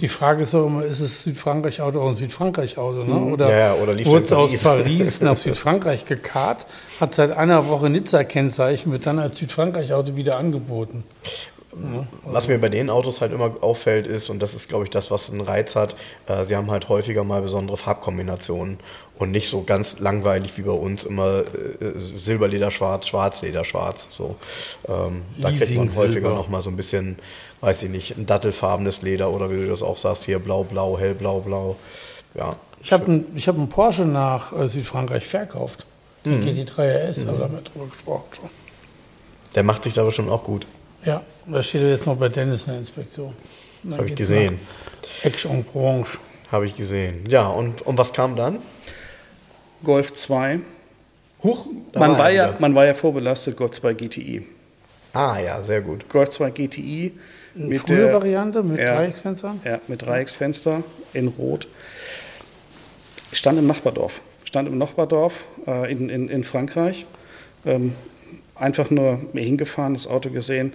[0.00, 3.04] Die Frage ist auch immer, ist es Südfrankreich-Auto auch ein Südfrankreich-Auto?
[3.04, 3.14] Ne?
[3.14, 3.32] Hm.
[3.32, 6.66] Oder ja, oder wurde es aus Paris nach Südfrankreich gekarrt,
[7.00, 11.04] hat seit einer Woche Nizza-Kennzeichen, wird dann als Südfrankreich-Auto wieder angeboten.
[11.78, 14.84] Ja, also was mir bei den Autos halt immer auffällt ist, und das ist, glaube
[14.84, 15.94] ich, das, was einen Reiz hat,
[16.26, 18.78] äh, sie haben halt häufiger mal besondere Farbkombinationen
[19.18, 24.08] und nicht so ganz langweilig wie bei uns immer äh, Silberleder schwarz, Schwarzleder schwarz.
[24.10, 24.36] So,
[24.88, 27.16] ähm, da kriegt man häufiger noch mal so ein bisschen,
[27.60, 30.98] weiß ich nicht, ein dattelfarbenes Leder oder wie du das auch sagst, hier blau, blau,
[30.98, 31.76] hellblau, blau.
[32.34, 32.56] Ja.
[32.82, 35.84] Ich habe einen hab Porsche nach äh, Südfrankreich verkauft.
[36.24, 36.46] Den mhm.
[36.46, 37.26] GT3 RS, mhm.
[37.26, 38.50] da haben wir drüber gesprochen schon.
[39.54, 40.66] Der macht sich da bestimmt auch gut.
[41.06, 43.32] Ja, da steht er jetzt noch bei Dennis in der Inspektion.
[43.92, 44.58] Habe ich gesehen.
[45.22, 46.18] Action Branche.
[46.50, 47.22] Habe ich gesehen.
[47.28, 48.58] Ja, und, und was kam dann?
[49.84, 50.58] Golf 2.
[51.44, 54.46] Huch, man war, war ja, man war ja vorbelastet, Golf 2 GTI.
[55.12, 56.08] Ah ja, sehr gut.
[56.08, 57.12] Golf 2 GTI.
[57.54, 59.54] Mit Frühe der Variante mit ja, Dreiecksfenster?
[59.64, 61.68] Ja, mit Dreiecksfenster in Rot.
[63.32, 64.20] Stand im Nachbardorf.
[64.44, 67.06] Stand im Nachbardorf äh, in, in, in Frankreich.
[67.64, 67.94] Ähm,
[68.58, 70.72] einfach nur hingefahren, das Auto gesehen.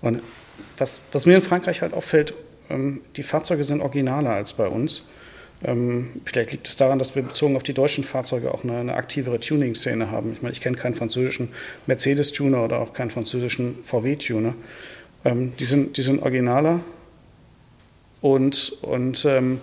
[0.00, 0.22] Und
[0.78, 2.34] was, was mir in Frankreich halt auffällt,
[2.70, 5.04] ähm, die Fahrzeuge sind originaler als bei uns.
[5.64, 8.94] Ähm, vielleicht liegt es daran, dass wir bezogen auf die deutschen Fahrzeuge auch eine, eine
[8.94, 10.32] aktivere Tuning-Szene haben.
[10.32, 11.50] Ich meine, ich kenne keinen französischen
[11.86, 14.54] Mercedes-Tuner oder auch keinen französischen VW-Tuner.
[15.24, 16.80] Ähm, die, sind, die sind originaler
[18.20, 19.60] und, und ähm,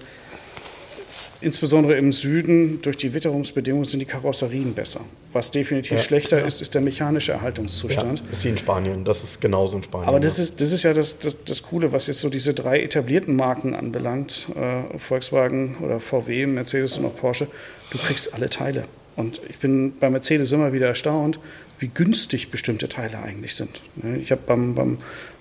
[1.41, 5.01] insbesondere im Süden durch die Witterungsbedingungen sind die Karosserien besser.
[5.31, 6.45] Was definitiv ja, schlechter ja.
[6.45, 8.19] ist, ist der mechanische Erhaltungszustand.
[8.19, 10.09] Ja, ist wie in Spanien, das ist genauso in Spanien.
[10.09, 12.81] Aber das, ist, das ist ja das, das, das Coole, was jetzt so diese drei
[12.81, 17.47] etablierten Marken anbelangt, äh, Volkswagen oder VW, Mercedes und auch Porsche,
[17.91, 18.85] du kriegst alle Teile.
[19.15, 21.39] Und ich bin bei Mercedes immer wieder erstaunt,
[21.77, 23.81] wie günstig bestimmte Teile eigentlich sind.
[23.95, 24.97] Ne, ich habe beim, beim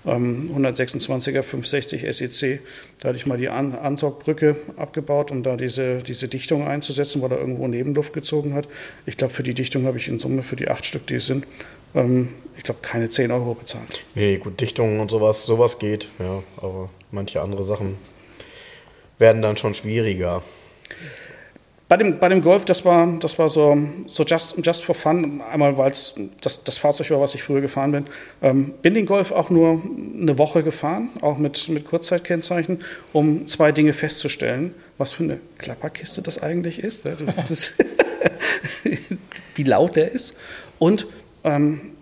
[0.06, 2.60] ähm, 126er 560 SEC,
[3.00, 7.32] da hatte ich mal die An Ansaugbrücke abgebaut, um da diese, diese Dichtung einzusetzen, weil
[7.32, 8.68] er irgendwo Nebenluft gezogen hat.
[9.06, 11.26] Ich glaube, für die Dichtung habe ich in Summe für die acht Stück, die es
[11.26, 11.46] sind,
[11.94, 14.04] ähm, ich glaube, keine 10 Euro bezahlt.
[14.14, 17.96] Nee, gut, Dichtungen und sowas, sowas geht, ja, aber manche andere Sachen
[19.18, 20.42] werden dann schon schwieriger.
[21.88, 25.40] Bei dem, bei dem Golf, das war, das war so, so just, just for fun.
[25.50, 28.04] Einmal, weil es das, das Fahrzeug war, was ich früher gefahren bin.
[28.42, 29.82] Ähm, bin den Golf auch nur
[30.20, 32.84] eine Woche gefahren, auch mit, mit Kurzzeitkennzeichen,
[33.14, 34.74] um zwei Dinge festzustellen.
[34.98, 37.06] Was für eine Klapperkiste das eigentlich ist.
[39.54, 40.36] Wie laut der ist.
[40.78, 41.06] Und
[41.44, 41.92] ähm,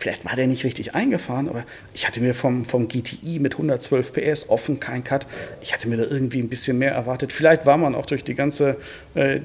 [0.00, 4.14] Vielleicht war der nicht richtig eingefahren, aber ich hatte mir vom, vom GTI mit 112
[4.14, 5.26] PS offen, kein Cut,
[5.60, 7.34] ich hatte mir da irgendwie ein bisschen mehr erwartet.
[7.34, 8.78] Vielleicht war man auch durch die ganze
[9.14, 9.40] äh,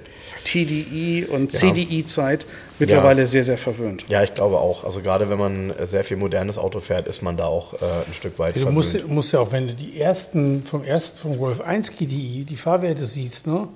[0.46, 1.60] TDI und ja.
[1.60, 2.46] CDI-Zeit
[2.80, 3.28] mittlerweile ja.
[3.28, 4.06] sehr, sehr verwöhnt.
[4.08, 4.86] Ja, ich glaube auch.
[4.86, 7.78] Also gerade wenn man sehr viel modernes Auto fährt, ist man da auch äh,
[8.08, 8.76] ein Stück weit Du verwöhnt.
[8.76, 12.56] musst, musst ja auch, wenn du die ersten vom ersten vom Golf 1 GTI, die
[12.56, 13.68] Fahrwerte siehst, ne?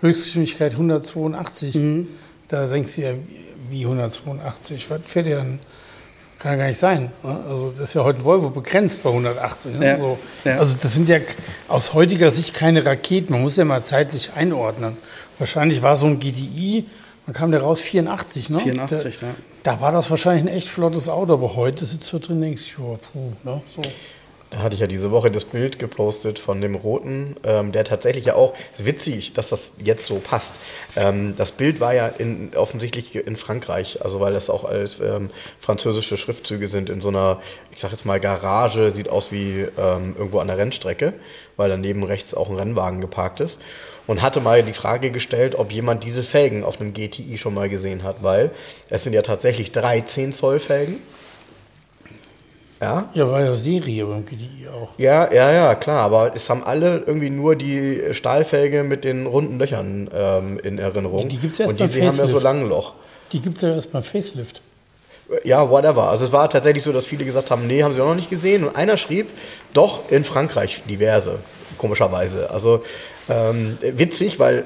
[0.00, 2.08] Höchstgeschwindigkeit 182, mhm.
[2.48, 3.10] da denkst du ja,
[3.68, 5.60] wie 182, was fährt der denn?
[6.44, 7.10] Kann ja gar nicht sein.
[7.22, 7.44] Ne?
[7.48, 9.78] Also das ist ja heute ein Volvo begrenzt bei 180.
[9.78, 9.86] Ne?
[9.86, 10.18] Ja, so.
[10.44, 10.58] ja.
[10.58, 11.16] Also das sind ja
[11.68, 13.32] aus heutiger Sicht keine Raketen.
[13.32, 14.98] Man muss ja mal zeitlich einordnen.
[15.38, 16.84] Wahrscheinlich war so ein GDI,
[17.26, 18.60] man kam der raus 84, ne?
[18.60, 19.34] 84, da, ja.
[19.62, 22.74] Da war das wahrscheinlich ein echt flottes Auto, aber heute sitzt du drin und denkst,
[22.78, 23.62] ja, puh, ne?
[23.74, 23.80] So.
[24.58, 28.34] Hatte ich ja diese Woche das Bild gepostet von dem Roten, ähm, der tatsächlich ja
[28.34, 30.56] auch, ist witzig, dass das jetzt so passt.
[30.96, 35.30] Ähm, das Bild war ja in, offensichtlich in Frankreich, also weil das auch alles ähm,
[35.58, 37.40] französische Schriftzüge sind in so einer,
[37.72, 41.14] ich sag jetzt mal Garage, sieht aus wie ähm, irgendwo an der Rennstrecke,
[41.56, 43.60] weil daneben rechts auch ein Rennwagen geparkt ist.
[44.06, 47.70] Und hatte mal die Frage gestellt, ob jemand diese Felgen auf einem GTI schon mal
[47.70, 48.50] gesehen hat, weil
[48.90, 51.00] es sind ja tatsächlich drei 10 Zoll Felgen
[52.84, 53.08] ja?
[53.14, 54.90] Ja, war ja Serie beim GDI auch.
[54.98, 59.58] Ja, ja, ja, klar, aber es haben alle irgendwie nur die Stahlfelge mit den runden
[59.58, 61.28] Löchern ähm, in Erinnerung.
[61.28, 62.92] Die, die es erst Und die, die haben ja so lange Loch.
[63.32, 64.60] Die gibt es ja erst beim Facelift.
[65.44, 66.10] Ja, whatever.
[66.10, 68.28] Also es war tatsächlich so, dass viele gesagt haben, nee, haben sie auch noch nicht
[68.28, 68.64] gesehen.
[68.64, 69.28] Und einer schrieb,
[69.72, 71.38] doch in Frankreich diverse,
[71.78, 72.50] komischerweise.
[72.50, 72.84] Also
[73.30, 74.64] ähm, witzig, weil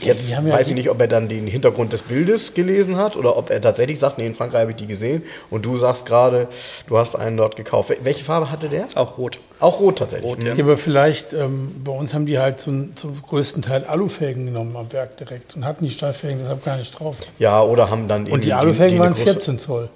[0.00, 3.36] Jetzt ja weiß ich nicht, ob er dann den Hintergrund des Bildes gelesen hat oder
[3.36, 6.48] ob er tatsächlich sagt, nee, in Frankreich habe ich die gesehen und du sagst gerade,
[6.86, 7.92] du hast einen dort gekauft.
[8.02, 8.86] Welche Farbe hatte der?
[8.94, 9.40] Auch rot.
[9.58, 10.28] Auch rot tatsächlich.
[10.28, 10.54] Rot, ja.
[10.54, 10.64] ja.
[10.64, 14.92] aber vielleicht, ähm, bei uns haben die halt zum, zum größten Teil Alufelgen genommen am
[14.92, 17.16] Werk direkt und hatten die Stahlfelgen deshalb gar nicht drauf.
[17.38, 19.88] Ja, oder haben dann Und die Alufelgen waren 14 Zoll.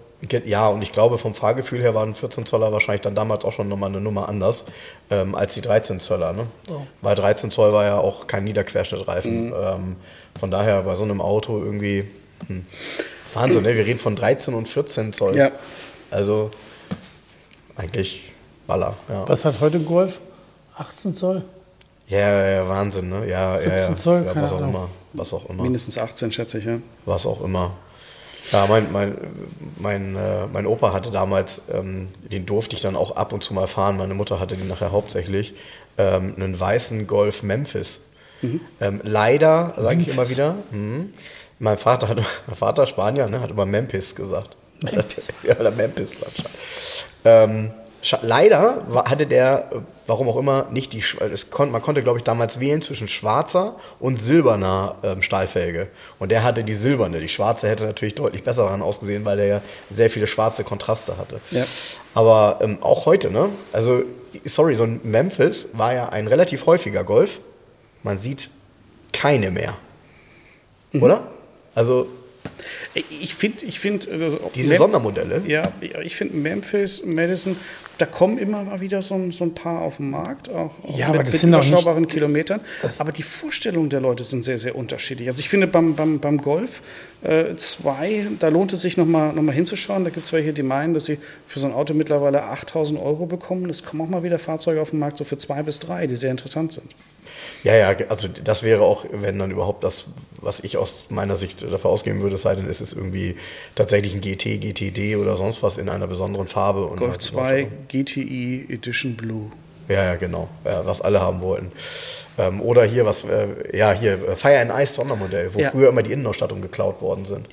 [0.45, 3.69] Ja, und ich glaube, vom Fahrgefühl her waren 14 Zoller wahrscheinlich dann damals auch schon
[3.69, 4.67] nochmal eine Nummer anders
[5.11, 6.33] ähm, als die 13 Zöller.
[6.33, 6.47] Ne?
[6.69, 6.83] Oh.
[7.01, 9.47] Weil 13 Zoll war ja auch kein Niederquerschnittreifen.
[9.47, 9.55] Mhm.
[9.55, 9.97] Ähm,
[10.39, 12.07] von daher bei so einem Auto irgendwie
[12.47, 12.67] hm,
[13.35, 13.75] Wahnsinn, ne?
[13.75, 15.37] wir reden von 13 und 14 Zoll.
[15.37, 15.51] Ja.
[16.11, 16.51] Also
[17.77, 18.33] eigentlich
[18.67, 18.95] Baller.
[19.09, 19.29] Ja.
[19.29, 20.21] Was hat heute Golf?
[20.77, 21.43] 18 Zoll?
[22.09, 23.29] Ja, ja, Wahnsinn, ne?
[23.29, 23.97] Ja, 17 ja, ja.
[23.97, 24.89] Zoll, ja, was auch immer.
[25.13, 25.63] Was auch immer.
[25.63, 26.79] Mindestens 18, schätze ich, ja.
[27.05, 27.73] Was auch immer.
[28.53, 29.17] Ja, mein, mein,
[29.79, 33.55] mein, äh, mein Opa hatte damals, ähm, den durfte ich dann auch ab und zu
[33.55, 33.97] mal fahren.
[33.97, 35.55] Meine Mutter hatte den nachher hauptsächlich,
[35.99, 38.01] ähm, einen weißen Golf Memphis.
[38.43, 38.61] Mhm.
[38.81, 41.05] Ähm, leider, sage ich immer wieder, mh,
[41.59, 44.57] mein Vater hat, mein Vater Spanier, ne, hat immer Memphis gesagt.
[44.83, 45.29] Memphis.
[45.43, 46.17] ja, der Memphis.
[47.25, 47.71] Ähm,
[48.23, 49.69] leider hatte der,
[50.11, 51.05] warum auch immer, nicht die.
[51.51, 55.87] Kon, man konnte, glaube ich, damals wählen zwischen schwarzer und silberner ähm, Stahlfelge.
[56.19, 57.21] Und der hatte die silberne.
[57.21, 59.63] Die schwarze hätte natürlich deutlich besser daran ausgesehen, weil der ja
[59.93, 61.41] sehr viele schwarze Kontraste hatte.
[61.53, 61.65] Ja.
[62.13, 63.51] Aber ähm, auch heute, ne?
[63.73, 64.03] Also,
[64.45, 67.39] sorry, so ein Memphis war ja ein relativ häufiger Golf.
[68.03, 68.51] Man sieht
[69.13, 69.75] keine mehr.
[70.91, 71.03] Mhm.
[71.05, 71.23] Oder?
[71.77, 72.09] Also
[72.95, 75.43] ich finde, ich find, also diese Mem Sondermodelle.
[75.47, 75.73] Ja,
[76.03, 77.57] ich finde Memphis, Madison,
[77.99, 81.09] da kommen immer mal wieder so, so ein paar auf den Markt, auch, auch ja,
[81.09, 82.61] mit, aber das mit sind überschaubaren nicht, Kilometern.
[82.99, 85.29] Aber die Vorstellungen der Leute sind sehr, sehr unterschiedlich.
[85.29, 86.81] Also ich finde beim, beim, beim Golf
[87.23, 90.05] 2, äh, da lohnt es sich nochmal noch mal hinzuschauen.
[90.05, 93.27] Da gibt es welche, die meinen, dass sie für so ein Auto mittlerweile 8000 Euro
[93.27, 93.69] bekommen.
[93.69, 96.17] Es kommen auch mal wieder Fahrzeuge auf den Markt so für zwei bis drei, die
[96.17, 96.95] sehr interessant sind.
[97.63, 100.07] Ja, ja, also das wäre auch, wenn dann überhaupt das,
[100.41, 103.37] was ich aus meiner Sicht dafür ausgeben würde, sei denn es ist irgendwie
[103.75, 106.87] tatsächlich ein GT, GTD oder sonst was in einer besonderen Farbe.
[106.87, 109.51] Und Golf 2 GTI Edition Blue.
[109.89, 111.73] Ja, ja, genau, ja, was alle haben wollten.
[112.39, 115.71] Ähm, oder hier, was, äh, ja, hier, äh, Fire and Ice Sondermodell, wo ja.
[115.71, 117.49] früher immer die Innenausstattung geklaut worden sind.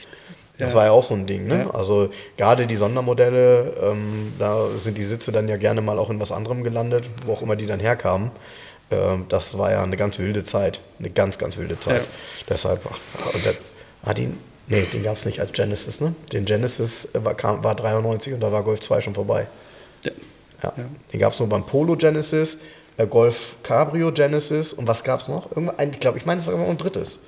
[0.58, 0.78] Das ja.
[0.78, 1.48] war ja auch so ein Ding.
[1.48, 1.66] Ne?
[1.66, 1.72] Ja.
[1.72, 6.20] Also gerade die Sondermodelle, ähm, da sind die Sitze dann ja gerne mal auch in
[6.20, 8.32] was anderem gelandet, wo auch immer die dann herkamen.
[8.92, 10.80] Ähm, das war ja eine ganz wilde Zeit.
[11.00, 12.02] Eine ganz, ganz wilde Zeit.
[12.02, 12.08] Ja.
[12.50, 13.54] Deshalb, ach, und der,
[14.04, 14.38] ah, den,
[14.68, 16.16] nee, den gab es nicht als Genesis, ne?
[16.32, 19.48] Den Genesis war, kam, war 93 und da war Golf 2 schon vorbei.
[20.04, 20.12] Ja.
[20.64, 20.74] ja.
[21.12, 22.58] Den gab es nur beim Polo Genesis,
[22.98, 25.52] äh, Golf Cabrio Genesis und was gab es noch?
[25.52, 27.20] Irgendwann, ich glaube, ich meine, es war immer ein drittes.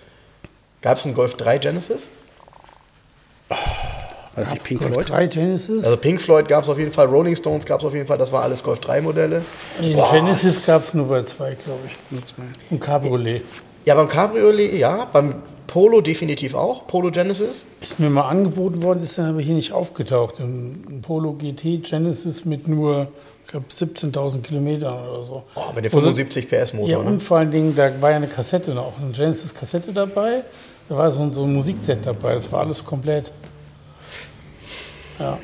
[0.82, 2.08] Gab es einen Golf 3 Genesis?
[3.50, 3.56] Oh.
[4.36, 5.10] Also die Pink Floyd?
[5.10, 5.84] 3 Genesis?
[5.84, 8.18] Also Pink Floyd gab es auf jeden Fall, Rolling Stones gab es auf jeden Fall,
[8.18, 9.42] das war alles Golf 3 Modelle.
[9.82, 12.22] Den Genesis gab es nur bei zwei, glaube ich.
[12.70, 13.44] Und Cabriolet.
[13.86, 15.08] Ja, beim Cabriolet, ja.
[15.12, 15.36] Beim
[15.68, 16.88] Polo definitiv auch.
[16.88, 17.66] Polo Genesis.
[17.82, 20.40] Ist mir mal angeboten worden, ist dann aber hier nicht aufgetaucht.
[20.40, 23.08] Ein Polo GT Genesis mit nur,
[23.46, 25.44] ich glaube, 17.000 Kilometern oder so.
[25.56, 26.90] Oh, mit dem Wo so- 75 PS Motor.
[26.90, 27.06] Ja, ne?
[27.10, 30.44] und vor allen Dingen, da war ja eine Kassette noch, eine Genesis-Kassette dabei.
[30.88, 33.32] Da war so ein, so ein Musikset dabei, das war alles komplett.
[35.20, 35.38] Ja.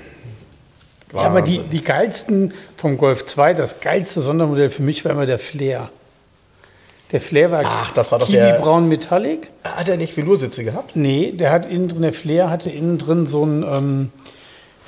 [1.14, 5.26] Ja, aber die, die geilsten vom Golf 2, das geilste Sondermodell für mich war immer
[5.26, 5.90] der Flair.
[7.12, 9.52] Der Flair war, Ach, das war doch der- Kiwi-Braun Metallic.
[9.64, 10.96] Hat er nicht Velursitze gehabt?
[10.96, 14.12] Nee, der hat innen drin, der Flair hatte innen drin so ein, ähm,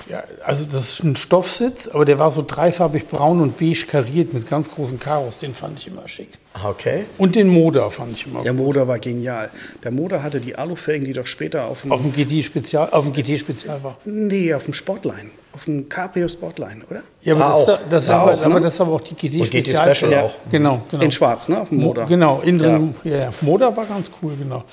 [0.10, 4.34] ja, also das ist ein Stoffsitz, aber der war so dreifarbig braun und beige kariert
[4.34, 5.40] mit ganz großen Karos.
[5.40, 6.30] Den fand ich immer schick.
[6.54, 7.06] Ah, okay.
[7.18, 9.50] Und den Moda fand ich immer Der Motor war genial.
[9.84, 13.04] Der Motor hatte die Alufelgen, die doch später auf dem, Auf dem GT Spezial, auf
[13.06, 13.98] dem GT Spezial war.
[14.06, 17.02] nee, auf dem Sportline, auf dem Cabrio Sportline, oder?
[17.22, 17.68] Ja, aber, Da das, auch.
[17.68, 18.46] ist, das, ist Da aber, auch, ne?
[18.46, 19.96] aber das ist aber auch die GT Und GT Spezial.
[19.96, 20.34] Special ja, auch.
[20.50, 21.04] Genau, genau.
[21.04, 21.62] In Schwarz, ne?
[21.62, 22.06] Auf dem Mo- Motor.
[22.06, 23.18] Genau, innen drin, ja.
[23.18, 24.64] Ja, Moda war ganz cool, genau.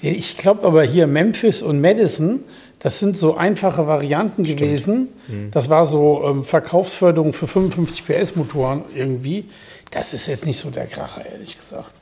[0.00, 2.40] Ja, Ich glaube aber hier Memphis und Madison,
[2.80, 5.08] das sind so einfache Varianten gewesen.
[5.26, 5.50] Mhm.
[5.50, 9.46] Das war so ähm, Verkaufsförderung für 55 PS Motoren irgendwie.
[9.90, 11.92] Das ist jetzt nicht so der Kracher, ehrlich gesagt.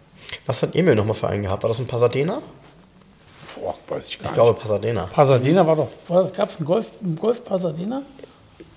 [0.45, 1.63] Was hat Emil nochmal für einen gehabt?
[1.63, 2.43] War das ein Pasadena?
[3.61, 4.35] Boah, weiß ich gar Ich nicht.
[4.35, 5.07] glaube Pasadena.
[5.07, 8.03] Pasadena war doch, gab es einen Golf, einen Golf Pasadena?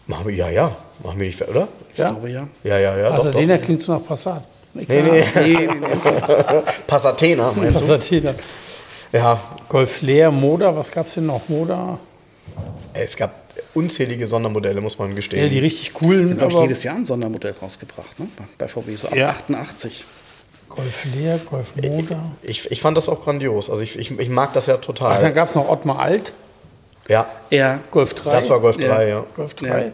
[0.08, 0.76] Machen wir, ja, ja.
[1.04, 1.68] Machen wir nicht, oder?
[1.90, 2.48] Ich glaube ja.
[2.64, 3.10] Ja, ja, ja.
[3.10, 3.64] Doch, Pasadena doch.
[3.64, 4.44] klingt so nach Passat.
[4.74, 5.68] Nee, nee.
[6.88, 7.80] Pasadena, meinst du?
[7.88, 8.36] Pasadena.
[9.12, 11.48] Ja, Golf Leer, Moda, was gab es denn noch?
[11.50, 12.00] Moda?
[12.94, 13.32] es gab
[13.74, 15.44] unzählige Sondermodelle, muss man gestehen.
[15.44, 18.28] Ja, die richtig coolen, Ich habe jedes Jahr ein Sondermodell rausgebracht, ne?
[18.58, 19.30] bei- VW, so ab Ja.
[19.30, 20.06] 88.
[20.68, 22.20] Golf Leer, Golf Moda.
[22.44, 23.70] ich, ich fand das auch grandios.
[23.70, 25.14] Also ich, ich, ich mag das ja total.
[25.18, 26.34] Ach, dann gab es noch Ottmar Alt,
[27.08, 28.32] ja, Ja, Golf 3.
[28.32, 29.26] das war Golf 3, ja.
[29.36, 29.92] Golf 3, Ja.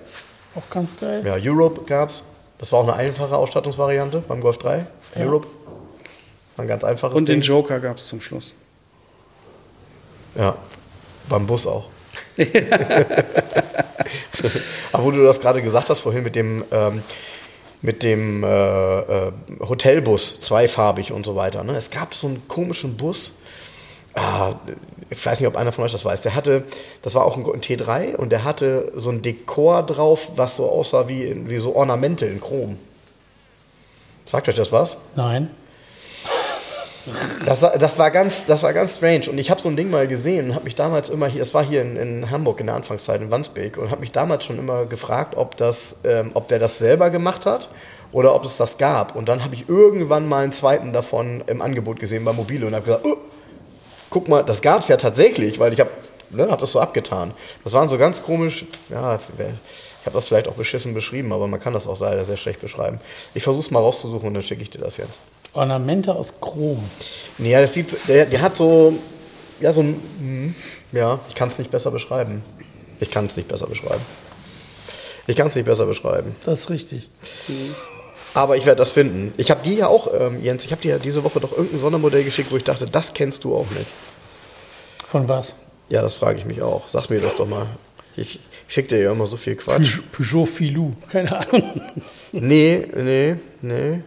[0.55, 1.21] auch ganz geil.
[1.25, 2.23] Ja, Europe gab's.
[2.57, 4.85] Das war auch eine einfache Ausstattungsvariante beim Golf 3.
[5.17, 5.47] Europe.
[6.55, 7.47] War ein ganz einfaches und den Ding.
[7.49, 8.57] Joker gab es zum Schluss.
[10.35, 10.55] Ja,
[11.29, 11.89] beim Bus auch.
[14.91, 17.01] Aber wo du das gerade gesagt hast vorhin mit dem, ähm,
[17.81, 19.31] mit dem äh, äh,
[19.61, 21.63] Hotelbus, zweifarbig und so weiter.
[21.63, 21.75] Ne?
[21.75, 23.33] Es gab so einen komischen Bus,
[24.15, 24.53] ah,
[25.09, 26.63] ich weiß nicht, ob einer von euch das weiß, der hatte,
[27.01, 30.69] das war auch ein, ein T3 und der hatte so ein Dekor drauf, was so
[30.69, 32.77] aussah wie, wie so Ornamente in Chrom.
[34.25, 34.97] Sagt euch das was?
[35.15, 35.49] Nein.
[37.45, 39.29] Das, war- das, war ganz, das war ganz strange.
[39.29, 41.53] Und ich habe so ein Ding mal gesehen und habe mich damals immer hier, es
[41.53, 44.57] war hier in, in Hamburg in der Anfangszeit, in Wandsbek, und habe mich damals schon
[44.57, 47.69] immer gefragt, ob, das, ähm, ob der das selber gemacht hat
[48.11, 49.15] oder ob es das gab.
[49.15, 52.73] Und dann habe ich irgendwann mal einen zweiten davon im Angebot gesehen bei Mobile und
[52.73, 53.17] habe gesagt, oh,
[54.09, 55.89] guck mal, das gab es ja tatsächlich, weil ich habe
[56.31, 57.33] ne, hab das so abgetan.
[57.63, 61.59] Das waren so ganz komisch, ja, ich habe das vielleicht auch beschissen beschrieben, aber man
[61.59, 62.99] kann das auch leider sehr schlecht beschreiben.
[63.33, 65.19] Ich versuche es mal rauszusuchen und dann schicke ich dir das jetzt.
[65.55, 66.83] Ornamente aus Chrom.
[67.37, 68.93] Nee, ja, das sieht, der, der hat so,
[69.59, 70.55] ja, so ein, hm,
[70.91, 72.43] ja, ich kann es nicht besser beschreiben.
[72.99, 74.01] Ich kann es nicht besser beschreiben.
[75.27, 76.35] Ich kann es nicht besser beschreiben.
[76.45, 77.09] Das ist richtig.
[78.33, 79.33] Aber ich werde das finden.
[79.37, 81.79] Ich habe dir ja auch, ähm, Jens, ich habe dir ja diese Woche doch irgendein
[81.79, 83.87] Sondermodell geschickt, wo ich dachte, das kennst du auch nicht.
[85.07, 85.55] Von was?
[85.89, 86.89] Ja, das frage ich mich auch.
[86.89, 87.65] Sag mir das doch mal.
[88.17, 89.99] Ich, schicke dir ja immer so viel Quatsch.
[90.11, 90.93] Peugeot Filou.
[91.09, 91.81] Keine Ahnung.
[92.31, 94.01] Nee, nee, nee.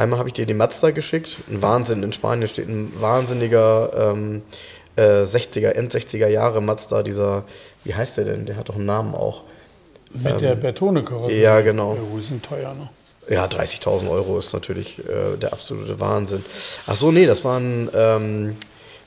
[0.00, 1.36] Einmal habe ich dir die Mazda geschickt.
[1.50, 2.02] Ein Wahnsinn.
[2.02, 4.40] In Spanien steht ein wahnsinniger ähm,
[4.96, 7.02] äh, 60er, End 60er Jahre Mazda.
[7.02, 7.44] Dieser,
[7.84, 8.46] wie heißt der denn?
[8.46, 9.42] Der hat doch einen Namen auch.
[10.12, 11.42] Mit der Bertone-Karosserie.
[11.42, 11.94] ja, genau.
[11.96, 12.88] Ja, die sind teuer, ne?
[13.28, 16.42] Ja, 30.000 Euro ist natürlich äh, der absolute Wahnsinn.
[16.86, 18.56] Ach so, nee, das war ein, ähm,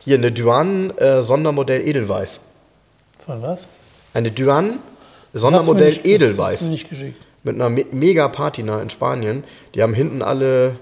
[0.06, 2.40] hier eine Duan äh, Sondermodell Edelweiß.
[3.26, 3.68] Von was?
[4.14, 4.78] Eine Duan
[5.34, 6.62] Das Sondermodell nicht- das hast du Edelweiß.
[6.70, 7.22] nicht geschickt.
[7.44, 9.44] Mit einer Me mega Patina in Spanien.
[9.76, 10.76] Die haben hinten alle,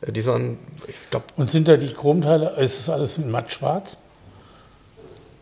[0.00, 3.50] äh, die sind, ich glaube, Und sind da die Chromteile, ist das alles in matt
[3.52, 3.98] schwarz?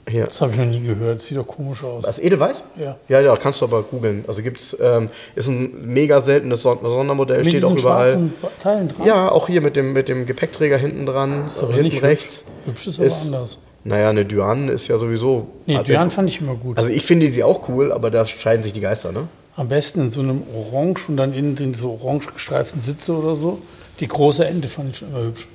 [0.09, 0.27] hier.
[0.27, 1.23] Das habe ich noch nie gehört.
[1.23, 2.05] Sieht doch komisch aus.
[2.05, 2.63] Was, Edelweiß?
[2.77, 2.97] Ja.
[3.09, 4.25] Ja, ja, kannst du aber googeln.
[4.29, 8.11] Also gibt's, ähm, ist ein mega seltenes Son Sondermodell, Mit steht auch überall.
[8.11, 9.07] schwarzen Teilen dran?
[9.07, 12.45] Ja, auch hier mit dem, mit dem Gepäckträger hinten dran, aber hinten nicht rechts.
[12.67, 12.87] hübsch.
[12.87, 13.59] Hübsch ist aber anders.
[13.83, 15.49] Naja, eine Duan ist ja sowieso.
[15.67, 16.77] Nee, Duran fand ich immer gut.
[16.79, 19.29] Also ich finde sie auch cool, aber da scheiden sich die Geister, ne?
[19.57, 23.37] Am besten in so einem Orange und dann innen drin so orange gestreiften Sitze oder
[23.37, 23.63] so.
[24.01, 25.49] Die große Ente fand ich schon immer hübsch.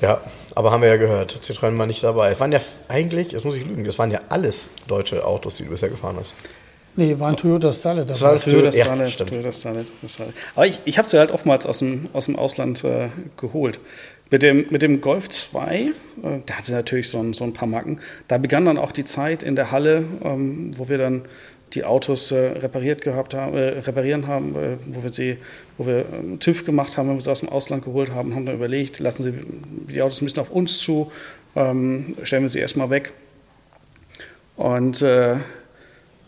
[0.00, 0.20] Ja,
[0.54, 1.32] aber haben wir ja gehört.
[1.32, 2.32] Citroën war nicht dabei.
[2.32, 5.64] Es waren ja eigentlich, jetzt muss ich lügen, das waren ja alles deutsche Autos, die
[5.64, 6.32] du bisher gefahren hast.
[6.96, 8.10] Nee, war ein Toyota Starlet.
[8.10, 9.30] Das war das Toyota ja, Starlet, stimmt.
[9.30, 9.86] Toyota Starlet.
[10.56, 13.78] Aber ich, ich habe sie halt oftmals aus dem, aus dem Ausland äh, geholt.
[14.30, 15.92] Mit dem, mit dem Golf 2, äh,
[16.48, 18.00] der hatte natürlich so ein, so ein paar Macken.
[18.26, 21.22] Da begann dann auch die Zeit in der Halle, ähm, wo wir dann
[21.74, 25.38] die Autos äh, repariert gehabt haben, äh, reparieren haben, äh, wo wir sie,
[25.76, 28.46] wo wir ähm, TÜV gemacht haben, wenn wir sie aus dem Ausland geholt haben, haben
[28.46, 29.32] dann überlegt, lassen Sie
[29.92, 31.12] die Autos ein bisschen auf uns zu,
[31.56, 33.12] ähm, stellen wir sie erstmal weg.
[34.56, 35.36] Und äh,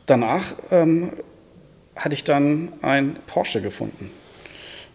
[0.07, 1.11] danach ähm,
[1.97, 4.11] hatte ich dann ein Porsche gefunden.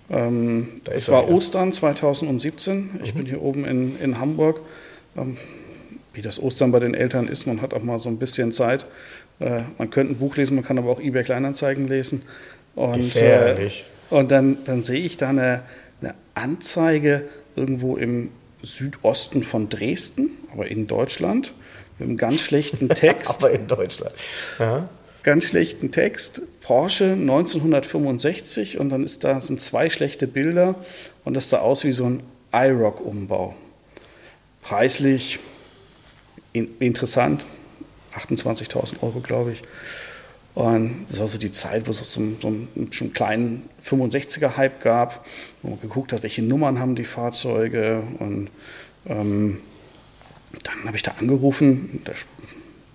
[0.10, 1.30] Ähm, er war.
[1.30, 3.00] Ostern 2017.
[3.04, 4.62] Ich bin hier oben in, in Hamburg.
[5.18, 5.38] Ähm,
[6.14, 8.86] wie das Ostern bei den Eltern ist, man hat auch mal so ein bisschen Zeit.
[9.40, 12.24] Äh, man könnte ein Buch lesen, man kann aber auch eBay Kleinanzeigen lesen.
[12.76, 13.86] Und, Gefährlich.
[14.12, 15.64] äh, und dann, dann sehe ich da eine,
[16.02, 17.24] eine Anzeige
[17.56, 18.30] irgendwo im
[18.64, 21.54] Südosten von Dresden, aber in Deutschland,
[22.00, 24.14] mit einem ganz schlechten Text Aber in Deutschland.
[24.60, 24.90] Ja.
[25.24, 26.42] ganz schlechten Text.
[26.62, 30.76] Porsche 1965 und dann ist da sind zwei schlechte Bilder
[31.24, 33.56] und das sah aus wie so ein iRock-Umbau.
[34.64, 35.40] Preislich
[36.54, 37.46] in, interessant,
[38.18, 39.62] 28.000 Euro, glaube ich.
[40.54, 44.80] Und das war so die Zeit, wo es so, einen- so einen schon kleinen 65er-Hype
[44.82, 45.26] gab,
[45.62, 48.04] wo man geguckt hat, welche Nummern haben die Fahrzeuge.
[48.20, 48.50] Und
[49.08, 49.60] ähm,
[50.64, 52.02] dann habe ich da angerufen.
[52.06, 52.14] Da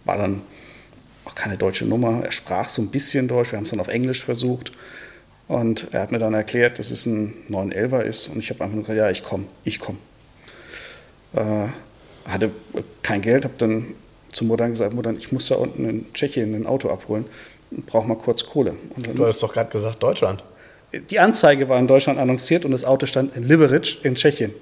[0.06, 0.40] war dann
[1.26, 2.22] auch keine deutsche Nummer.
[2.24, 3.52] Er sprach so ein bisschen Deutsch.
[3.52, 4.72] Wir haben es dann auf Englisch versucht.
[5.46, 8.28] Und er hat mir dann erklärt, dass es ein 911er ist.
[8.28, 9.98] Und ich habe einfach nur gesagt, ja, ich komme, ich komme.
[11.34, 11.66] Äh,
[12.28, 12.50] hatte
[13.02, 13.86] kein Geld, habe dann
[14.32, 17.24] zur Mutter gesagt, Mutter, ich muss da unten in Tschechien ein Auto abholen.
[17.86, 18.74] Brauche mal kurz Kohle.
[18.96, 20.42] Und dann, Du hast doch gerade gesagt, Deutschland.
[21.10, 24.52] die Anzeige war in Deutschland annonciert und das Auto stand in Liberec in Tschechien.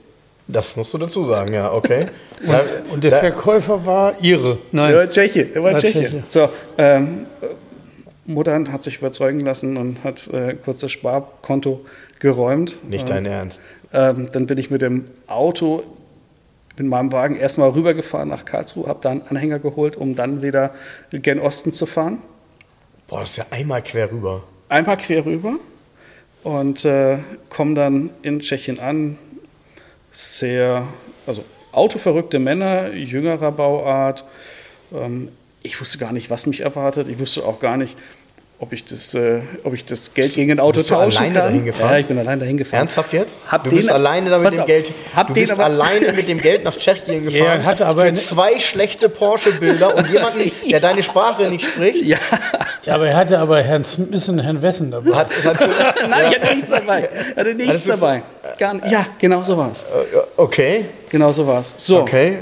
[0.47, 2.07] Das musst du dazu sagen, ja, okay.
[2.47, 2.61] Da-
[2.93, 4.59] Und der da- Verkäufer war ihre.
[4.73, 4.91] Nein.
[4.93, 6.01] Der war Tscheche, der war Ja, Tscheche.
[6.01, 6.23] Tscheche.
[6.25, 7.27] So, ähm,
[8.27, 11.85] Mutter hat sich überzeugen lassen und hat äh, kurz das Sparkonto
[12.21, 12.79] geräumt.
[12.89, 13.61] Nicht dein Ernst.
[13.93, 15.83] Ähm, dann bin ich mit dem Auto
[16.81, 20.75] in meinem Wagen erstmal rübergefahren nach Karlsruhe, habe da einen Anhänger geholt, um dann wieder
[21.11, 22.19] gen Osten zu fahren.
[23.07, 24.43] Boah, das ist ja einmal quer rüber.
[24.69, 25.55] Einmal quer rüber
[26.43, 27.19] und äh,
[27.49, 29.19] komme dann in Tschechien an.
[30.13, 30.87] Sehr,
[31.27, 34.25] also autoverrückte Männer, jüngerer Bauart.
[34.93, 35.29] Ähm,
[35.63, 37.09] ich wusste gar nicht, was mich erwartet.
[37.09, 37.97] Ich wusste auch gar nicht,
[38.61, 41.35] ob ich das, äh, ob ich das Geld gegen ein Auto Bist du tauschen alleine
[41.35, 41.45] kann.
[41.45, 41.91] dahin gefahren?
[41.93, 42.81] Ja, ich bin allein dahin gefahren.
[42.81, 43.33] Ernsthaft jetzt?
[43.47, 44.93] Hab du den- bist alleine da mit dem auf, Geld.
[45.15, 47.61] hab du bist aber- alleine mit dem Geld nach Tschechien gefahren.
[47.61, 52.05] er hatte aber für zwei schlechte Porsche-Bilder und jemanden, der deine Sprache nicht spricht.
[52.05, 52.19] Ja,
[52.85, 55.15] Ja, aber er hatte aber Herrn Smith und Herrn Wessen dabei.
[55.15, 55.61] Hat, hat,
[56.11, 57.09] nein, ich hatte nichts dabei.
[57.37, 58.23] Hatte nichts du- dabei.
[58.59, 58.91] Gar nicht.
[58.91, 59.85] Ja, genau so war es.
[60.37, 61.75] okay, Genau so war es.
[61.77, 62.39] So, okay.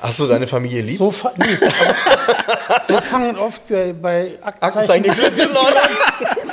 [0.00, 0.96] Hast du deine Familie lieb?
[0.98, 1.44] So, fa- nee,
[2.86, 5.56] so fangen oft bei, bei Aktenzeichen Aktenzeichen XY.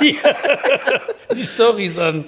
[0.02, 0.16] die,
[1.34, 2.24] die Stories an.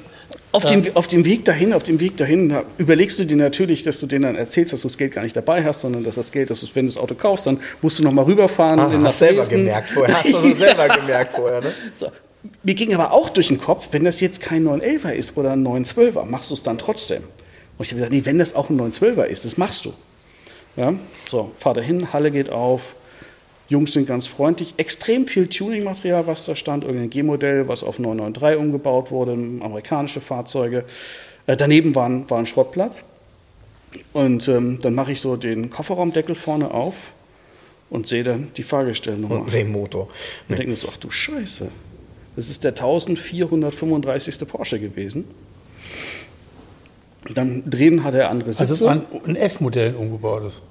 [0.53, 3.82] Auf, dem, auf dem Weg dahin, auf dem Weg dahin, da überlegst du dir natürlich,
[3.82, 6.15] dass du denen dann erzählst, dass du das Geld gar nicht dabei hast, sondern dass
[6.15, 8.78] das Geld, dass du, wenn du das Auto kaufst, dann musst du noch mal rüberfahren
[8.81, 9.57] Ah, hast selber Dresden.
[9.66, 10.15] gemerkt vorher.
[10.16, 11.73] Hast du also selber gemerkt vorher, ne?
[11.95, 12.11] So.
[12.62, 15.66] Mir ging aber auch durch den Kopf, wenn das jetzt kein 911er ist oder ein
[15.66, 17.24] 912er, machst du es dann trotzdem?
[17.77, 19.93] Und ich habe gesagt, nee, wenn das auch ein 912er ist, das machst du.
[20.78, 20.94] Ja,
[21.28, 22.94] so, fahr dahin, Halle geht auf,
[23.68, 28.59] Jungs sind ganz freundlich, extrem viel Tuning-Material, was da stand, irgendein G-Modell, was auf 993
[28.60, 30.84] umgebaut wurde, amerikanische Fahrzeuge.
[31.48, 33.05] Äh, daneben war ein, war ein Schrottplatz.
[34.12, 36.94] Und ähm, dann mache ich so den Kofferraumdeckel vorne auf
[37.90, 39.40] und sehe dann die Fahrgestellnummer.
[39.40, 40.09] Und den Motor.
[40.48, 41.68] Und denke mir so, ach du Scheiße.
[42.36, 44.46] Das ist der 1435.
[44.46, 45.24] Porsche gewesen.
[47.35, 48.62] Dann drin hat er andere Sitze.
[48.62, 50.62] Also es war ein, ein F-Modell umgebautes.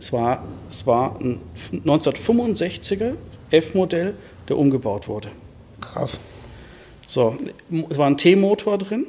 [0.00, 1.40] es, war, es war ein
[1.72, 3.12] 1965er
[3.50, 4.14] F-Modell,
[4.48, 5.28] der umgebaut wurde.
[5.80, 6.18] Krass.
[7.06, 7.36] So,
[7.88, 9.06] es war ein T-Motor drin.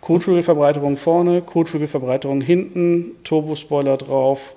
[0.00, 4.54] Kotflügelverbreiterung vorne, Kotflügelverbreiterung hinten, Turbospoiler drauf.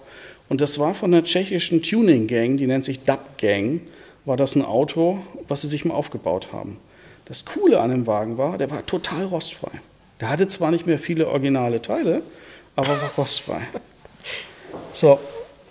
[0.50, 3.82] Und das war von der tschechischen Tuning-Gang, die nennt sich Dub Gang,
[4.26, 6.78] war das ein Auto, was sie sich mal aufgebaut haben.
[7.26, 9.72] Das Coole an dem Wagen war, der war total rostfrei.
[10.20, 12.22] Der hatte zwar nicht mehr viele originale Teile,
[12.76, 13.62] aber war rostfrei.
[14.94, 15.18] So,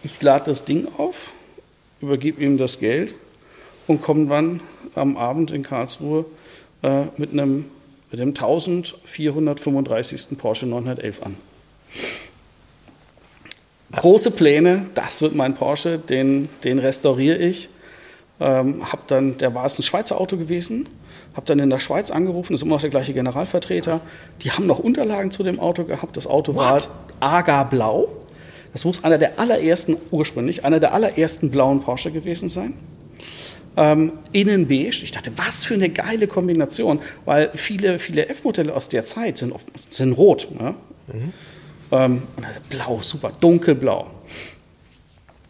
[0.02, 1.32] ich lade das Ding auf,
[2.00, 3.12] übergebe ihm das Geld
[3.86, 4.60] und komme dann
[4.94, 6.24] am Abend in Karlsruhe
[6.82, 7.66] äh, mit einem
[8.10, 10.38] mit dem 1435.
[10.38, 11.36] Porsche 911 an.
[13.92, 17.70] Große Pläne, das wird mein Porsche, den, den restauriere ich.
[18.40, 20.88] Ähm, hab dann, der war es ein Schweizer Auto gewesen,
[21.38, 24.00] habe dann in der Schweiz angerufen, ist immer noch der gleiche Generalvertreter.
[24.42, 26.16] Die haben noch Unterlagen zu dem Auto gehabt.
[26.16, 26.82] Das Auto war
[27.20, 28.08] agerblau.
[28.72, 32.74] Das muss einer der allerersten, ursprünglich, einer der allerersten blauen Porsche gewesen sein.
[33.76, 35.04] ähm, innen beige.
[35.04, 39.52] Ich dachte, was für eine geile Kombination, weil viele, viele F-Modelle aus der Zeit sind,
[39.52, 40.48] oft, sind rot.
[40.58, 40.74] Ne?
[41.06, 41.32] Mhm.
[41.92, 44.10] Ähm, und blau, super, dunkelblau.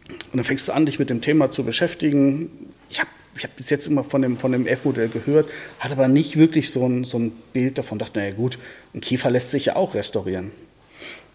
[0.07, 2.51] Und dann fängst du an, dich mit dem Thema zu beschäftigen.
[2.91, 3.09] Ich habe
[3.39, 5.49] ich hab bis jetzt immer von dem, von dem F-Modell gehört,
[5.79, 7.97] hatte aber nicht wirklich so ein, so ein Bild davon.
[7.97, 8.59] Dachte, naja gut,
[8.93, 10.51] ein Kiefer lässt sich ja auch restaurieren.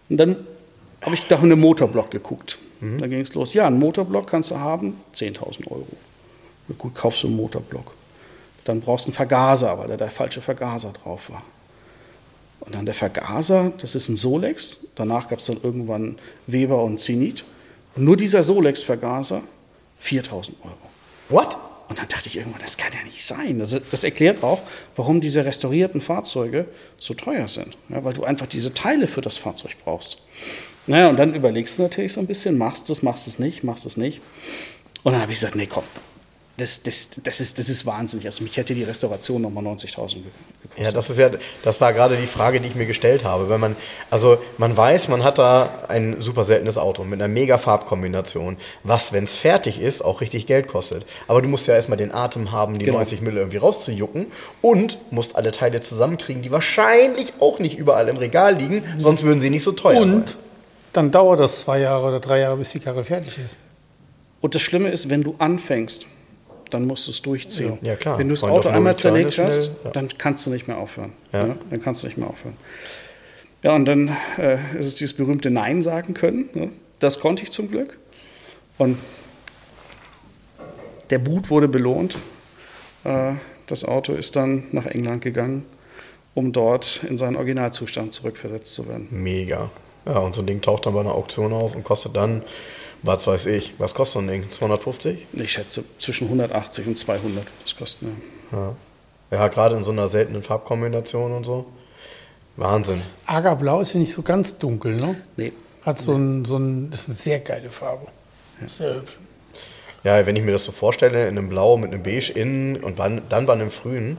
[0.09, 0.35] Und dann
[1.01, 2.59] habe ich da einen Motorblock geguckt.
[2.79, 2.99] Mhm.
[2.99, 3.55] Dann ging es los.
[3.55, 5.87] Ja, einen Motorblock kannst du haben, 10.000 Euro.
[6.77, 7.91] Gut, kaufst du einen Motorblock.
[8.65, 11.43] Dann brauchst du einen Vergaser, weil da der falsche Vergaser drauf war.
[12.59, 14.77] Und dann der Vergaser, das ist ein Solex.
[14.93, 17.45] Danach gab es dann irgendwann Weber und Zenit.
[17.95, 19.41] Und nur dieser Solex-Vergaser,
[19.99, 20.75] 4000 Euro.
[21.29, 21.57] What?
[21.87, 23.59] Und dann dachte ich irgendwann, das kann ja nicht sein.
[23.59, 24.61] Das, das erklärt auch,
[24.95, 26.65] warum diese restaurierten Fahrzeuge
[26.97, 27.77] so teuer sind.
[27.89, 30.17] Ja, weil du einfach diese Teile für das Fahrzeug brauchst.
[30.87, 33.39] Naja, und dann überlegst du natürlich so ein bisschen, machst du es, machst du es
[33.39, 34.21] nicht, machst du es nicht.
[35.03, 35.83] Und dann habe ich gesagt, nee, komm,
[36.57, 38.25] das, das, das, ist, das ist wahnsinnig.
[38.25, 40.23] Also mich hätte die Restauration nochmal 90.000 gekostet.
[40.77, 41.29] Ja, das ist ja,
[41.63, 43.49] das war gerade die Frage, die ich mir gestellt habe.
[43.49, 43.75] Wenn man,
[44.09, 49.11] also man weiß, man hat da ein super seltenes Auto mit einer mega Farbkombination, was,
[49.11, 51.05] wenn es fertig ist, auch richtig Geld kostet.
[51.27, 52.99] Aber du musst ja erstmal den Atem haben, die genau.
[52.99, 54.27] 90 Mille irgendwie rauszujucken
[54.61, 59.41] und musst alle Teile zusammenkriegen, die wahrscheinlich auch nicht überall im Regal liegen, sonst würden
[59.41, 60.13] sie nicht so teuer sein.
[60.13, 60.37] Und
[60.93, 63.57] dann dauert das zwei Jahre oder drei Jahre, bis die Karre fertig ist.
[64.39, 66.07] Und das Schlimme ist, wenn du anfängst,
[66.69, 67.77] dann musst du es durchziehen.
[67.81, 68.17] Ja, klar.
[68.17, 69.91] Wenn du das Freund Auto einmal zerlegt hast, ja.
[69.91, 71.13] dann kannst du nicht mehr aufhören.
[71.31, 71.47] Ja.
[71.47, 71.55] ja.
[71.69, 72.55] Dann kannst du nicht mehr aufhören.
[73.63, 76.49] Ja, und dann äh, ist es dieses berühmte Nein sagen können.
[76.53, 76.71] Ne?
[76.99, 77.97] Das konnte ich zum Glück.
[78.77, 78.97] Und
[81.09, 82.17] der Boot wurde belohnt.
[83.03, 83.33] Äh,
[83.67, 85.65] das Auto ist dann nach England gegangen,
[86.33, 89.07] um dort in seinen Originalzustand zurückversetzt zu werden.
[89.09, 89.71] Mega.
[90.05, 92.43] Ja, und so ein Ding taucht dann bei einer Auktion auf und kostet dann
[93.05, 94.49] was weiß ich, was kostet so ein Ding?
[94.49, 95.27] 250?
[95.33, 98.09] Ich schätze zwischen 180 und 200 das kostet.
[98.51, 98.75] Ja,
[99.31, 101.65] ja gerade in so einer seltenen Farbkombination und so.
[102.57, 103.01] Wahnsinn.
[103.25, 105.15] Agerblau ist ja nicht so ganz dunkel, ne?
[105.37, 105.51] Nee.
[105.83, 108.07] Hat so ein, so ein, ist eine sehr geile Farbe.
[108.65, 109.17] Sehr hübsch.
[110.03, 112.97] Ja, wenn ich mir das so vorstelle, in einem Blau mit einem Beige innen und
[112.99, 114.17] dann bei einem Frühen,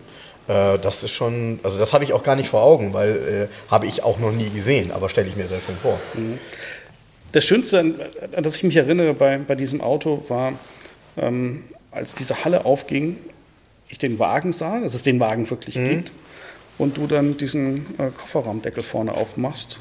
[0.48, 3.70] äh, das ist schon, also das habe ich auch gar nicht vor Augen, weil äh,
[3.70, 5.98] habe ich auch noch nie gesehen, aber stelle ich mir sehr schön vor.
[6.14, 6.38] Mhm.
[7.32, 7.94] Das Schönste, an,
[8.40, 10.54] das ich mich erinnere bei, bei diesem Auto, war,
[11.16, 13.16] ähm, als diese Halle aufging,
[13.88, 15.88] ich den Wagen sah, dass es den Wagen wirklich mhm.
[15.88, 16.12] gibt,
[16.78, 19.80] und du dann diesen äh, Kofferraumdeckel vorne aufmachst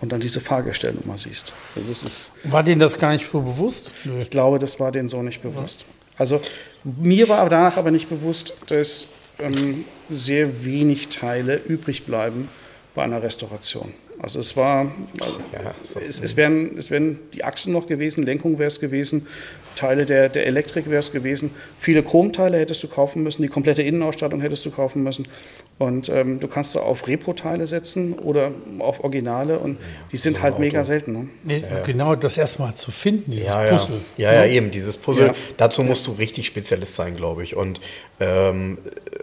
[0.00, 1.52] und dann diese Fahrgestellnummer siehst.
[1.74, 3.92] Also das ist, war denen das gar nicht so bewusst?
[4.04, 4.20] Nö.
[4.20, 5.86] Ich glaube, das war denen so nicht bewusst.
[6.16, 6.40] Also
[6.84, 9.08] mir war danach aber nicht bewusst, dass
[9.38, 12.48] ähm, sehr wenig Teile übrig bleiben
[12.94, 13.94] bei einer Restauration.
[14.18, 18.58] Also es war, also ja, es, es, wären, es wären die Achsen noch gewesen, Lenkung
[18.58, 19.26] wäre es gewesen,
[19.74, 21.50] Teile der, der Elektrik wäre es gewesen.
[21.78, 25.26] Viele Chromteile hättest du kaufen müssen, die komplette Innenausstattung hättest du kaufen müssen.
[25.76, 29.76] Und ähm, du kannst da auf Repro-Teile setzen oder auf Originale und
[30.12, 30.86] die sind so halt mega Auto.
[30.86, 31.12] selten.
[31.12, 31.28] Ne?
[31.42, 34.00] Nee, ja, Genau das erstmal zu finden, dieses ja, Puzzle.
[34.16, 35.32] Ja, ja, eben, dieses Puzzle.
[35.56, 37.56] Dazu musst du richtig Spezialist sein, glaube ich.
[37.56, 37.80] Und
[38.20, 38.78] ähm,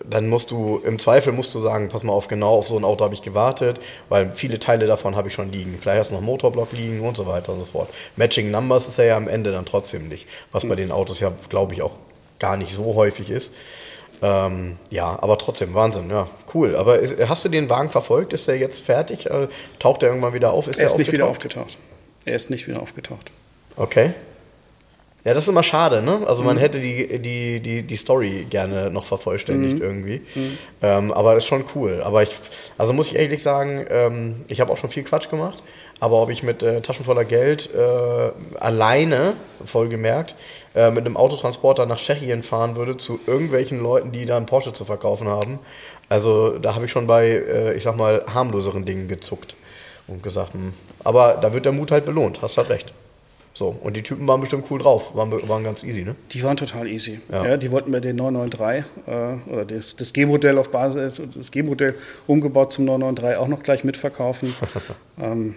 [0.10, 2.84] dann musst du, im Zweifel musst du sagen, pass mal auf, genau auf so ein
[2.84, 3.80] Auto habe ich gewartet,
[4.10, 5.78] weil viele Teile davon habe ich schon liegen.
[5.80, 7.90] Vielleicht hast du noch einen Motorblock liegen und so weiter und so fort.
[8.18, 11.32] Matching Numbers ist er ja am Ende dann trotzdem nicht, was bei den Autos ja,
[11.50, 11.94] glaube ich, auch
[12.40, 13.52] gar nicht so häufig ist.
[14.24, 16.76] Ähm, ja, aber trotzdem, Wahnsinn, ja, cool.
[16.76, 18.34] Aber ist, hast du den Wagen verfolgt?
[18.34, 19.26] Ist der jetzt fertig?
[19.26, 19.48] Äh,
[19.80, 20.68] taucht er irgendwann wieder auf?
[20.68, 21.78] Ist er ist nicht wieder aufgetaucht.
[22.26, 23.32] Er ist nicht wieder aufgetaucht.
[23.76, 24.14] Okay.
[25.24, 26.22] Ja, das ist immer schade, ne?
[26.26, 26.62] Also man mhm.
[26.62, 29.84] hätte die, die, die, die Story gerne noch vervollständigt mhm.
[29.84, 30.22] irgendwie.
[30.34, 30.58] Mhm.
[30.82, 32.02] Ähm, aber ist schon cool.
[32.04, 32.32] Aber ich,
[32.78, 35.62] also muss ich ehrlich sagen, ähm, ich habe auch schon viel Quatsch gemacht.
[36.02, 39.34] Aber ob ich mit äh, Taschen voller Geld äh, alleine,
[39.64, 40.36] vollgemerkt,
[40.74, 44.74] äh, mit einem Autotransporter nach Tschechien fahren würde zu irgendwelchen Leuten, die da einen Porsche
[44.74, 45.60] zu verkaufen haben,
[46.10, 49.56] also da habe ich schon bei, äh, ich sag mal, harmloseren Dingen gezuckt
[50.08, 50.62] und gesagt, mh.
[50.62, 50.74] Hm.
[51.04, 52.94] aber da wird der Mut halt belohnt, hast halt recht.
[53.54, 56.16] So, und die Typen waren bestimmt cool drauf, waren, waren ganz easy, ne?
[56.32, 57.20] Die waren total easy.
[57.32, 57.46] Ja.
[57.46, 61.96] ja die wollten mir den 993 äh, oder das, das G-Modell auf Basis, das G-Modell
[62.28, 64.56] umgebaut zum 993 auch noch gleich mitverkaufen.
[65.22, 65.56] ähm,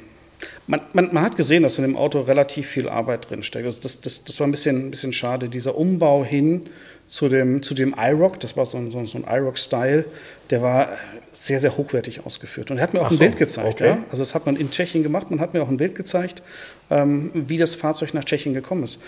[0.67, 3.65] man, man, man, hat gesehen, dass in dem Auto relativ viel Arbeit drinsteckt.
[3.65, 5.49] Also das, das, das war ein bisschen, ein bisschen schade.
[5.49, 6.69] Dieser Umbau hin
[7.07, 10.05] zu dem, zu dem iRock, das war so ein, so ein iRock-Style,
[10.51, 10.89] der war
[11.33, 12.71] sehr, sehr hochwertig ausgeführt.
[12.71, 13.81] Und er hat mir auch Ach ein so, Bild gezeigt.
[13.81, 13.89] Okay.
[13.89, 13.99] Ja?
[14.11, 16.43] Also das hat man in Tschechien gemacht, man hat mir auch ein Bild gezeigt,
[16.91, 19.01] ähm, wie das Fahrzeug nach Tschechien gekommen ist.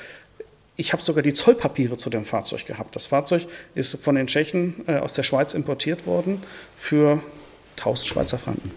[0.79, 2.95] Ich habe sogar die Zollpapiere zu dem Fahrzeug gehabt.
[2.97, 6.43] Das Fahrzeug ist von den Tschechen äh, aus der Schweiz importiert worden
[6.77, 7.23] für
[7.79, 8.71] 1000 Schweizer Franken.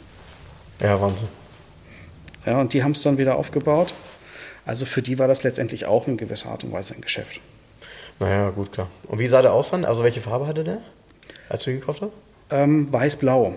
[0.80, 1.28] Ja, Wahnsinn.
[2.46, 3.94] Ja, und die haben es dann wieder aufgebaut.
[4.66, 7.42] Also für die war das letztendlich auch in gewisser Art und Weise ein Geschäft.
[8.20, 8.88] Naja, gut, klar.
[9.08, 9.86] Und wie sah der aus dann?
[9.86, 10.80] Also welche Farbe hatte der,
[11.48, 12.12] als du ihn gekauft hast?
[12.52, 13.56] Ähm, Weiß-Blau.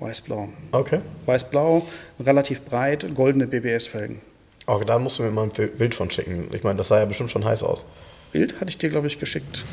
[0.00, 0.48] Weiß-Blau.
[0.72, 1.00] Okay.
[1.26, 1.86] Weiß-Blau,
[2.20, 4.20] relativ breit, goldene BBS-Felgen.
[4.66, 6.48] Okay, da musst du mir mal ein Bild von schicken.
[6.52, 7.84] Ich meine, das sah ja bestimmt schon heiß aus.
[8.32, 9.64] Bild hatte ich dir, glaube ich, geschickt.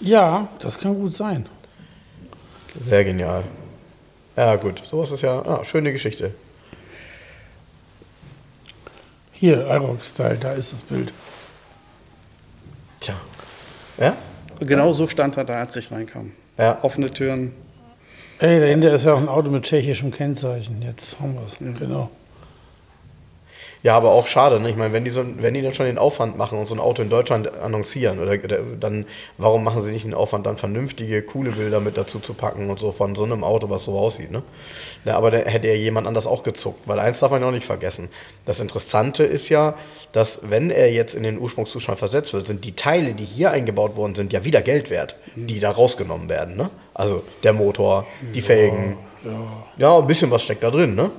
[0.00, 1.46] Ja, das kann gut sein.
[2.78, 3.44] Sehr genial.
[4.36, 4.84] Ja, gut.
[4.84, 6.34] Sowas ist ja ah, schöne Geschichte.
[9.38, 11.12] Hier, iRock-Style, da ist das Bild.
[13.00, 13.14] Tja.
[13.98, 14.16] Ja?
[14.60, 16.32] Genau so stand er da, als ich reinkam.
[16.56, 16.78] Ja.
[16.82, 17.52] Offene Türen.
[18.38, 20.80] Ey, dahinter ist ja auch ein Auto mit tschechischem Kennzeichen.
[20.80, 21.58] Jetzt haben wir es.
[21.58, 22.10] Genau.
[23.86, 24.68] Ja, aber auch schade, ne?
[24.68, 26.80] Ich meine, wenn die, so, wenn die dann schon den Aufwand machen und so ein
[26.80, 29.06] Auto in Deutschland annoncieren, oder, dann,
[29.38, 32.80] warum machen sie nicht den Aufwand, dann vernünftige, coole Bilder mit dazu zu packen und
[32.80, 34.42] so von so einem Auto, was so aussieht, ne?
[35.04, 37.52] Ja, aber da hätte ja jemand anders auch gezuckt, weil eins darf man ja auch
[37.52, 38.08] nicht vergessen.
[38.44, 39.76] Das Interessante ist ja,
[40.10, 43.94] dass wenn er jetzt in den Ursprungszustand versetzt wird, sind die Teile, die hier eingebaut
[43.94, 46.70] worden sind, ja wieder Geld wert, die da rausgenommen werden, ne?
[46.92, 48.04] Also der Motor,
[48.34, 48.96] die Felgen.
[49.24, 49.30] Ja.
[49.76, 51.12] Ja, ein bisschen was steckt da drin, ne?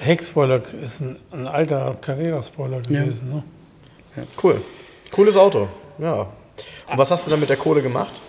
[0.00, 3.30] Der Heckspoiler ist ein, ein alter Carrera-Spoiler gewesen.
[3.30, 3.42] Ne?
[4.42, 4.60] Cool.
[5.10, 5.68] Cooles Auto,
[5.98, 6.22] ja.
[6.90, 8.20] Und was hast du dann mit der Kohle gemacht?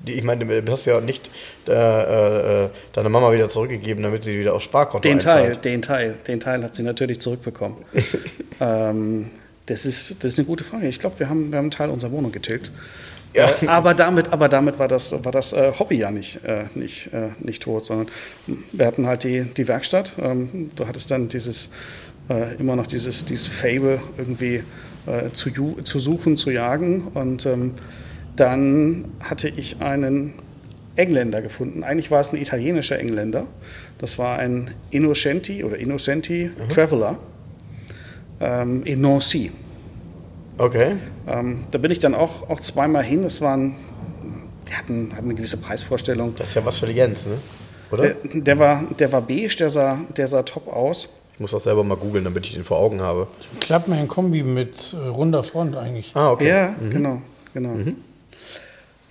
[0.00, 1.30] Die, ich meine, du hast ja nicht
[1.68, 5.64] äh, äh, deine Mama wieder zurückgegeben, damit sie wieder aufs Sparkonto Den Teil, einzahlt.
[5.66, 7.76] den Teil, den Teil hat sie natürlich zurückbekommen.
[8.60, 9.30] ähm,
[9.66, 10.88] das, ist, das ist eine gute Frage.
[10.88, 12.72] Ich glaube, wir haben, wir haben einen Teil unserer Wohnung getilgt.
[13.34, 13.50] Ja.
[13.60, 17.10] Äh, aber damit, aber damit war das, war das äh, Hobby ja nicht, äh, nicht,
[17.40, 18.08] nicht tot, sondern
[18.72, 20.14] wir hatten halt die, die Werkstatt.
[20.20, 21.70] Ähm, du hattest dann dieses,
[22.60, 24.62] immer noch dieses, dieses Fable irgendwie
[25.32, 25.50] zu,
[25.82, 27.08] zu suchen, zu jagen.
[27.14, 27.72] Und ähm,
[28.36, 30.34] dann hatte ich einen
[30.94, 31.82] Engländer gefunden.
[31.82, 33.46] Eigentlich war es ein italienischer Engländer.
[33.98, 37.18] Das war ein Innocenti oder Innocenti Traveler
[38.40, 39.50] ähm, in Nancy.
[40.60, 40.96] Okay.
[41.26, 43.22] Ähm, da bin ich dann auch, auch zweimal hin.
[43.22, 43.76] Das waren,
[44.68, 46.34] die hatten, hatten eine gewisse Preisvorstellung.
[46.36, 47.38] Das ist ja was für die Jens, ne?
[47.90, 48.10] Oder?
[48.10, 51.08] Der, der, war, der war beige, der sah, der sah top aus.
[51.32, 53.26] Ich muss das selber mal googeln, damit ich den vor Augen habe.
[53.60, 56.12] Klappmann-Kombi mit äh, runder Front eigentlich.
[56.12, 56.48] Ah, okay.
[56.48, 57.22] Ja, genau.
[57.54, 57.74] genau.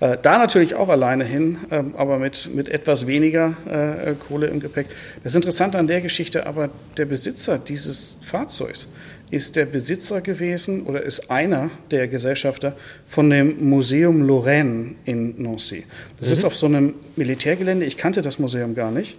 [0.02, 4.60] Äh, da natürlich auch alleine hin, ähm, aber mit, mit etwas weniger äh, Kohle im
[4.60, 4.86] Gepäck.
[5.24, 8.88] Das Interessante an der Geschichte, aber der Besitzer dieses Fahrzeugs
[9.32, 12.76] ist der Besitzer gewesen oder ist einer der Gesellschafter
[13.08, 15.86] von dem Museum Lorraine in Nancy.
[16.20, 17.86] Das ist auf so einem Militärgelände.
[17.86, 19.18] Ich kannte das Museum gar nicht.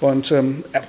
[0.00, 0.82] Und ähm, er,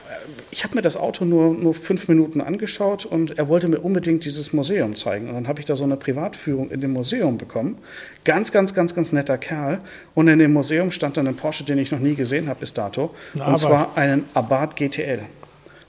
[0.52, 4.26] ich habe mir das Auto nur, nur fünf Minuten angeschaut und er wollte mir unbedingt
[4.26, 5.30] dieses Museum zeigen.
[5.30, 7.78] Und dann habe ich da so eine Privatführung in dem Museum bekommen.
[8.26, 9.80] Ganz, ganz, ganz, ganz netter Kerl.
[10.14, 12.74] Und in dem Museum stand dann ein Porsche, den ich noch nie gesehen habe bis
[12.74, 13.16] dato.
[13.34, 13.60] Ein und Abarth.
[13.60, 15.22] zwar einen Abarth GTL.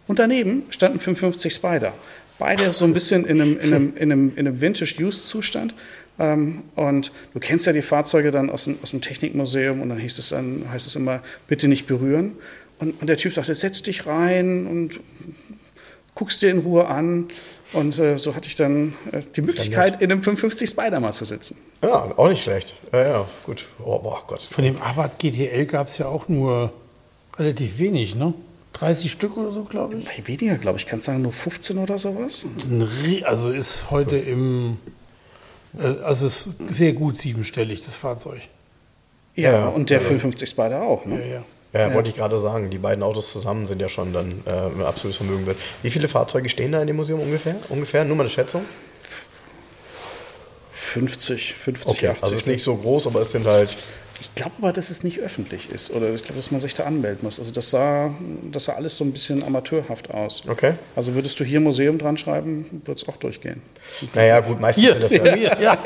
[0.07, 1.93] Und daneben stand ein 550 Spider.
[2.39, 5.75] Beide so ein bisschen in einem, in einem, in einem, in einem Vintage-Use-Zustand.
[6.19, 9.99] Ähm, und du kennst ja die Fahrzeuge dann aus dem, aus dem Technikmuseum und dann,
[9.99, 12.33] hieß es dann heißt es immer, bitte nicht berühren.
[12.79, 15.01] Und, und der Typ sagte, setz dich rein und
[16.15, 17.29] guckst dir in Ruhe an.
[17.73, 21.25] Und äh, so hatte ich dann äh, die Möglichkeit, in einem 550 Spider mal zu
[21.25, 21.59] sitzen.
[21.83, 22.75] Ja, auch nicht schlecht.
[22.93, 23.67] Ja, ja, gut.
[23.85, 24.43] Oh, boah, Gott.
[24.43, 26.73] Von dem Abarth GTL gab es ja auch nur
[27.37, 28.33] relativ wenig, ne?
[28.75, 30.05] 30 Stück oder so, glaube ich.
[30.05, 30.87] Bei weniger, glaube ich.
[30.87, 32.45] Kannst du sagen, nur 15 oder sowas?
[33.25, 34.79] Also ist heute im.
[35.79, 38.41] äh, Also ist sehr gut siebenstellig, das Fahrzeug.
[39.35, 41.05] Ja, Ja, und der also- 550 Spider auch.
[41.07, 41.31] Ja, Ne?
[41.33, 41.45] ja.
[41.75, 42.71] Ja, wollte ich gerade sagen.
[42.71, 45.59] Die beiden Autos zusammen sind ja schon dann äh, ein absolutes Vermögen wert.
[45.83, 47.57] Wie viele Fahrzeuge stehen da in dem Museum ungefähr?
[47.69, 48.05] Ungefähr?
[48.07, 48.63] Nur mal eine Schätzung?
[50.89, 52.23] 50, 50, Okay, 80.
[52.23, 53.77] also ist nicht so groß, aber es sind halt.
[54.21, 55.93] Ich glaube aber, dass es nicht öffentlich ist.
[55.93, 57.39] Oder ich glaube, dass man sich da anmelden muss.
[57.39, 58.13] Also das sah,
[58.51, 60.43] das sah alles so ein bisschen amateurhaft aus.
[60.49, 60.73] Okay.
[60.97, 63.63] Also würdest du hier Museum dran schreiben, würde es auch durchgehen.
[64.15, 65.25] Naja, gut, meistens sind das ja.
[65.25, 65.61] ja.
[65.61, 65.79] ja.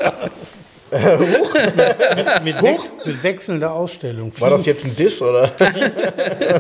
[2.43, 4.33] mit, Wech mit wechselnder Ausstellung.
[4.39, 5.53] War das jetzt ein Diss oder?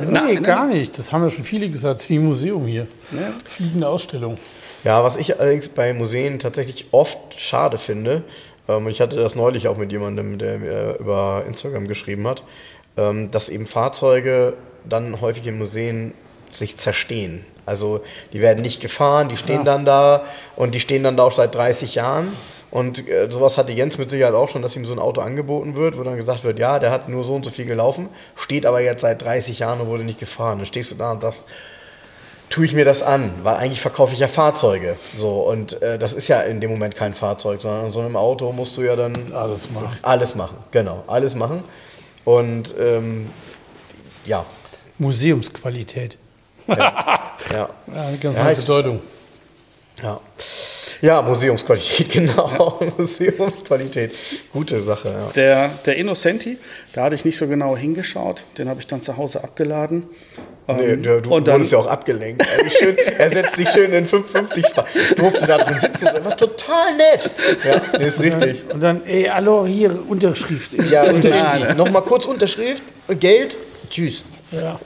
[0.08, 0.98] Nee, gar nicht.
[0.98, 1.98] Das haben ja schon viele gesagt.
[1.98, 2.86] Es ist wie ein Museum hier.
[3.12, 3.32] Ja.
[3.44, 4.38] Fliegende Ausstellung.
[4.84, 8.22] Ja, was ich allerdings bei Museen tatsächlich oft schade finde,
[8.68, 12.42] ähm, ich hatte das neulich auch mit jemandem, der mir über Instagram geschrieben hat,
[12.96, 14.54] ähm, dass eben Fahrzeuge
[14.88, 16.12] dann häufig in Museen
[16.50, 17.44] sich zerstehen.
[17.64, 18.00] Also
[18.32, 19.64] die werden nicht gefahren, die stehen Ja.
[19.64, 20.24] dann da
[20.56, 22.28] und die stehen dann da auch seit 30 Jahren.
[22.72, 25.76] Und äh, sowas hatte Jens mit Sicherheit auch schon, dass ihm so ein Auto angeboten
[25.76, 28.64] wird, wo dann gesagt wird, ja, der hat nur so und so viel gelaufen, steht
[28.66, 30.58] aber jetzt seit 30 Jahren und wurde nicht gefahren.
[30.58, 31.44] Dann stehst du da und sagst,
[32.52, 34.96] tue ich mir das an, weil eigentlich verkaufe ich ja Fahrzeuge.
[35.16, 38.14] So, und äh, das ist ja in dem Moment kein Fahrzeug, sondern in so einem
[38.16, 39.98] Auto musst du ja dann Alles machen.
[40.02, 40.56] alles machen.
[40.70, 41.64] Genau, alles machen.
[42.24, 43.30] Und ähm,
[44.26, 44.44] ja,
[44.98, 46.18] Museumsqualität.
[46.68, 46.76] ja,
[47.52, 49.00] Ja, eine ganz Ja, ich- Bedeutung.
[50.02, 50.20] ja.
[51.00, 52.78] Ja, Museumsqualität, genau.
[52.96, 54.12] Museumsqualität.
[54.52, 55.32] Gute Sache, ja.
[55.34, 56.58] Der, der Innocenti,
[56.92, 58.44] da hatte ich nicht so genau hingeschaut.
[58.56, 60.04] Den habe ich dann zu Hause abgeladen.
[60.68, 62.46] Nee, Ähm, du, du und dann, wurdest ja auch abgelenkt.
[62.58, 64.84] Also schön, er setzt sich schön in 550 Spot.
[64.94, 67.30] Ich durfte da drin sitzen und er war total nett.
[67.64, 68.62] Ja, nee, ist richtig.
[68.72, 70.72] Und dann, ey, hallo, hier, Unterschrift.
[70.90, 71.76] Ja, Unterschrift.
[71.76, 72.84] Nochmal kurz Unterschrift,
[73.18, 73.56] Geld,
[73.90, 74.24] tschüss.
[74.52, 74.78] Ja.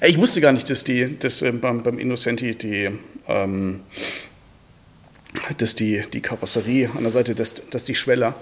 [0.00, 2.88] ich wusste gar nicht, dass, die, dass ähm, beim, beim Innocenti die,
[3.28, 3.80] ähm,
[5.58, 8.34] dass die, die Karosserie an der Seite, dass, dass die Schweller,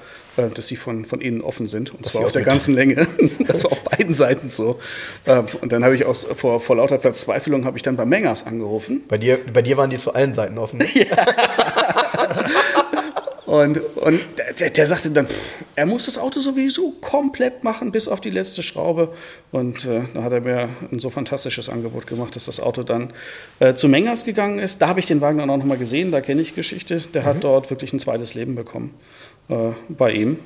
[0.48, 1.92] dass die von, von innen offen sind.
[1.94, 3.06] Und zwar die auf der ganzen Länge.
[3.46, 4.78] Das war auf beiden Seiten so.
[5.26, 8.46] Ähm, und dann habe ich aus, vor, vor lauter Verzweiflung habe ich dann bei Mengers
[8.46, 9.02] angerufen.
[9.08, 10.80] Bei dir, bei dir waren die zu allen Seiten offen.
[13.50, 14.20] Und, und
[14.60, 18.30] der, der sagte dann, pff, er muss das Auto sowieso komplett machen, bis auf die
[18.30, 19.12] letzte Schraube.
[19.50, 23.12] Und äh, da hat er mir ein so fantastisches Angebot gemacht, dass das Auto dann
[23.58, 24.80] äh, zu Mengers gegangen ist.
[24.80, 27.00] Da habe ich den Wagen dann auch nochmal gesehen, da kenne ich Geschichte.
[27.12, 29.19] Der hat dort wirklich ein zweites Leben bekommen äh,
[29.88, 30.38] bei ihm.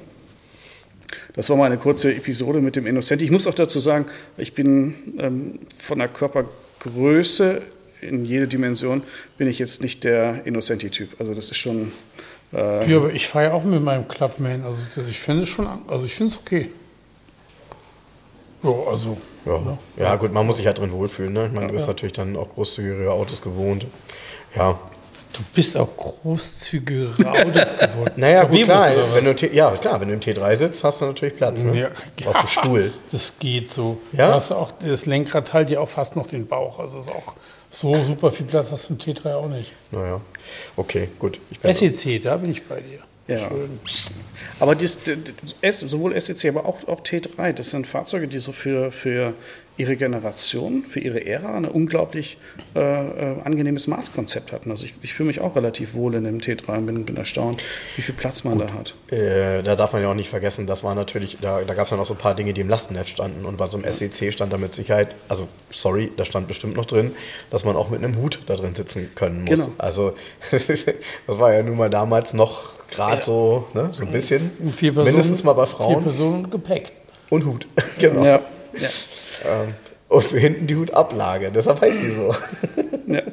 [1.35, 3.25] Das war mal eine kurze Episode mit dem Innocenti.
[3.25, 4.07] Ich muss auch dazu sagen,
[4.37, 7.63] ich bin ähm, von der Körpergröße
[8.01, 9.03] in jede Dimension
[9.39, 11.19] bin ich jetzt nicht der Innocenti-Typ.
[11.19, 11.93] Also das ist schon
[12.53, 14.63] äh, Ja, aber ich fahre ja auch mit meinem Clubman.
[14.65, 16.71] Also das, ich finde es schon, also ich finde es okay.
[18.63, 19.19] Ja, also.
[19.45, 19.79] Ja.
[19.99, 21.33] ja, gut, man muss sich halt drin wohlfühlen.
[21.33, 21.47] Ne?
[21.47, 23.87] Ich meine, du bist natürlich dann auch großzügigere Autos gewohnt.
[24.57, 24.79] Ja,
[25.35, 28.13] Du bist auch großzügige Autos geworden.
[28.17, 28.91] naja, gut, klar.
[29.15, 31.63] Wenn du, im T- ja, klar, wenn du im T3 sitzt, hast du natürlich Platz.
[31.65, 31.91] Ne?
[32.21, 32.93] Ja, Auf dem Stuhl.
[33.11, 33.99] Das geht so.
[34.13, 34.29] Ja?
[34.29, 36.79] Du hast auch, das Lenkrad teilt dir auch fast noch den Bauch.
[36.79, 37.35] Also ist auch
[37.69, 39.73] so super viel Platz hast du im T3 auch nicht.
[39.91, 40.21] Naja,
[40.77, 41.41] okay, gut.
[41.51, 43.01] Ich bin SEC, da bin ich bei dir.
[43.27, 43.39] Ja.
[43.49, 43.81] Schön.
[44.61, 44.99] Aber dies,
[45.81, 49.33] sowohl SEC, aber auch, auch T3, das sind Fahrzeuge, die so für, für
[49.77, 52.39] ihre Generation, für ihre Ära ein unglaublich
[52.77, 54.71] äh, äh, angenehmes Maßkonzept hatten.
[54.71, 57.63] Also ich, ich fühle mich auch relativ wohl in dem T3 und bin, bin erstaunt,
[57.97, 58.95] wie viel Platz man da hat.
[59.11, 61.91] Äh, da darf man ja auch nicht vergessen, das war natürlich, da, da gab es
[61.91, 63.45] ja noch so ein paar Dinge, die im Lastenheft standen.
[63.45, 66.87] Und bei so einem SEC stand da mit Sicherheit, also sorry, da stand bestimmt noch
[66.87, 67.11] drin,
[67.51, 69.59] dass man auch mit einem Hut da drin sitzen können muss.
[69.59, 69.73] Genau.
[69.79, 70.15] Also
[70.51, 74.53] das war ja nun mal damals noch gerade so, ne, so ein bisschen.
[74.77, 76.03] Vier Personen, Mindestens mal bei Vier Frauen.
[76.05, 76.93] Personen und Gepäck.
[77.31, 77.67] Und Hut.
[77.99, 78.25] genau.
[78.25, 78.41] Ja.
[78.81, 78.89] Ja.
[79.63, 79.75] Ähm,
[80.09, 82.35] und für hinten die Hutablage, deshalb heißt die so.
[83.07, 83.23] Ja.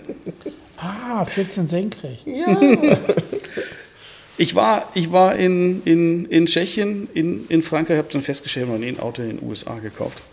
[0.84, 2.26] Ah, 14 senkrecht.
[4.38, 8.88] Ich war, ich war in, in, in Tschechien, in, in Frankreich, habe dann festgestellt, nie
[8.88, 10.24] ein Auto in den USA gekauft.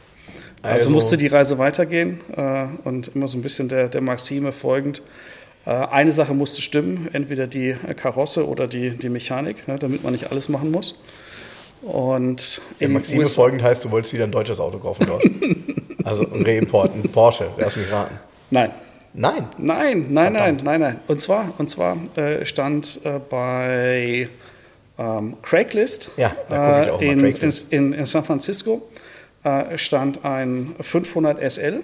[0.62, 4.52] Also, Also- musste die Reise weitergehen äh, und immer so ein bisschen der, der Maxime
[4.52, 5.02] folgend.
[5.66, 10.12] Äh, eine Sache musste stimmen, entweder die Karosse oder die, die Mechanik, ne, damit man
[10.12, 10.94] nicht alles machen muss.
[11.82, 15.24] Und in Maxime USA folgend heißt, du wolltest wieder ein deutsches Auto kaufen dort.
[16.04, 18.18] also ein Reimport, ein Porsche, lass mich raten.
[18.50, 18.70] Nein,
[19.14, 19.46] Nein.
[19.58, 20.64] Nein, nein, nein, Verdammt.
[20.64, 21.00] nein, nein.
[21.08, 24.28] Und zwar, und zwar äh, stand äh, bei
[24.98, 27.72] ähm, Craigslist Ja, äh, in, Craigslist.
[27.72, 28.82] in, in San Francisco
[29.44, 31.80] äh, stand ein 500 SL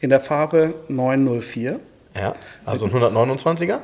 [0.00, 1.78] in der Farbe 904,
[2.14, 2.32] Ja,
[2.64, 3.78] also ein 129er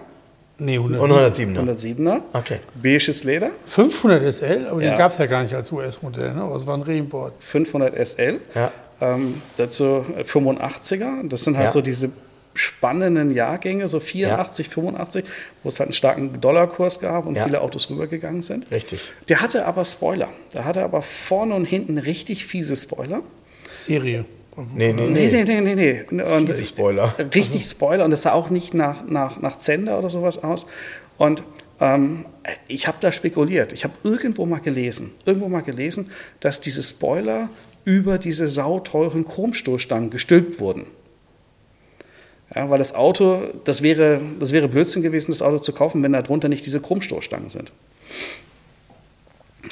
[0.59, 1.57] Nee, und 107.
[1.57, 1.59] 107er.
[1.59, 2.59] 107er, Okay.
[2.81, 4.91] beiges Leder, 500 SL, aber Ja.
[4.91, 6.33] den gab es ja gar nicht als US-Modell.
[6.33, 6.43] Ne?
[6.43, 7.33] Aber es war ein Reimport.
[7.41, 8.41] 500 SL.
[8.55, 8.71] Ja.
[9.01, 11.29] Ähm, dazu 85er.
[11.29, 11.71] Das sind halt Ja.
[11.73, 12.11] so diese
[12.55, 15.25] spannenden Jahrgänge, so 84, 85,
[15.65, 17.43] wo es halt einen starken Dollarkurs gab und Ja.
[17.45, 18.71] viele Autos rübergegangen sind.
[18.71, 19.01] Richtig.
[19.29, 20.29] Der hatte aber Spoiler.
[20.55, 23.23] Der hatte aber vorne und hinten richtig fiese Spoiler.
[23.73, 24.25] Serie.
[24.57, 25.45] Nee, nee, Nee, nee.
[25.45, 26.07] nee, nee, nee.
[26.11, 26.23] nee.
[26.23, 27.15] Und Fiese Spoiler.
[27.35, 28.05] Richtig Spoiler.
[28.05, 30.67] Und das sah auch nicht nach, nach, nach Zender oder sowas aus.
[31.19, 31.43] Und
[31.81, 32.25] ähm,
[32.69, 33.73] ich habe da spekuliert.
[33.73, 36.11] Ich habe irgendwo mal gelesen, irgendwo mal gelesen,
[36.41, 37.49] dass diese Spoiler
[37.85, 40.87] über diese sauteuren Chromstoßstangen gestülpt wurden.
[42.55, 46.13] Ja, weil das Auto, das wäre, das wäre Blödsinn gewesen, das Auto zu kaufen, wenn
[46.13, 47.73] da drunter nicht diese Chromstoßstangen sind.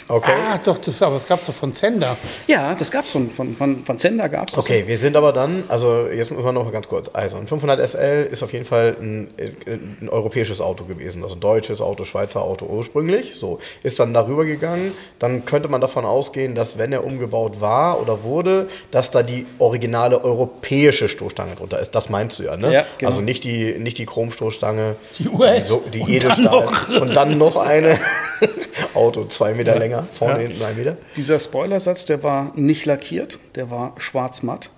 [0.09, 0.32] Okay.
[0.51, 2.16] Ah, doch, das, aber das gab es doch von Zender.
[2.47, 5.32] Ja, das gab es von, von, von, von Zender, gab es Okay, wir sind aber
[5.32, 7.10] dann, also jetzt müssen wir noch mal ganz kurz.
[7.12, 9.31] Also ein 500 SL ist auf jeden Fall ein,
[9.66, 13.35] ein europäisches Auto gewesen, also ein deutsches Auto, Schweizer Auto ursprünglich.
[13.36, 14.93] So ist dann darüber gegangen.
[15.19, 19.47] Dann könnte man davon ausgehen, dass wenn er umgebaut war oder wurde, dass da die
[19.59, 21.93] originale europäische Stoßstange drunter ist.
[21.94, 22.73] Das meinst du ja, ne?
[22.73, 23.10] Ja, genau.
[23.10, 25.69] Also nicht die, nicht die Chromstoßstange, Die US.
[25.69, 27.98] so, die Und Edelstahl dann und dann noch eine
[28.94, 30.97] Auto zwei Meter länger, vorne hinten ein Meter.
[31.17, 34.71] Dieser Spoilersatz, der war nicht lackiert, der war schwarz-matt.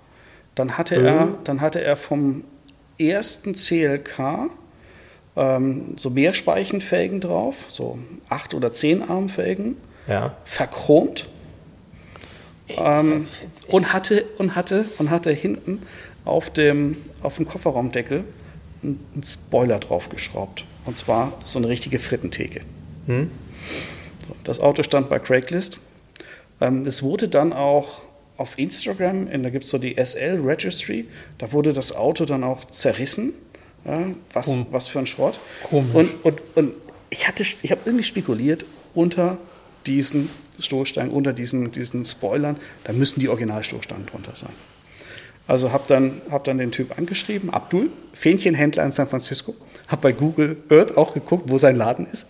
[0.55, 1.05] Dann hatte, Mhm.
[1.05, 2.43] er, dann hatte er vom
[2.97, 4.49] ersten CLK
[5.37, 7.99] ähm, so Mehrspeichenfelgen drauf, so
[8.29, 9.75] acht oder zehn Armfelgen,
[10.07, 10.35] Ja.
[10.45, 11.27] verchromt.
[12.69, 13.27] Ähm,
[13.67, 15.81] und, hatte, und, hatte, und hatte hinten
[16.23, 18.23] auf dem, auf dem Kofferraumdeckel
[18.81, 20.65] einen einen Spoiler draufgeschraubt.
[20.85, 22.61] Und zwar so eine richtige Frittentheke.
[23.07, 23.29] Hm?
[24.45, 25.79] Das Auto stand bei Craigslist.
[26.61, 28.03] Ähm, es wurde dann auch
[28.37, 31.07] auf Instagram, da gibt es so die SL Registry,
[31.37, 33.33] da wurde das Auto dann auch zerrissen.
[33.85, 34.01] Ja,
[34.33, 34.65] was, hm.
[34.71, 35.39] was für ein Schrott.
[35.63, 35.93] Komisch.
[35.93, 36.71] Und, und, und
[37.09, 37.25] ich,
[37.61, 39.37] ich habe irgendwie spekuliert, unter
[39.85, 44.53] diesen Stoßstangen, unter diesen, diesen Spoilern, da müssen die Originalstoßstangen drunter sein.
[45.47, 49.53] Also habe dann, hab dann den Typ angeschrieben, Abdul, Fähnchenhändler in San Francisco,
[49.87, 52.25] habe bei Google Earth auch geguckt, wo sein Laden ist,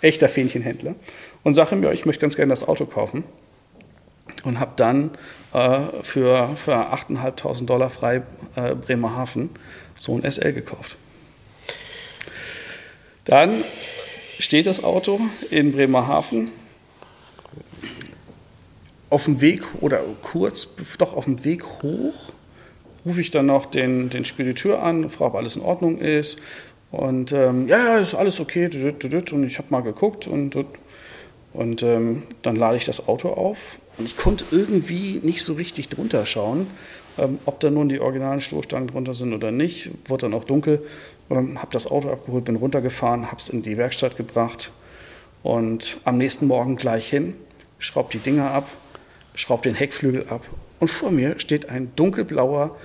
[0.00, 0.94] echter Fähnchenhändler,
[1.42, 3.24] und sage ja, ich möchte ganz gerne das Auto kaufen.
[4.44, 5.10] Und habe dann
[5.52, 8.22] äh, für, für 8.500 Dollar frei
[8.54, 9.50] äh, Bremerhaven
[9.94, 10.96] so ein SL gekauft.
[13.24, 13.64] Dann
[14.38, 15.20] steht das Auto
[15.50, 16.50] in Bremerhaven
[19.10, 20.68] auf dem Weg oder kurz,
[20.98, 22.14] doch auf dem Weg hoch,
[23.04, 26.38] rufe ich dann noch den, den Spediteur an, frage, ob alles in Ordnung ist.
[26.90, 28.66] Und ähm, ja, ist alles okay.
[28.66, 30.56] Und ich habe mal geguckt und,
[31.52, 33.78] und ähm, dann lade ich das Auto auf.
[33.98, 36.66] Und ich konnte irgendwie nicht so richtig drunter schauen,
[37.18, 39.90] ähm, ob da nun die originalen Stoßstangen drunter sind oder nicht.
[40.06, 40.82] Wurde dann auch dunkel.
[41.28, 44.70] Und habe das Auto abgeholt, bin runtergefahren, habe es in die Werkstatt gebracht
[45.42, 47.34] und am nächsten Morgen gleich hin,
[47.78, 48.68] schraube die Dinger ab,
[49.34, 50.42] schraube den Heckflügel ab
[50.80, 52.76] und vor mir steht ein dunkelblauer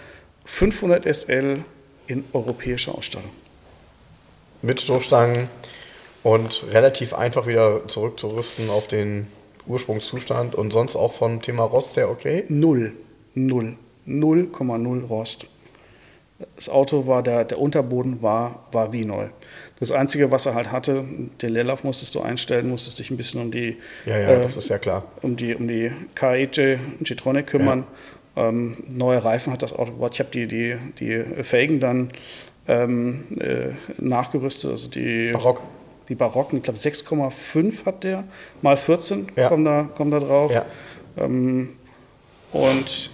[0.46, 1.60] 500 SL
[2.08, 3.32] in europäischer Ausstattung.
[4.64, 5.50] Mit Stoßstangen
[6.24, 9.28] und relativ einfach wieder zurückzurüsten auf den
[9.68, 12.46] Ursprungszustand und sonst auch vom Thema Rost der okay?
[12.48, 12.94] Null,
[13.36, 13.76] null,
[14.08, 15.48] 0,0 Rost.
[16.56, 19.28] Das Auto war, der, der Unterboden war, war wie neu.
[19.80, 21.04] Das Einzige, was er halt hatte,
[21.42, 24.56] den Leerlauf musstest du einstellen, musstest dich ein bisschen um die, ja, ja, äh, das
[24.56, 25.04] ist ja klar.
[25.22, 27.84] Um die, um die KEJ G-Tronic kümmern.
[28.36, 28.50] Ja.
[28.50, 30.14] Ähm, neue Reifen hat das Auto gebaut.
[30.14, 32.10] Ich habe die, die, die Felgen dann
[32.68, 35.62] ähm, äh, nachgerüstet, also die Barock.
[36.10, 38.26] Die Barocken, ich glaube 6,5 hat der,
[38.62, 39.48] mal 14 ja.
[39.48, 40.52] kommen, da, kommen da drauf.
[40.52, 40.66] Ja.
[41.18, 41.70] Ähm,
[42.52, 43.10] und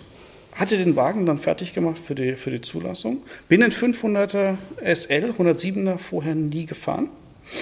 [0.56, 3.24] hatte den Wagen dann fertig gemacht für die, für die Zulassung.
[3.48, 7.10] Bin in 500er SL, 107er vorher nie gefahren.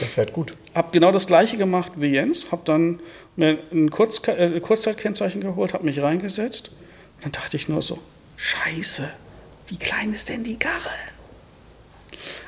[0.02, 0.54] Der fährt gut.
[0.74, 2.52] Hab genau das gleiche gemacht wie Jens.
[2.52, 3.00] Hab dann
[3.36, 6.72] mir ein Kurz äh, Kurzzeitkennzeichen geholt, hab mich reingesetzt.
[7.18, 8.00] Und dann dachte ich nur so:
[8.36, 9.08] Scheiße,
[9.68, 10.90] wie klein ist denn die Karre?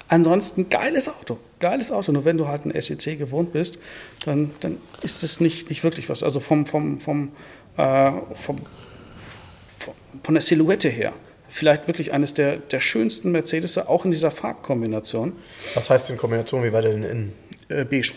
[0.10, 2.12] Ansonsten geiles Auto, geiles Auto.
[2.12, 3.80] Nur wenn du halt ein SEC gewohnt bist,
[4.26, 6.24] dann, dann ist es nicht, nicht wirklich was.
[6.24, 7.32] Also vom, vom, vom,
[7.78, 8.58] äh, vom
[10.24, 11.14] von der Silhouette her
[11.50, 15.34] vielleicht wirklich eines der, der schönsten Mercedes, auch in dieser Farbkombination.
[15.74, 16.64] Was heißt in Kombination?
[16.64, 17.34] Wie war der denn innen?
[17.68, 18.14] Äh, beige.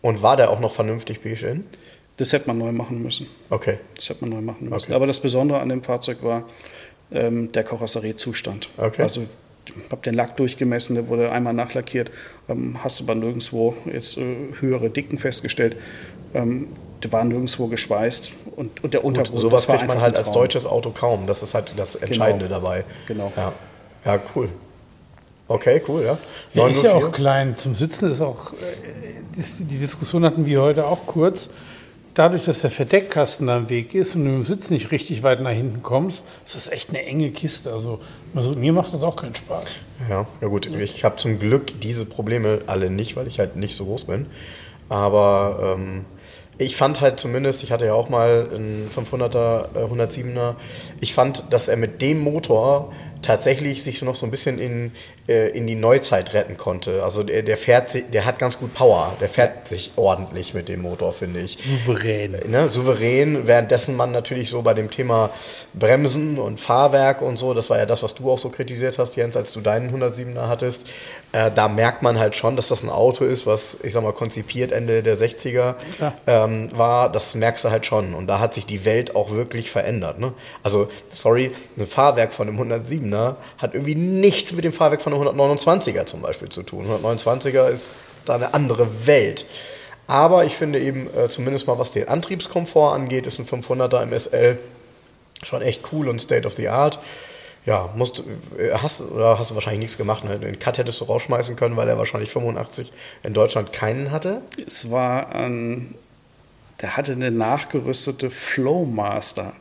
[0.00, 1.66] Und war der auch noch vernünftig beige innen?
[2.16, 3.26] Das hätte man neu machen müssen.
[3.50, 3.78] Okay.
[3.96, 4.86] Das hätte man neu machen müssen.
[4.86, 4.94] Okay.
[4.94, 6.48] Aber das Besondere an dem Fahrzeug war
[7.12, 8.70] ähm, der Karosseriezustand.
[8.76, 9.02] Okay.
[9.02, 9.26] Also
[9.90, 12.10] habe den Lack durchgemessen, der wurde einmal nachlackiert,
[12.48, 14.22] ähm, hast aber nirgendwo jetzt äh,
[14.60, 15.76] höhere Dicken festgestellt.
[16.34, 16.68] Ähm,
[17.02, 19.32] der war nirgendwo geschweißt und, und der Untergrund.
[19.32, 21.26] Gut, sowas kriegt man halt als deutsches Auto kaum.
[21.26, 22.60] Das ist halt das Entscheidende genau.
[22.60, 22.84] dabei.
[23.06, 23.32] Genau.
[23.36, 23.52] Ja.
[24.04, 24.48] ja, cool.
[25.48, 26.18] Okay, cool, ja.
[26.54, 27.56] Der ist ja auch klein.
[27.58, 28.56] Zum Sitzen ist auch, äh,
[29.36, 31.50] die Diskussion hatten wir heute auch kurz.
[32.14, 35.40] Dadurch, dass der Verdeckkasten da im Weg ist und du im Sitz nicht richtig weit
[35.40, 37.72] nach hinten kommst, ist das echt eine enge Kiste.
[37.72, 38.00] Also,
[38.34, 39.76] also mir macht das auch keinen Spaß.
[40.10, 40.66] Ja, ja gut.
[40.66, 44.26] Ich habe zum Glück diese Probleme alle nicht, weil ich halt nicht so groß bin.
[44.90, 46.04] Aber ähm,
[46.58, 50.54] ich fand halt zumindest, ich hatte ja auch mal einen 500er, 107er, äh,
[51.00, 52.92] ich fand, dass er mit dem Motor
[53.22, 54.92] tatsächlich sich so noch so ein bisschen in,
[55.28, 57.02] äh, in die Neuzeit retten konnte.
[57.02, 59.16] Also der, der fährt, der hat ganz gut Power.
[59.20, 61.56] Der fährt sich ordentlich mit dem Motor, finde ich.
[61.58, 62.34] Souverän.
[62.34, 62.68] Äh, ne?
[62.68, 65.30] Souverän, währenddessen man natürlich so bei dem Thema
[65.74, 69.16] Bremsen und Fahrwerk und so, das war ja das, was du auch so kritisiert hast,
[69.16, 70.86] Jens, als du deinen 107er hattest,
[71.32, 74.12] äh, da merkt man halt schon, dass das ein Auto ist, was, ich sag mal,
[74.12, 75.76] konzipiert Ende der 60er
[76.26, 77.10] ähm, war.
[77.10, 78.14] Das merkst du halt schon.
[78.14, 80.18] Und da hat sich die Welt auch wirklich verändert.
[80.18, 80.32] Ne?
[80.62, 85.12] Also, sorry, ein Fahrwerk von einem 107er Kinder hat irgendwie nichts mit dem Fahrwerk von
[85.12, 86.86] einem 129er zum Beispiel zu tun.
[86.86, 89.46] 129er ist da eine andere Welt.
[90.06, 94.18] Aber ich finde eben, äh, zumindest mal was den Antriebskomfort angeht, ist ein 500er im
[94.18, 94.58] SL
[95.42, 96.98] schon echt cool und State of the Art.
[97.64, 98.24] Ja, musst,
[98.58, 100.24] äh, hast, hast du wahrscheinlich nichts gemacht.
[100.24, 100.38] Ne?
[100.38, 104.42] Den Cut hättest du rausschmeißen können, weil er wahrscheinlich 85 in Deutschland keinen hatte.
[104.66, 105.94] Es war ein,
[106.80, 109.52] der hatte eine nachgerüstete Flowmaster.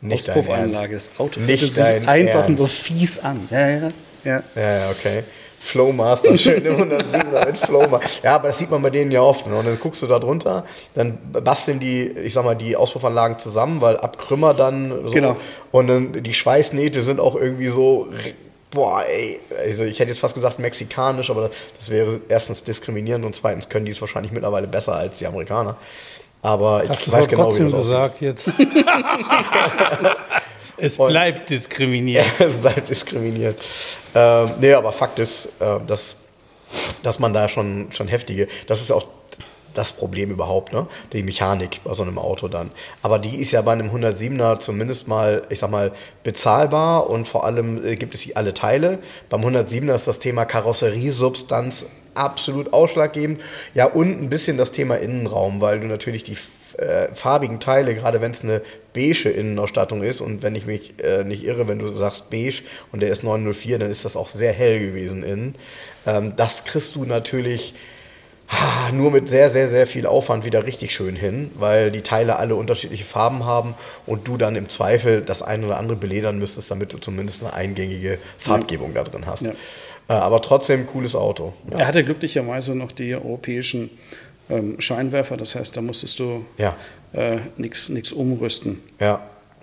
[0.00, 0.94] Nicht Auspuffanlage.
[0.94, 2.58] Das Auto Nicht sich einfach Ernst.
[2.58, 3.48] nur fies an.
[3.50, 3.92] Ja, ja,
[4.24, 4.42] ja.
[4.54, 5.22] Ja, okay.
[5.66, 8.24] Flowmaster, schöne 107er mit Flowmaster.
[8.24, 9.46] Ja, aber das sieht man bei denen ja oft.
[9.46, 9.56] Ne?
[9.56, 10.64] Und dann guckst du da drunter,
[10.94, 15.10] dann basteln die, ich sag mal, die Auspuffanlagen zusammen, weil ab Krümmer dann so.
[15.10, 15.36] Genau.
[15.72, 18.08] Und dann die Schweißnähte sind auch irgendwie so
[18.70, 23.34] boah, ey, also ich hätte jetzt fast gesagt mexikanisch, aber das wäre erstens diskriminierend und
[23.34, 25.76] zweitens können die es wahrscheinlich mittlerweile besser als die Amerikaner.
[26.42, 27.78] Aber ich Hast du weiß genau, wie das aussieht.
[27.78, 28.48] gesagt jetzt?
[30.76, 32.26] es bleibt diskriminiert.
[32.38, 33.58] es bleibt diskriminiert.
[34.14, 36.16] Ähm, nee, aber Fakt ist, äh, dass,
[37.02, 39.06] dass man da schon, schon heftige, das ist auch
[39.76, 40.86] das Problem überhaupt, ne?
[41.12, 42.70] Die Mechanik bei so einem Auto dann.
[43.02, 45.92] Aber die ist ja bei einem 107er zumindest mal, ich sag mal,
[46.22, 48.98] bezahlbar und vor allem äh, gibt es alle Teile.
[49.28, 53.40] Beim 107er ist das Thema Karosseriesubstanz absolut ausschlaggebend.
[53.74, 56.36] Ja, und ein bisschen das Thema Innenraum, weil du natürlich die
[56.78, 58.62] äh, farbigen Teile, gerade wenn es eine
[58.94, 62.62] beige Innenausstattung ist und wenn ich mich äh, nicht irre, wenn du sagst beige
[62.92, 65.54] und der ist 904, dann ist das auch sehr hell gewesen innen.
[66.06, 67.74] Ähm, das kriegst du natürlich
[68.48, 72.36] ah, nur mit sehr, sehr, sehr viel Aufwand wieder richtig schön hin, weil die Teile
[72.36, 73.74] alle unterschiedliche Farben haben
[74.06, 77.54] und du dann im Zweifel das eine oder andere beledern müsstest, damit du zumindest eine
[77.54, 79.42] eingängige Farbgebung da drin hast.
[79.42, 79.52] Ja.
[80.08, 81.52] Äh, aber trotzdem cooles Auto.
[81.70, 81.78] Ja.
[81.78, 83.90] Er hatte glücklicherweise noch die europäischen
[84.50, 86.76] ähm, Scheinwerfer, das heißt, da musstest du Ja.
[87.12, 88.80] äh, nichts umrüsten.
[89.00, 89.20] Ja.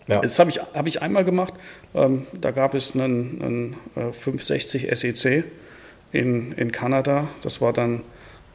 [0.08, 0.22] ja.
[0.22, 1.54] Das habe ich, hab ich einmal gemacht.
[1.94, 5.44] Ähm, da gab es einen, einen äh, 560 SEC
[6.12, 7.28] in, in Kanada.
[7.42, 8.02] Das war dann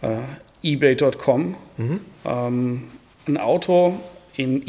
[0.03, 0.19] äh,
[0.63, 1.55] ebay.com.
[1.77, 2.01] Mhm.
[2.25, 2.83] Ähm,
[3.27, 3.99] ein Auto
[4.37, 4.67] in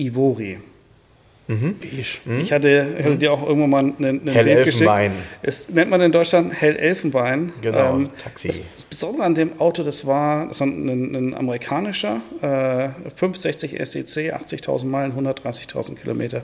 [1.49, 1.73] Ivory.
[1.73, 2.41] Beige.
[2.41, 5.11] Ich hatte, ich hatte dir auch irgendwann mal einen, einen Hellelfenbein.
[5.11, 5.27] geschickt.
[5.41, 7.53] Es nennt man in Deutschland Hellelfenbein.
[7.61, 8.47] Genau, Taxi.
[8.47, 13.71] Das, das Besondere an dem Auto, das war, das war ein, ein amerikanischer, äh, 560
[13.83, 16.43] SEC, 80.000 Meilen, 130.000 Kilometer.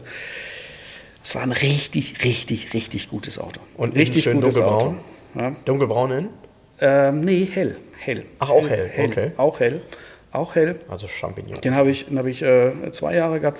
[1.23, 3.60] Es war ein richtig, richtig, richtig gutes Auto.
[3.77, 4.95] Und richtig schön gutes Auto.
[5.34, 5.52] dunkelbraun?
[5.52, 5.56] Ja.
[5.65, 6.30] Dunkelbraun innen?
[6.80, 8.26] Ähm, nee, hell, hell.
[8.40, 9.32] Ach, auch hell, okay.
[9.38, 9.82] Auch hell,
[10.36, 10.80] auch hell.
[10.88, 11.56] Also Champignon.
[11.62, 13.60] Den habe ich, den hab ich äh, zwei Jahre gehabt.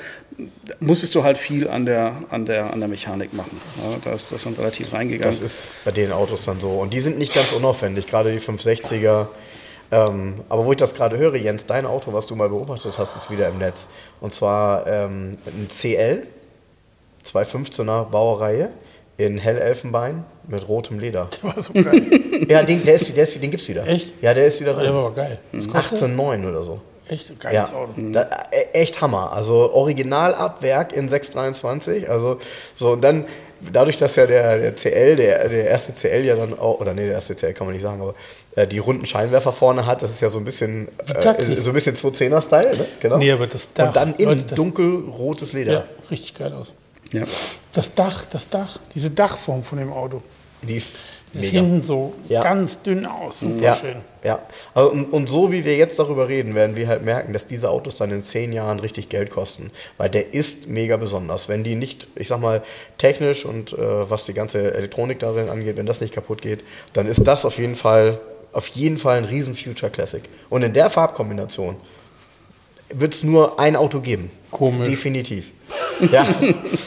[0.80, 3.60] Musstest du halt viel an der, an der, an der Mechanik machen.
[3.82, 5.32] Ja, da ist das dann relativ reingegangen.
[5.32, 6.72] Das ist bei den Autos dann so.
[6.72, 9.28] Und die sind nicht ganz unaufwendig, gerade die 560er.
[9.92, 13.16] Ähm, aber wo ich das gerade höre, Jens, dein Auto, was du mal beobachtet hast,
[13.16, 13.88] ist wieder im Netz.
[14.20, 16.28] Und zwar ähm, ein CL,
[17.26, 18.70] 215er Baureihe
[19.18, 21.30] in Hellelfenbein mit rotem Leder.
[21.44, 22.04] Der war so geil.
[22.50, 23.88] Ja, den, der ist, der ist, den gibt's wieder.
[23.88, 24.14] Echt?
[24.22, 24.94] Ja, der ist wieder Der drin.
[24.94, 25.40] war aber geil.
[25.52, 26.80] Was kostet 18,9 oder so.
[27.10, 27.14] der?
[27.14, 27.92] Echt ein Ja, geiles Auto.
[28.12, 29.32] da, e- echt Hammer.
[29.34, 32.10] Also original ab Werk in 623.
[32.10, 32.40] Also
[32.76, 33.26] so und dann
[33.72, 37.04] dadurch, dass ja der, der CL, der, der erste CL ja dann auch, oder nee,
[37.06, 38.16] der erste CL kann man nicht sagen, aber
[38.56, 41.74] äh, die runden Scheinwerfer vorne hat, das ist ja so ein bisschen, äh, so ein
[41.74, 42.86] bisschen 210er-Style, ne?
[43.00, 43.18] Genau.
[43.18, 44.16] Nee, aber das Dach, und dann
[44.48, 45.72] das- dunkelrotes Leder.
[45.74, 46.74] Ja, richtig geil aus.
[47.16, 47.24] Ja.
[47.74, 50.22] Das Dach, das Dach, diese Dachform von dem Auto.
[50.62, 50.96] Die ist
[51.34, 52.42] Das ist hinten so Ja.
[52.42, 53.42] ganz dünn aus.
[53.42, 53.98] Super Ja, schön.
[54.24, 54.40] ja.
[54.74, 57.70] Also, und, und so wie wir jetzt darüber reden, werden wir halt merken, dass diese
[57.70, 59.70] Autos dann in zehn Jahren richtig Geld kosten.
[59.98, 61.50] Weil der ist mega besonders.
[61.50, 62.64] Wenn die nicht, ich sag mal,
[62.98, 66.64] technisch und äh, was die ganze Elektronik darin angeht, wenn das nicht kaputt geht,
[66.94, 68.18] dann ist das auf jeden Fall,
[68.54, 70.24] auf jeden Fall ein riesen Future Classic.
[70.50, 71.76] Und in der Farbkombination
[72.94, 74.32] wird es nur ein Auto geben.
[74.52, 74.88] Komisch.
[74.90, 75.52] Definitiv.
[76.12, 76.28] Ja.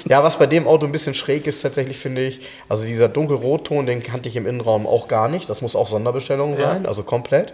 [0.07, 3.87] ja, was bei dem Auto ein bisschen schräg ist, tatsächlich finde ich, also dieser dunkelrotton,
[3.87, 5.49] den kannte ich im Innenraum auch gar nicht.
[5.49, 7.53] Das muss auch Sonderbestellung sein, also komplett.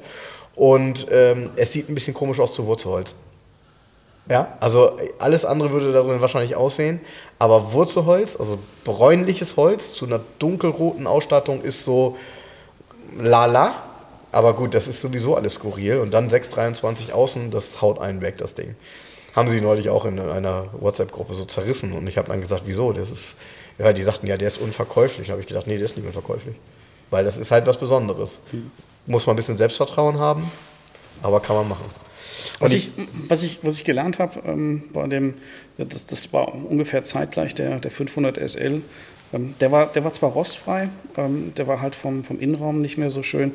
[0.54, 3.14] Und ähm, es sieht ein bisschen komisch aus zu Wurzelholz.
[4.28, 7.00] Ja, also alles andere würde darin wahrscheinlich aussehen,
[7.38, 12.16] aber Wurzelholz, also bräunliches Holz zu einer dunkelroten Ausstattung ist so
[13.18, 13.74] lala.
[14.32, 15.98] Aber gut, das ist sowieso alles skurril.
[15.98, 18.74] Und dann 623 außen, das haut einen weg, das Ding.
[19.34, 21.92] Haben sie neulich auch in einer WhatsApp-Gruppe so zerrissen.
[21.92, 22.92] Und ich habe dann gesagt, wieso?
[22.92, 23.34] Das ist,
[23.78, 25.26] ja, die sagten, ja, der ist unverkäuflich.
[25.26, 26.54] Da habe ich gedacht, nee, der ist nicht unverkäuflich.
[27.10, 28.38] Weil das ist halt was Besonderes.
[29.06, 30.50] Muss man ein bisschen Selbstvertrauen haben,
[31.22, 31.84] aber kann man machen.
[32.60, 32.90] Was ich,
[33.28, 35.34] was, ich, was ich gelernt habe, ähm, bei dem,
[35.78, 38.82] das, das war ungefähr zeitgleich der, der 500 SL.
[39.32, 42.98] Ähm, der, war, der war zwar rostfrei, ähm, der war halt vom, vom Innenraum nicht
[42.98, 43.54] mehr so schön.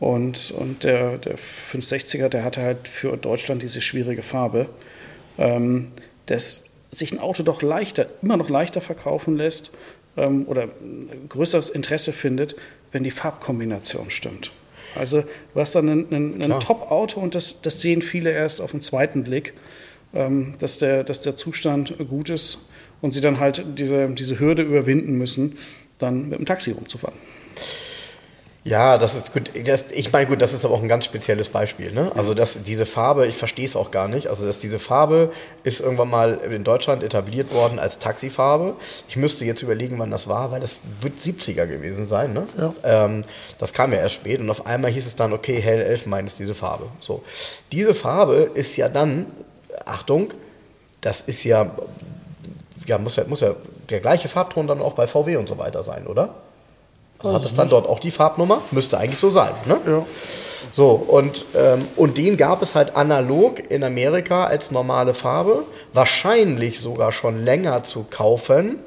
[0.00, 4.68] Und, und der, der 560er, der hatte halt für Deutschland diese schwierige Farbe,
[5.38, 5.86] ähm,
[6.26, 9.72] dass sich ein Auto doch leichter, immer noch leichter verkaufen lässt
[10.16, 10.68] ähm, oder
[11.28, 12.54] größeres Interesse findet,
[12.92, 14.52] wenn die Farbkombination stimmt.
[14.94, 15.22] Also
[15.54, 16.60] du hast dann ein.
[16.60, 19.54] Top-Auto und das, das sehen viele erst auf den zweiten Blick,
[20.14, 22.58] ähm, dass, der, dass der Zustand gut ist
[23.00, 25.56] und sie dann halt diese, diese Hürde überwinden müssen,
[25.98, 27.18] dann mit dem Taxi rumzufahren.
[28.64, 29.50] Ja, das ist gut.
[29.66, 31.90] Das, ich meine, gut, das ist aber auch ein ganz spezielles Beispiel.
[31.90, 32.12] Ne?
[32.14, 34.28] Also, dass diese Farbe, ich verstehe es auch gar nicht.
[34.28, 35.32] Also, dass diese Farbe
[35.64, 38.74] ist irgendwann mal in Deutschland etabliert worden als Taxifarbe.
[39.08, 42.34] Ich müsste jetzt überlegen, wann das war, weil das wird 70er gewesen sein.
[42.34, 42.46] Ne?
[42.56, 42.72] Ja.
[42.84, 43.24] Ähm,
[43.58, 46.38] das kam ja erst spät und auf einmal hieß es dann, okay, hell Elfenbein ist
[46.38, 46.86] diese Farbe.
[47.00, 47.24] So.
[47.72, 49.26] Diese Farbe ist ja dann,
[49.86, 50.32] Achtung,
[51.00, 51.68] das ist ja,
[52.86, 53.56] ja, muss ja, muss ja
[53.90, 56.41] der gleiche Farbton dann auch bei VW und so weiter sein, oder?
[57.22, 58.62] Also hat es dann dort auch die Farbnummer?
[58.70, 59.78] Müsste eigentlich so sein, ne?
[59.86, 60.06] Ja.
[60.72, 66.80] So, und, ähm, und den gab es halt analog in Amerika als normale Farbe, wahrscheinlich
[66.80, 68.78] sogar schon länger zu kaufen,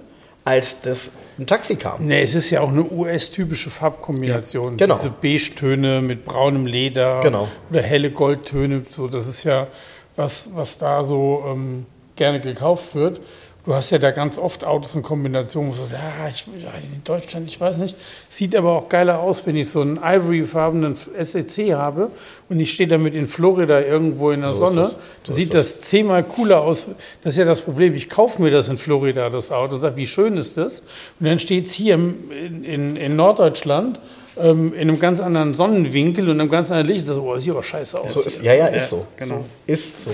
[0.46, 2.06] als das ein Taxi kam.
[2.08, 4.72] Nee, es ist ja auch eine US-typische Farbkombination.
[4.78, 4.96] Ja, genau.
[4.96, 7.48] Diese Beige-Töne mit braunem Leder Genau.
[7.70, 8.84] oder helle Goldtöne.
[8.96, 9.68] So, das ist ja
[10.16, 11.86] was, was da so ähm,
[12.16, 13.20] gerne gekauft wird.
[13.66, 16.70] Du hast ja da ganz oft Autos in Kombination, wo du sagst, ja, ich, ja,
[16.78, 17.96] in Deutschland, ich weiß nicht.
[18.30, 22.12] Sieht aber auch geiler aus, wenn ich so einen Ivory-farbenen SEC habe
[22.48, 24.82] und ich stehe damit in Florida irgendwo in der So Sonne.
[24.82, 24.94] es.
[24.94, 25.80] Da So sieht es.
[25.80, 26.86] das zehnmal cooler aus.
[27.24, 27.96] Das ist ja das Problem.
[27.96, 30.82] Ich kaufe mir das in Florida, das Auto, und sage, wie schön ist das?
[31.20, 34.00] Und dann steht es hier in, in, in Norddeutschland
[34.38, 37.10] ähm, in einem ganz anderen Sonnenwinkel und einem ganz anderen Licht.
[37.10, 38.14] Das, oh, sieht aber scheiße aus.
[38.14, 39.08] So ist, ja, ja, ist Ja, so.
[39.18, 39.36] genau.
[39.38, 39.46] So.
[39.74, 40.12] Ist so.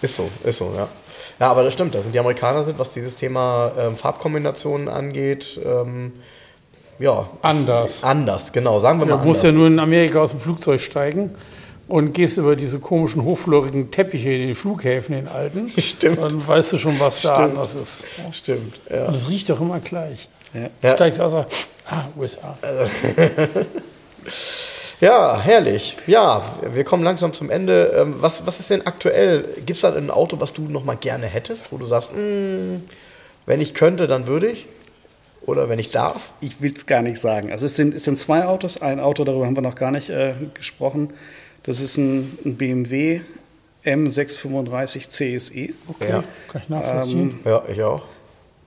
[0.00, 0.88] Ist so, ist so, ja.
[1.38, 1.94] Ja, aber das stimmt.
[1.94, 6.12] Da sind die Amerikaner sind, was dieses Thema ähm, Farbkombinationen angeht, ähm,
[6.98, 8.02] ja, Anders.
[8.02, 8.80] anders, genau.
[8.80, 11.30] Sagen wir Du mal musst ja nur in Amerika aus dem Flugzeug steigen
[11.86, 15.70] und gehst über diese komischen hochflorigen Teppiche in den Flughäfen, in den alten.
[15.78, 16.18] Stimmt.
[16.20, 17.50] Dann weißt du schon, was da Stimmt.
[17.50, 18.04] anders ist.
[18.32, 19.06] Stimmt, ja.
[19.06, 20.28] Und es riecht doch immer gleich.
[20.52, 20.70] Ja.
[20.82, 22.58] Du steigst aus, sagst, ah, USA.
[25.00, 25.96] Ja, herrlich.
[26.06, 26.42] Ja,
[26.72, 27.92] wir kommen langsam zum Ende.
[27.96, 29.44] Ähm, Was, was ist denn aktuell?
[29.58, 32.76] Gibt es da ein Auto, was du noch mal gerne hättest, wo du sagst, "Mm,
[33.46, 34.66] wenn ich könnte, dann würde ich?
[35.42, 36.32] Oder wenn ich darf?
[36.40, 37.52] Ich will es gar nicht sagen.
[37.52, 38.82] Also es sind, es sind zwei Autos.
[38.82, 41.10] Ein Auto, darüber haben wir noch gar nicht äh, gesprochen.
[41.62, 43.20] Das ist ein, ein BMW
[43.84, 45.68] M635 CSE.
[46.06, 46.24] Ja.
[46.48, 47.38] Kann ich nachvollziehen.
[47.44, 48.02] Ja, ich auch.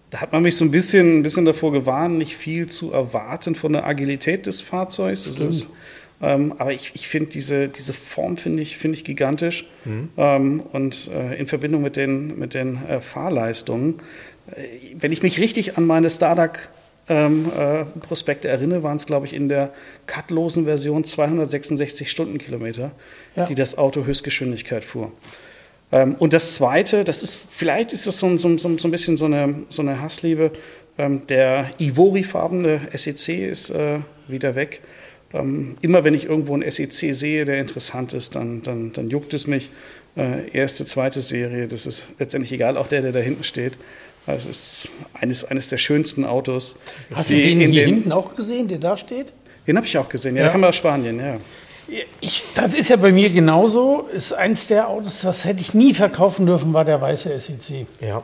[0.10, 3.54] Da hat man mich so ein bisschen, ein bisschen davor gewarnt, nicht viel zu erwarten
[3.56, 5.24] von der Agilität des Fahrzeugs.
[5.26, 5.68] Das ist,
[6.22, 9.66] ähm, aber ich, ich finde diese, diese Form finde ich, finde ich gigantisch.
[10.18, 13.96] Ähm, und äh, in Verbindung mit den, mit den äh, Fahrleistungen,
[14.52, 16.60] äh, wenn ich mich richtig an meine Starduck
[17.10, 19.74] ähm, äh, Prospekte erinnere, waren es, glaube ich, in der
[20.08, 22.92] cutlosen Version 266 Stundenkilometer,
[23.36, 23.46] Ja.
[23.46, 25.12] die das Auto Höchstgeschwindigkeit fuhr.
[25.92, 28.92] Ähm, und das Zweite, das ist, vielleicht ist das so, ein- so, so, so ein
[28.92, 30.52] bisschen so eine, so eine Hassliebe.
[30.98, 34.82] Ähm, der Ivory-farbene SEC ist äh, wieder weg.
[35.34, 39.34] Ähm, immer wenn ich irgendwo einen SEC sehe, der interessant ist, dann, dann, dann juckt
[39.34, 39.70] es mich.
[40.18, 43.78] Äh, erste, zweite Serie, das ist letztendlich egal, auch der, der da hinten steht.
[44.26, 46.78] Das ist eines, eines der schönsten Autos.
[47.14, 49.28] Hast du den hier den- hinten auch gesehen, der da steht?
[49.68, 50.46] Den habe ich auch gesehen, ja, Ja.
[50.48, 51.38] der kam aus Spanien, ja.
[52.20, 54.08] Ich, das ist ja bei mir genauso.
[54.14, 57.86] Ist eins der Autos, das hätte ich nie verkaufen dürfen, war der weiße SEC.
[58.02, 58.24] Ja.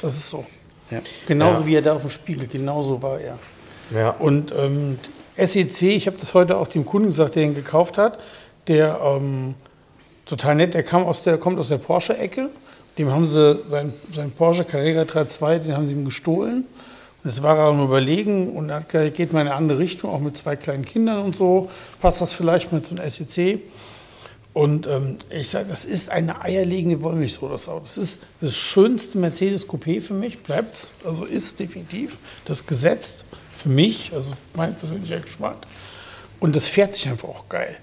[0.00, 0.44] Das ist so.
[0.90, 1.00] ja.
[1.26, 1.66] Genauso Ja.
[1.66, 3.38] wie er da auf dem Spiegel, genauso war er.
[3.94, 4.10] Ja.
[4.10, 4.98] Und ähm,
[5.36, 8.18] SEC, ich habe das heute auch dem Kunden gesagt, der ihn gekauft hat,
[8.68, 9.54] der ähm,
[10.26, 12.50] total nett, der kam aus der, kommt aus der Porsche-Ecke.
[12.98, 16.64] Dem haben sie sein, sein Porsche Carrera 3.2, den haben sie ihm gestohlen.
[17.24, 19.78] Und das war er am Überlegen und er hat gesagt, geht mal in eine andere
[19.78, 21.70] Richtung, auch mit zwei kleinen Kindern und so.
[22.00, 23.62] Passt das vielleicht mit so einem SEC?
[24.52, 27.84] Und ähm, ich sage, das ist eine eierlegende Wollmilchsau, das Auto.
[27.84, 33.24] Das ist das schönste Mercedes Coupé für mich, bleibt also ist definitiv das gesetzt
[33.62, 35.56] für mich, also mein persönlicher Geschmack.
[36.40, 37.76] Und das fährt sich einfach auch geil.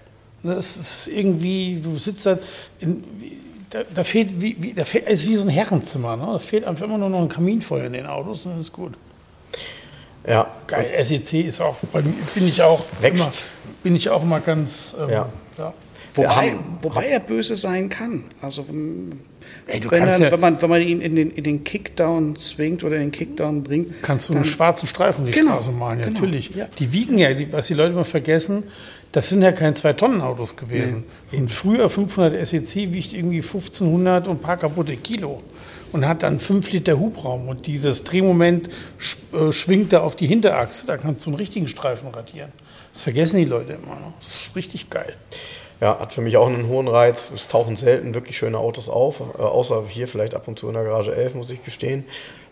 [0.44, 2.38] Ne, Es ist irgendwie, du sitzt da,
[2.80, 3.04] in,
[3.70, 6.16] da, da fehlt, wie, wie, da fehlt, es ist wie so ein Herrenzimmer.
[6.18, 6.26] Ne?
[6.34, 8.94] Da fehlt einfach immer nur noch ein Kaminfeuer in den Autos und dann ist gut.
[10.28, 10.48] Ja.
[10.68, 13.20] Geil, SEC ist auch, bei mir bin ich auch Wächst.
[13.22, 13.32] immer,
[13.84, 15.30] bin ich auch immer ganz, ähm, Ja.
[15.58, 15.74] ja.
[16.16, 18.26] Wobei, wobei er böse sein kann.
[18.42, 18.66] Also
[19.70, 22.84] Ey, wenn, er, ja- wenn, man, wenn man ihn in den, in den Kickdown zwingt
[22.84, 26.12] oder in den Kickdown bringt, Kannst du einen schwarzen Streifen die Genau, Straße malen, genau,
[26.12, 26.56] natürlich.
[26.56, 26.68] ja.
[26.80, 28.64] Die wiegen ja, die, was die Leute immer vergessen,
[29.12, 31.04] das sind ja keine Zwei-Tonnen-Autos gewesen.
[31.26, 35.40] So ein früher 500 SEC wiegt irgendwie 1500 und ein paar kaputte Kilo
[35.92, 38.70] und hat dann 5 Liter Hubraum und dieses Drehmoment
[39.34, 42.50] äh, schwingt da auf die Hinterachse, da kannst du einen richtigen Streifen radieren.
[42.94, 44.14] Das vergessen die Leute immer noch.
[44.20, 45.14] Das ist richtig geil.
[45.82, 47.32] Ja, hat für mich auch einen hohen Reiz.
[47.34, 50.74] Es tauchen selten wirklich schöne Autos auf, äh, außer hier vielleicht ab und zu in
[50.74, 52.04] der Garage 11, muss ich gestehen.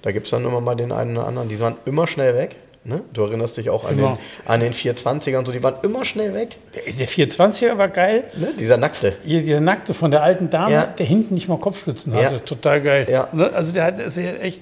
[0.02, 1.50] Da gibt es dann immer mal den einen oder anderen.
[1.50, 2.56] Die waren immer schnell weg.
[2.86, 3.02] Ne?
[3.12, 4.18] Du erinnerst dich auch an den, Immer.
[4.46, 6.56] an den 420er und so, die waren immer schnell weg.
[6.74, 8.24] Der, der 420er war geil.
[8.38, 8.54] Ne?
[8.58, 9.14] Dieser nackte.
[9.26, 10.86] Hier, dieser Nackte von der alten Dame, Ja.
[10.86, 12.26] der hinten nicht mal Kopfstützen Ja.
[12.26, 12.46] hatte.
[12.46, 13.06] Total geil.
[13.12, 13.28] Ja.
[13.34, 13.52] Ne?
[13.54, 14.62] Also der hat, ist ja echt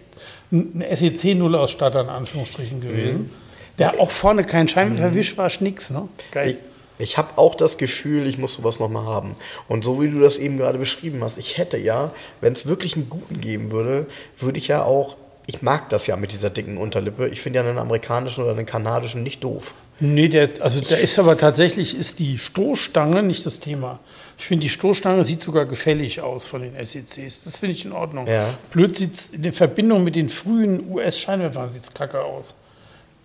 [0.52, 3.22] ein SEC-Null-Ausstatter in Anführungsstrichen gewesen.
[3.24, 3.30] Mhm.
[3.78, 6.08] Der auch vorne kein Scheinwerferwisch war, nix, ne?
[6.32, 6.52] Geil.
[6.52, 6.56] Ich,
[6.98, 9.36] ich habe auch das Gefühl, ich muss sowas nochmal haben.
[9.68, 12.96] Und so wie du das eben gerade beschrieben hast, ich hätte ja, wenn es wirklich
[12.96, 14.08] einen guten geben würde,
[14.40, 15.18] würde ich ja auch,
[15.48, 17.28] ich mag das ja mit dieser dicken Unterlippe.
[17.28, 19.74] Ich finde ja einen amerikanischen oder einen kanadischen nicht doof.
[20.00, 24.00] Nee, der, also der ist aber tatsächlich, ist die Stoßstange nicht das Thema.
[24.38, 27.44] Ich finde, die Stoßstange sieht sogar gefällig aus von den SECs.
[27.44, 28.28] Das finde ich in Ordnung.
[28.28, 28.54] Ja.
[28.72, 32.56] Blöd sieht es in der Verbindung mit den frühen US-Scheinwerfern sieht es kacke aus.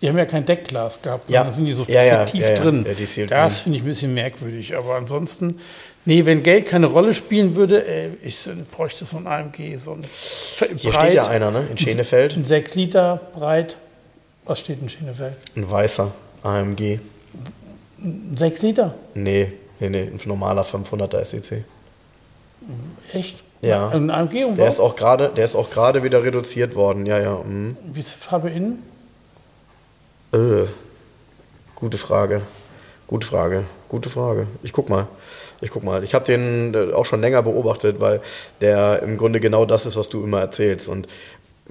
[0.01, 1.41] Die haben ja kein Deckglas gehabt, Ja.
[1.41, 2.55] sondern da sind die so Ja, ja, tief ja, ja.
[2.55, 2.85] drin.
[3.29, 4.75] Ja, das finde ich ein bisschen merkwürdig.
[4.75, 5.59] Aber ansonsten,
[6.05, 10.03] nee, wenn Geld keine Rolle spielen würde, ey, ich bräuchte so ein AMG, so ein
[10.75, 11.67] Hier steht ja einer, ne?
[11.69, 12.35] In Schenefeld.
[12.35, 13.77] Ein 6 Liter breit.
[14.45, 15.33] Was steht in Schenefeld?
[15.55, 16.11] Ein weißer
[16.41, 16.99] AMG.
[18.03, 18.95] Ein 6 Liter?
[19.13, 21.63] Nee, nee, nee, ein normaler 500er SEC.
[23.13, 23.43] Echt?
[23.61, 23.89] Ja.
[23.89, 24.55] Ein AMG-Umbau?
[24.55, 27.05] Der ist auch gerade, der ist auch gerade wieder reduziert worden.
[27.05, 27.35] Ja, ja.
[27.35, 27.77] Mhm.
[27.93, 28.81] Wie ist die Farbe innen?
[30.33, 30.65] Äh,
[31.75, 32.41] gute Frage.
[33.07, 33.63] Gute Frage.
[33.89, 34.47] Gute Frage.
[34.63, 35.07] Ich guck mal.
[35.59, 36.03] Ich guck mal.
[36.03, 38.21] Ich habe den äh, auch schon länger beobachtet, weil
[38.61, 40.87] der im Grunde genau das ist, was du immer erzählst.
[40.87, 41.07] Und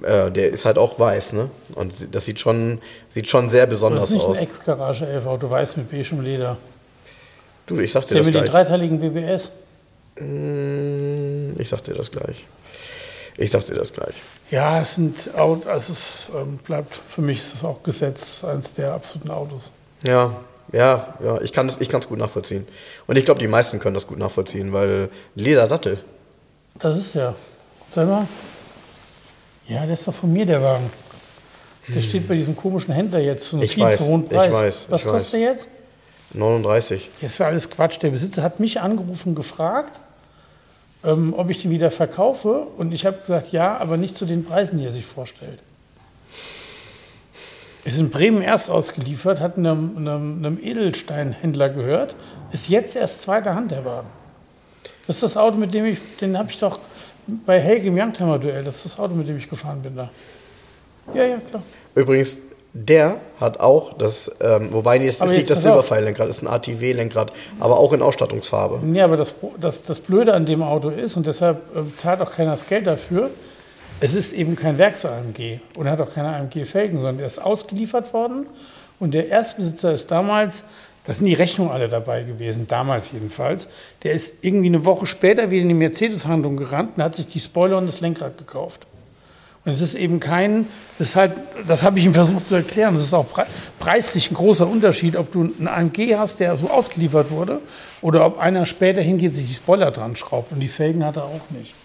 [0.03, 1.49] äh, der ist halt auch weiß, ne?
[1.75, 2.79] Und das sieht schon,
[3.09, 4.37] sieht schon sehr Das besonders ist nicht aus.
[4.37, 6.57] ein Ex-Garage 11 Auto, weiß mit beigem Leder.
[7.65, 8.51] Du, ich sag dir Der das mit den gleich.
[8.51, 9.51] dreiteiligen BBS.
[10.19, 12.45] Mm, Ich sag dir das gleich.
[13.37, 14.15] Ich sag dir das gleich.
[14.51, 18.73] Ja, es sind Autos, also es ähm, bleibt, für mich ist es auch Gesetz, eines
[18.73, 19.71] der absoluten Autos.
[20.05, 20.35] Ja,
[20.73, 22.67] ja, ja, ich kann es ich kann's gut nachvollziehen.
[23.07, 25.99] Und ich glaube, die meisten können das gut nachvollziehen, weil Lederdattel.
[26.79, 27.33] Das ist der.
[27.89, 28.27] Sag mal.
[29.67, 30.91] Ja, der ist doch von mir, der Wagen.
[31.87, 33.65] Der steht bei diesem komischen Händler jetzt zu einem Hm.
[33.65, 34.51] Ich viel weiß, zu hohen ich Preis.
[34.51, 35.31] weiß, Was ich kostet weiß.
[35.31, 35.67] der jetzt?
[36.33, 37.09] 39.
[37.21, 38.01] Jetzt ist alles Quatsch.
[38.01, 39.99] Der Besitzer hat mich angerufen, gefragt,
[41.03, 42.67] ähm, ob ich den wieder verkaufe.
[42.77, 45.59] Und ich habe gesagt, ja, aber nicht zu den Preisen, die er sich vorstellt.
[47.83, 52.15] Ist in Bremen erst ausgeliefert, hat einem, einem, einem Edelsteinhändler gehört,
[52.51, 54.07] ist jetzt erst zweiter Hand der Wagen.
[55.07, 56.79] Das ist das Auto, mit dem ich, den habe ich doch
[57.45, 60.09] bei Helge im Youngtimer Duell, das ist das Auto, mit dem ich gefahren bin da.
[61.13, 61.63] Ja, ja, klar.
[61.95, 62.37] Übrigens,
[62.73, 65.63] der hat auch das, ähm, wobei ist Aber nicht jetzt das.
[65.63, 68.79] Silberpfeil-Lenkrad, ist ein ATW-Lenkrad, aber auch in Ausstattungsfarbe.
[68.81, 72.31] Nee, aber das, das, das Blöde an dem Auto ist, und deshalb äh, zahlt auch
[72.31, 73.29] keiner das Geld dafür,
[73.99, 78.47] es ist eben kein Werks-AMG und hat auch keine AMG-Felgen, sondern der ist ausgeliefert worden
[78.99, 80.63] und der Erstbesitzer ist damals,
[81.05, 83.67] da sind die Rechnungen alle dabei gewesen, damals jedenfalls,
[84.03, 87.39] der ist irgendwie eine Woche später wieder in die Mercedes-Handlung gerannt und hat sich die
[87.39, 88.87] Spoiler und das Lenkrad gekauft.
[89.63, 90.67] Und es ist eben kein,
[90.97, 91.33] das ist halt,
[91.67, 93.45] das habe ich ihm versucht zu erklären, das ist auch pre
[93.79, 97.59] preislich ein großer Unterschied, ob du einen AMG hast, der so ausgeliefert wurde,
[98.01, 101.25] oder ob einer später hingeht, sich die Spoiler dran schraubt und die Felgen hat er
[101.25, 101.75] auch nicht.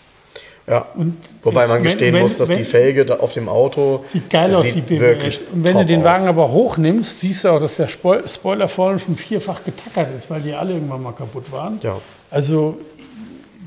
[0.66, 0.86] Ja.
[0.94, 4.31] Und Wobei man gestehen wenn- muss, dass wenn- die Felge da auf dem Auto Sieht
[4.31, 5.01] geil aus, die sieht BBS.
[5.01, 6.05] wirklich Und wenn du den aus.
[6.07, 10.28] Wagen aber hochnimmst, siehst du auch, dass der Spoil- Spoiler vorne schon vierfach getackert ist,
[10.31, 11.78] weil die alle irgendwann mal kaputt waren.
[11.82, 11.98] Ja.
[12.31, 12.78] Also,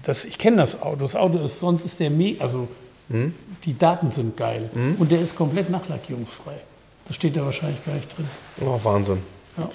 [0.03, 0.98] das, ich kenne das Auto.
[0.98, 2.68] Das Auto ist, sonst ist der me also
[3.11, 3.34] Hm?
[3.65, 4.69] Die Daten sind geil.
[4.98, 6.53] Und der ist komplett nachlackierungsfrei.
[7.07, 8.27] Das steht da wahrscheinlich gar nicht drin.
[8.61, 9.22] Oh, Wahnsinn.
[9.57, 9.69] Ja.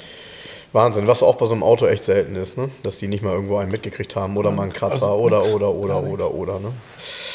[0.73, 2.69] Wahnsinn, was auch bei so einem Auto echt selten ist, ne?
[2.83, 5.71] dass die nicht mal irgendwo einen mitgekriegt haben oder mal einen Kratzer also oder, oder,
[5.71, 6.15] oder, nichts.
[6.15, 6.59] oder, oder.
[6.59, 6.73] Ne?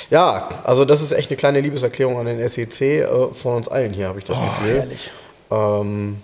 [0.10, 3.94] Ja, also das ist echt eine kleine Liebeserklärung an den SEC äh, von uns allen
[3.94, 4.78] hier, habe ich das Oh, Gefühl.
[4.80, 5.12] herrlich.
[5.52, 6.18] Ähm,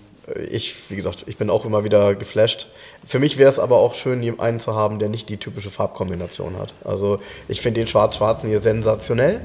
[0.50, 2.68] ich, wie gesagt, ich bin auch immer wieder geflasht.
[3.06, 6.58] Für mich wäre es aber auch schön, einen zu haben, der nicht die typische Farbkombination
[6.58, 6.74] hat.
[6.84, 9.40] Also ich finde den schwarz-schwarzen hier sensationell.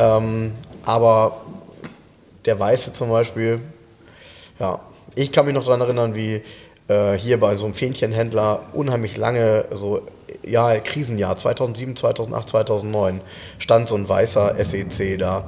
[0.00, 0.52] Ähm,
[0.84, 1.42] aber
[2.46, 3.60] der weiße zum Beispiel,
[4.58, 4.80] ja,
[5.14, 6.42] ich kann mich noch daran erinnern, wie
[6.88, 10.02] äh, hier bei so einem Fähnchenhändler unheimlich lange, so
[10.46, 13.20] ja, Krisenjahr 2007, 2008, 2009,
[13.58, 15.46] stand so ein weißer SEC da,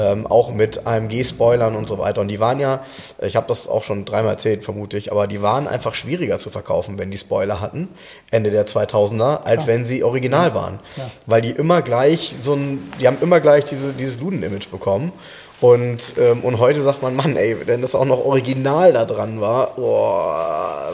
[0.00, 2.20] ähm, auch mit AMG-Spoilern und so weiter.
[2.20, 2.84] Und die waren ja,
[3.20, 6.50] ich habe das auch schon dreimal erzählt, vermute ich, aber die waren einfach schwieriger zu
[6.50, 7.88] verkaufen, wenn die Spoiler hatten,
[8.30, 10.80] Ende der 2000er, als wenn sie original waren.
[10.96, 11.10] Ja.
[11.26, 15.12] Weil die immer gleich so ein, die haben immer gleich diese, dieses Luden-Image bekommen.
[15.60, 19.42] Und, ähm, und heute sagt man, Mann, ey, wenn das auch noch original da dran
[19.42, 20.22] war, oh,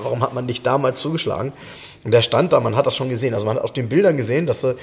[0.03, 1.53] warum hat man nicht damals zugeschlagen?
[2.03, 3.35] Und der stand da, man hat das schon gesehen.
[3.35, 4.77] Also man hat auf den Bildern gesehen, dass sie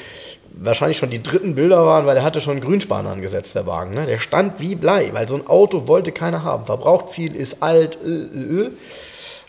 [0.54, 3.94] wahrscheinlich schon die dritten Bilder waren, weil der hatte schon Grünspan angesetzt, der Wagen.
[3.94, 4.06] Ne?
[4.06, 6.66] Der stand wie Blei, weil so ein Auto wollte keiner haben.
[6.66, 8.72] Verbraucht viel, ist alt, äh, äh, äh.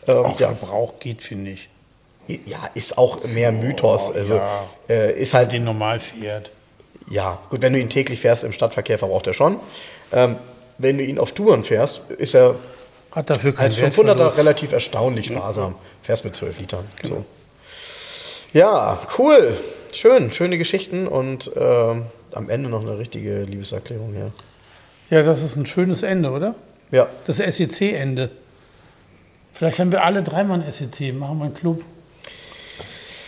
[0.06, 0.48] Ähm, Auch ja.
[0.54, 1.68] Verbrauch geht, finde ich.
[2.46, 4.10] ja, ist auch mehr Mythos.
[4.10, 4.64] Oh, also ja.
[4.88, 6.50] äh, ist halt Den normal fährt.
[7.10, 9.58] ja, gut, wenn du ihn täglich fährst im Stadtverkehr, verbraucht er schon.
[10.12, 10.36] Ähm,
[10.78, 12.56] wenn du ihn auf Touren fährst, ist er
[13.12, 14.38] Hat dafür keinen als 500er Wertverlust.
[14.38, 15.74] relativ erstaunlich sparsam.
[16.02, 16.84] Fährst mit 12 Litern.
[17.02, 17.24] So.
[18.52, 19.56] Ja, cool.
[19.94, 24.14] Schön, schöne Geschichten und ähm, am Ende noch eine richtige Liebeserklärung.
[24.14, 24.30] Ja,
[25.16, 26.54] Ja, das ist ein schönes Ende, oder?
[26.90, 27.08] ja.
[27.26, 28.30] Das SEC-Ende.
[29.52, 31.82] Vielleicht haben wir alle dreimal ein SEC, machen wir einen Club.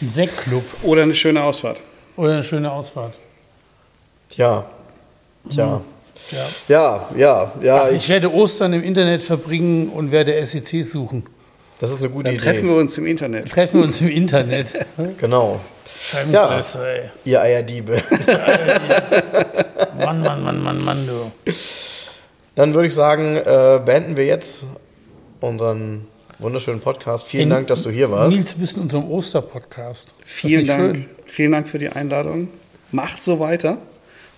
[0.03, 1.83] Ein Sektclub Oder eine schöne Ausfahrt.
[2.17, 3.15] oder eine schöne Ausfahrt.
[4.31, 4.67] Tja.
[5.49, 5.81] Tja.
[6.33, 6.47] Ja.
[6.69, 7.89] Ja, ja, ja.
[7.91, 11.25] Ich Ich, werde Ostern im Internet verbringen und werde SEC suchen.
[11.79, 12.43] das ist eine gute Dann Idee.
[12.45, 13.49] treffen wir uns im Internet.
[13.49, 14.75] Treffen wir uns im Internet.
[15.19, 15.61] Genau.
[16.11, 17.03] Scheibenkleister, ey.
[17.25, 18.03] Ihr Eierdiebe.
[19.99, 21.53] Mann, Mann, Mann, Mann, Mann, du.
[22.55, 24.65] Dann würde ich sagen, äh, beenden wir jetzt
[25.41, 26.07] unseren
[26.39, 27.27] wunderschönen Podcast.
[27.27, 28.37] Vielen Hey, Dank, dass du hier warst.
[28.37, 30.15] Nils, du bist in unserem Osterpodcast.
[30.25, 30.97] Vielen Dank.
[30.97, 31.07] schön?
[31.27, 32.49] Vielen Dank für die Einladung.
[32.91, 33.79] Macht so weiter.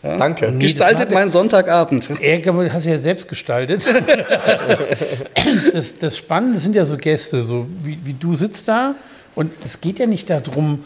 [0.02, 0.16] Ja.
[0.16, 0.50] Danke.
[0.52, 2.08] Nee, Gestaltet meinen Sonntagabend.
[2.20, 3.86] Er hast du ja selbst gestaltet.
[5.72, 8.94] das, das Spannende sind ja so Gäste, so wie, wie du sitzt da
[9.34, 10.84] und es geht ja nicht darum,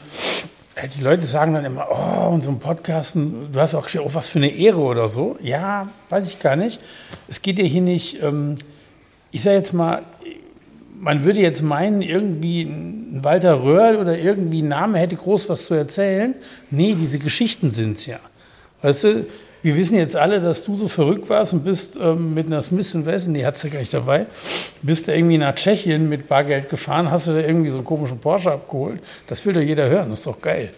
[0.97, 4.49] die Leute sagen dann immer, oh, unserem Podcast, du hast auch oh, was für eine
[4.51, 5.36] Ehre oder so.
[5.43, 6.81] Ja, weiß ich gar nicht.
[7.28, 8.57] Es geht ja hier nicht, ähm,
[9.31, 10.03] ich sage jetzt mal,
[10.99, 15.66] man würde jetzt meinen, irgendwie ein Walter Röhrl oder irgendwie ein Name hätte groß was
[15.66, 16.35] zu erzählen.
[16.70, 18.20] Nee, diese Geschichten sind es ja.
[18.82, 19.27] Weißt du,
[19.62, 22.94] wir wissen jetzt alle, dass du so verrückt warst und bist ähm, mit einer Smith
[23.06, 24.26] Wesson, die hat sie gar nicht dabei,
[24.82, 28.18] bist du irgendwie nach Tschechien mit Bargeld gefahren, hast du da irgendwie so einen komischen
[28.18, 29.01] Porsche abgeholt.
[29.28, 30.72] Das will doch jeder hören, das ist doch geil.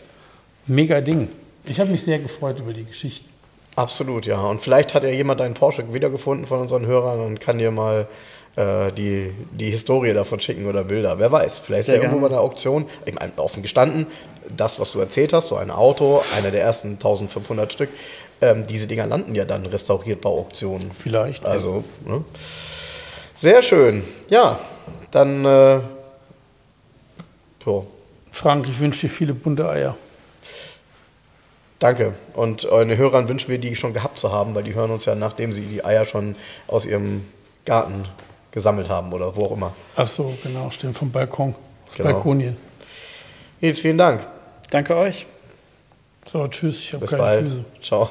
[0.66, 1.28] Mega Ding.
[1.64, 3.28] Ich habe mich sehr gefreut über die Geschichten.
[3.76, 4.40] Absolut, ja.
[4.40, 8.06] Und vielleicht hat ja jemand einen Porsche wiedergefunden von unseren Hörern und kann dir mal
[8.56, 11.18] äh, die, die Historie davon schicken oder Bilder.
[11.18, 14.06] Wer weiß, vielleicht ist Sehr ja irgendwo bei einer Auktion, ich meine, offen gestanden,
[14.56, 17.88] das, was du erzählt hast, so ein Auto, einer der ersten 1500 Stück,
[18.50, 20.90] ähm, diese Dinger landen ja dann restauriert bei Auktionen.
[20.92, 21.46] Vielleicht.
[21.46, 22.24] Also, ne?
[23.34, 24.04] Sehr schön.
[24.28, 24.58] Ja,
[25.10, 25.80] dann, äh,
[27.64, 27.86] so,
[28.30, 29.96] Frank, ich wünsche dir viele bunte Eier.
[31.78, 32.14] Danke.
[32.34, 35.14] Und euren Hörern wünschen wir, die schon gehabt zu haben, weil die hören uns ja,
[35.14, 36.34] nachdem sie die Eier schon
[36.66, 37.26] aus ihrem
[37.64, 38.04] Garten
[38.52, 39.74] gesammelt haben oder wo auch immer.
[39.96, 41.54] Ach so, genau, stimmt, vom Balkon.
[41.86, 42.12] Das Genau.
[42.12, 42.56] Balkonien.
[43.60, 44.26] Nils, vielen Dank.
[44.70, 45.26] Danke euch.
[46.32, 47.48] So, tschüss, ich habe Bis keine bald.
[47.48, 47.64] Füße.
[47.82, 48.10] Ciao.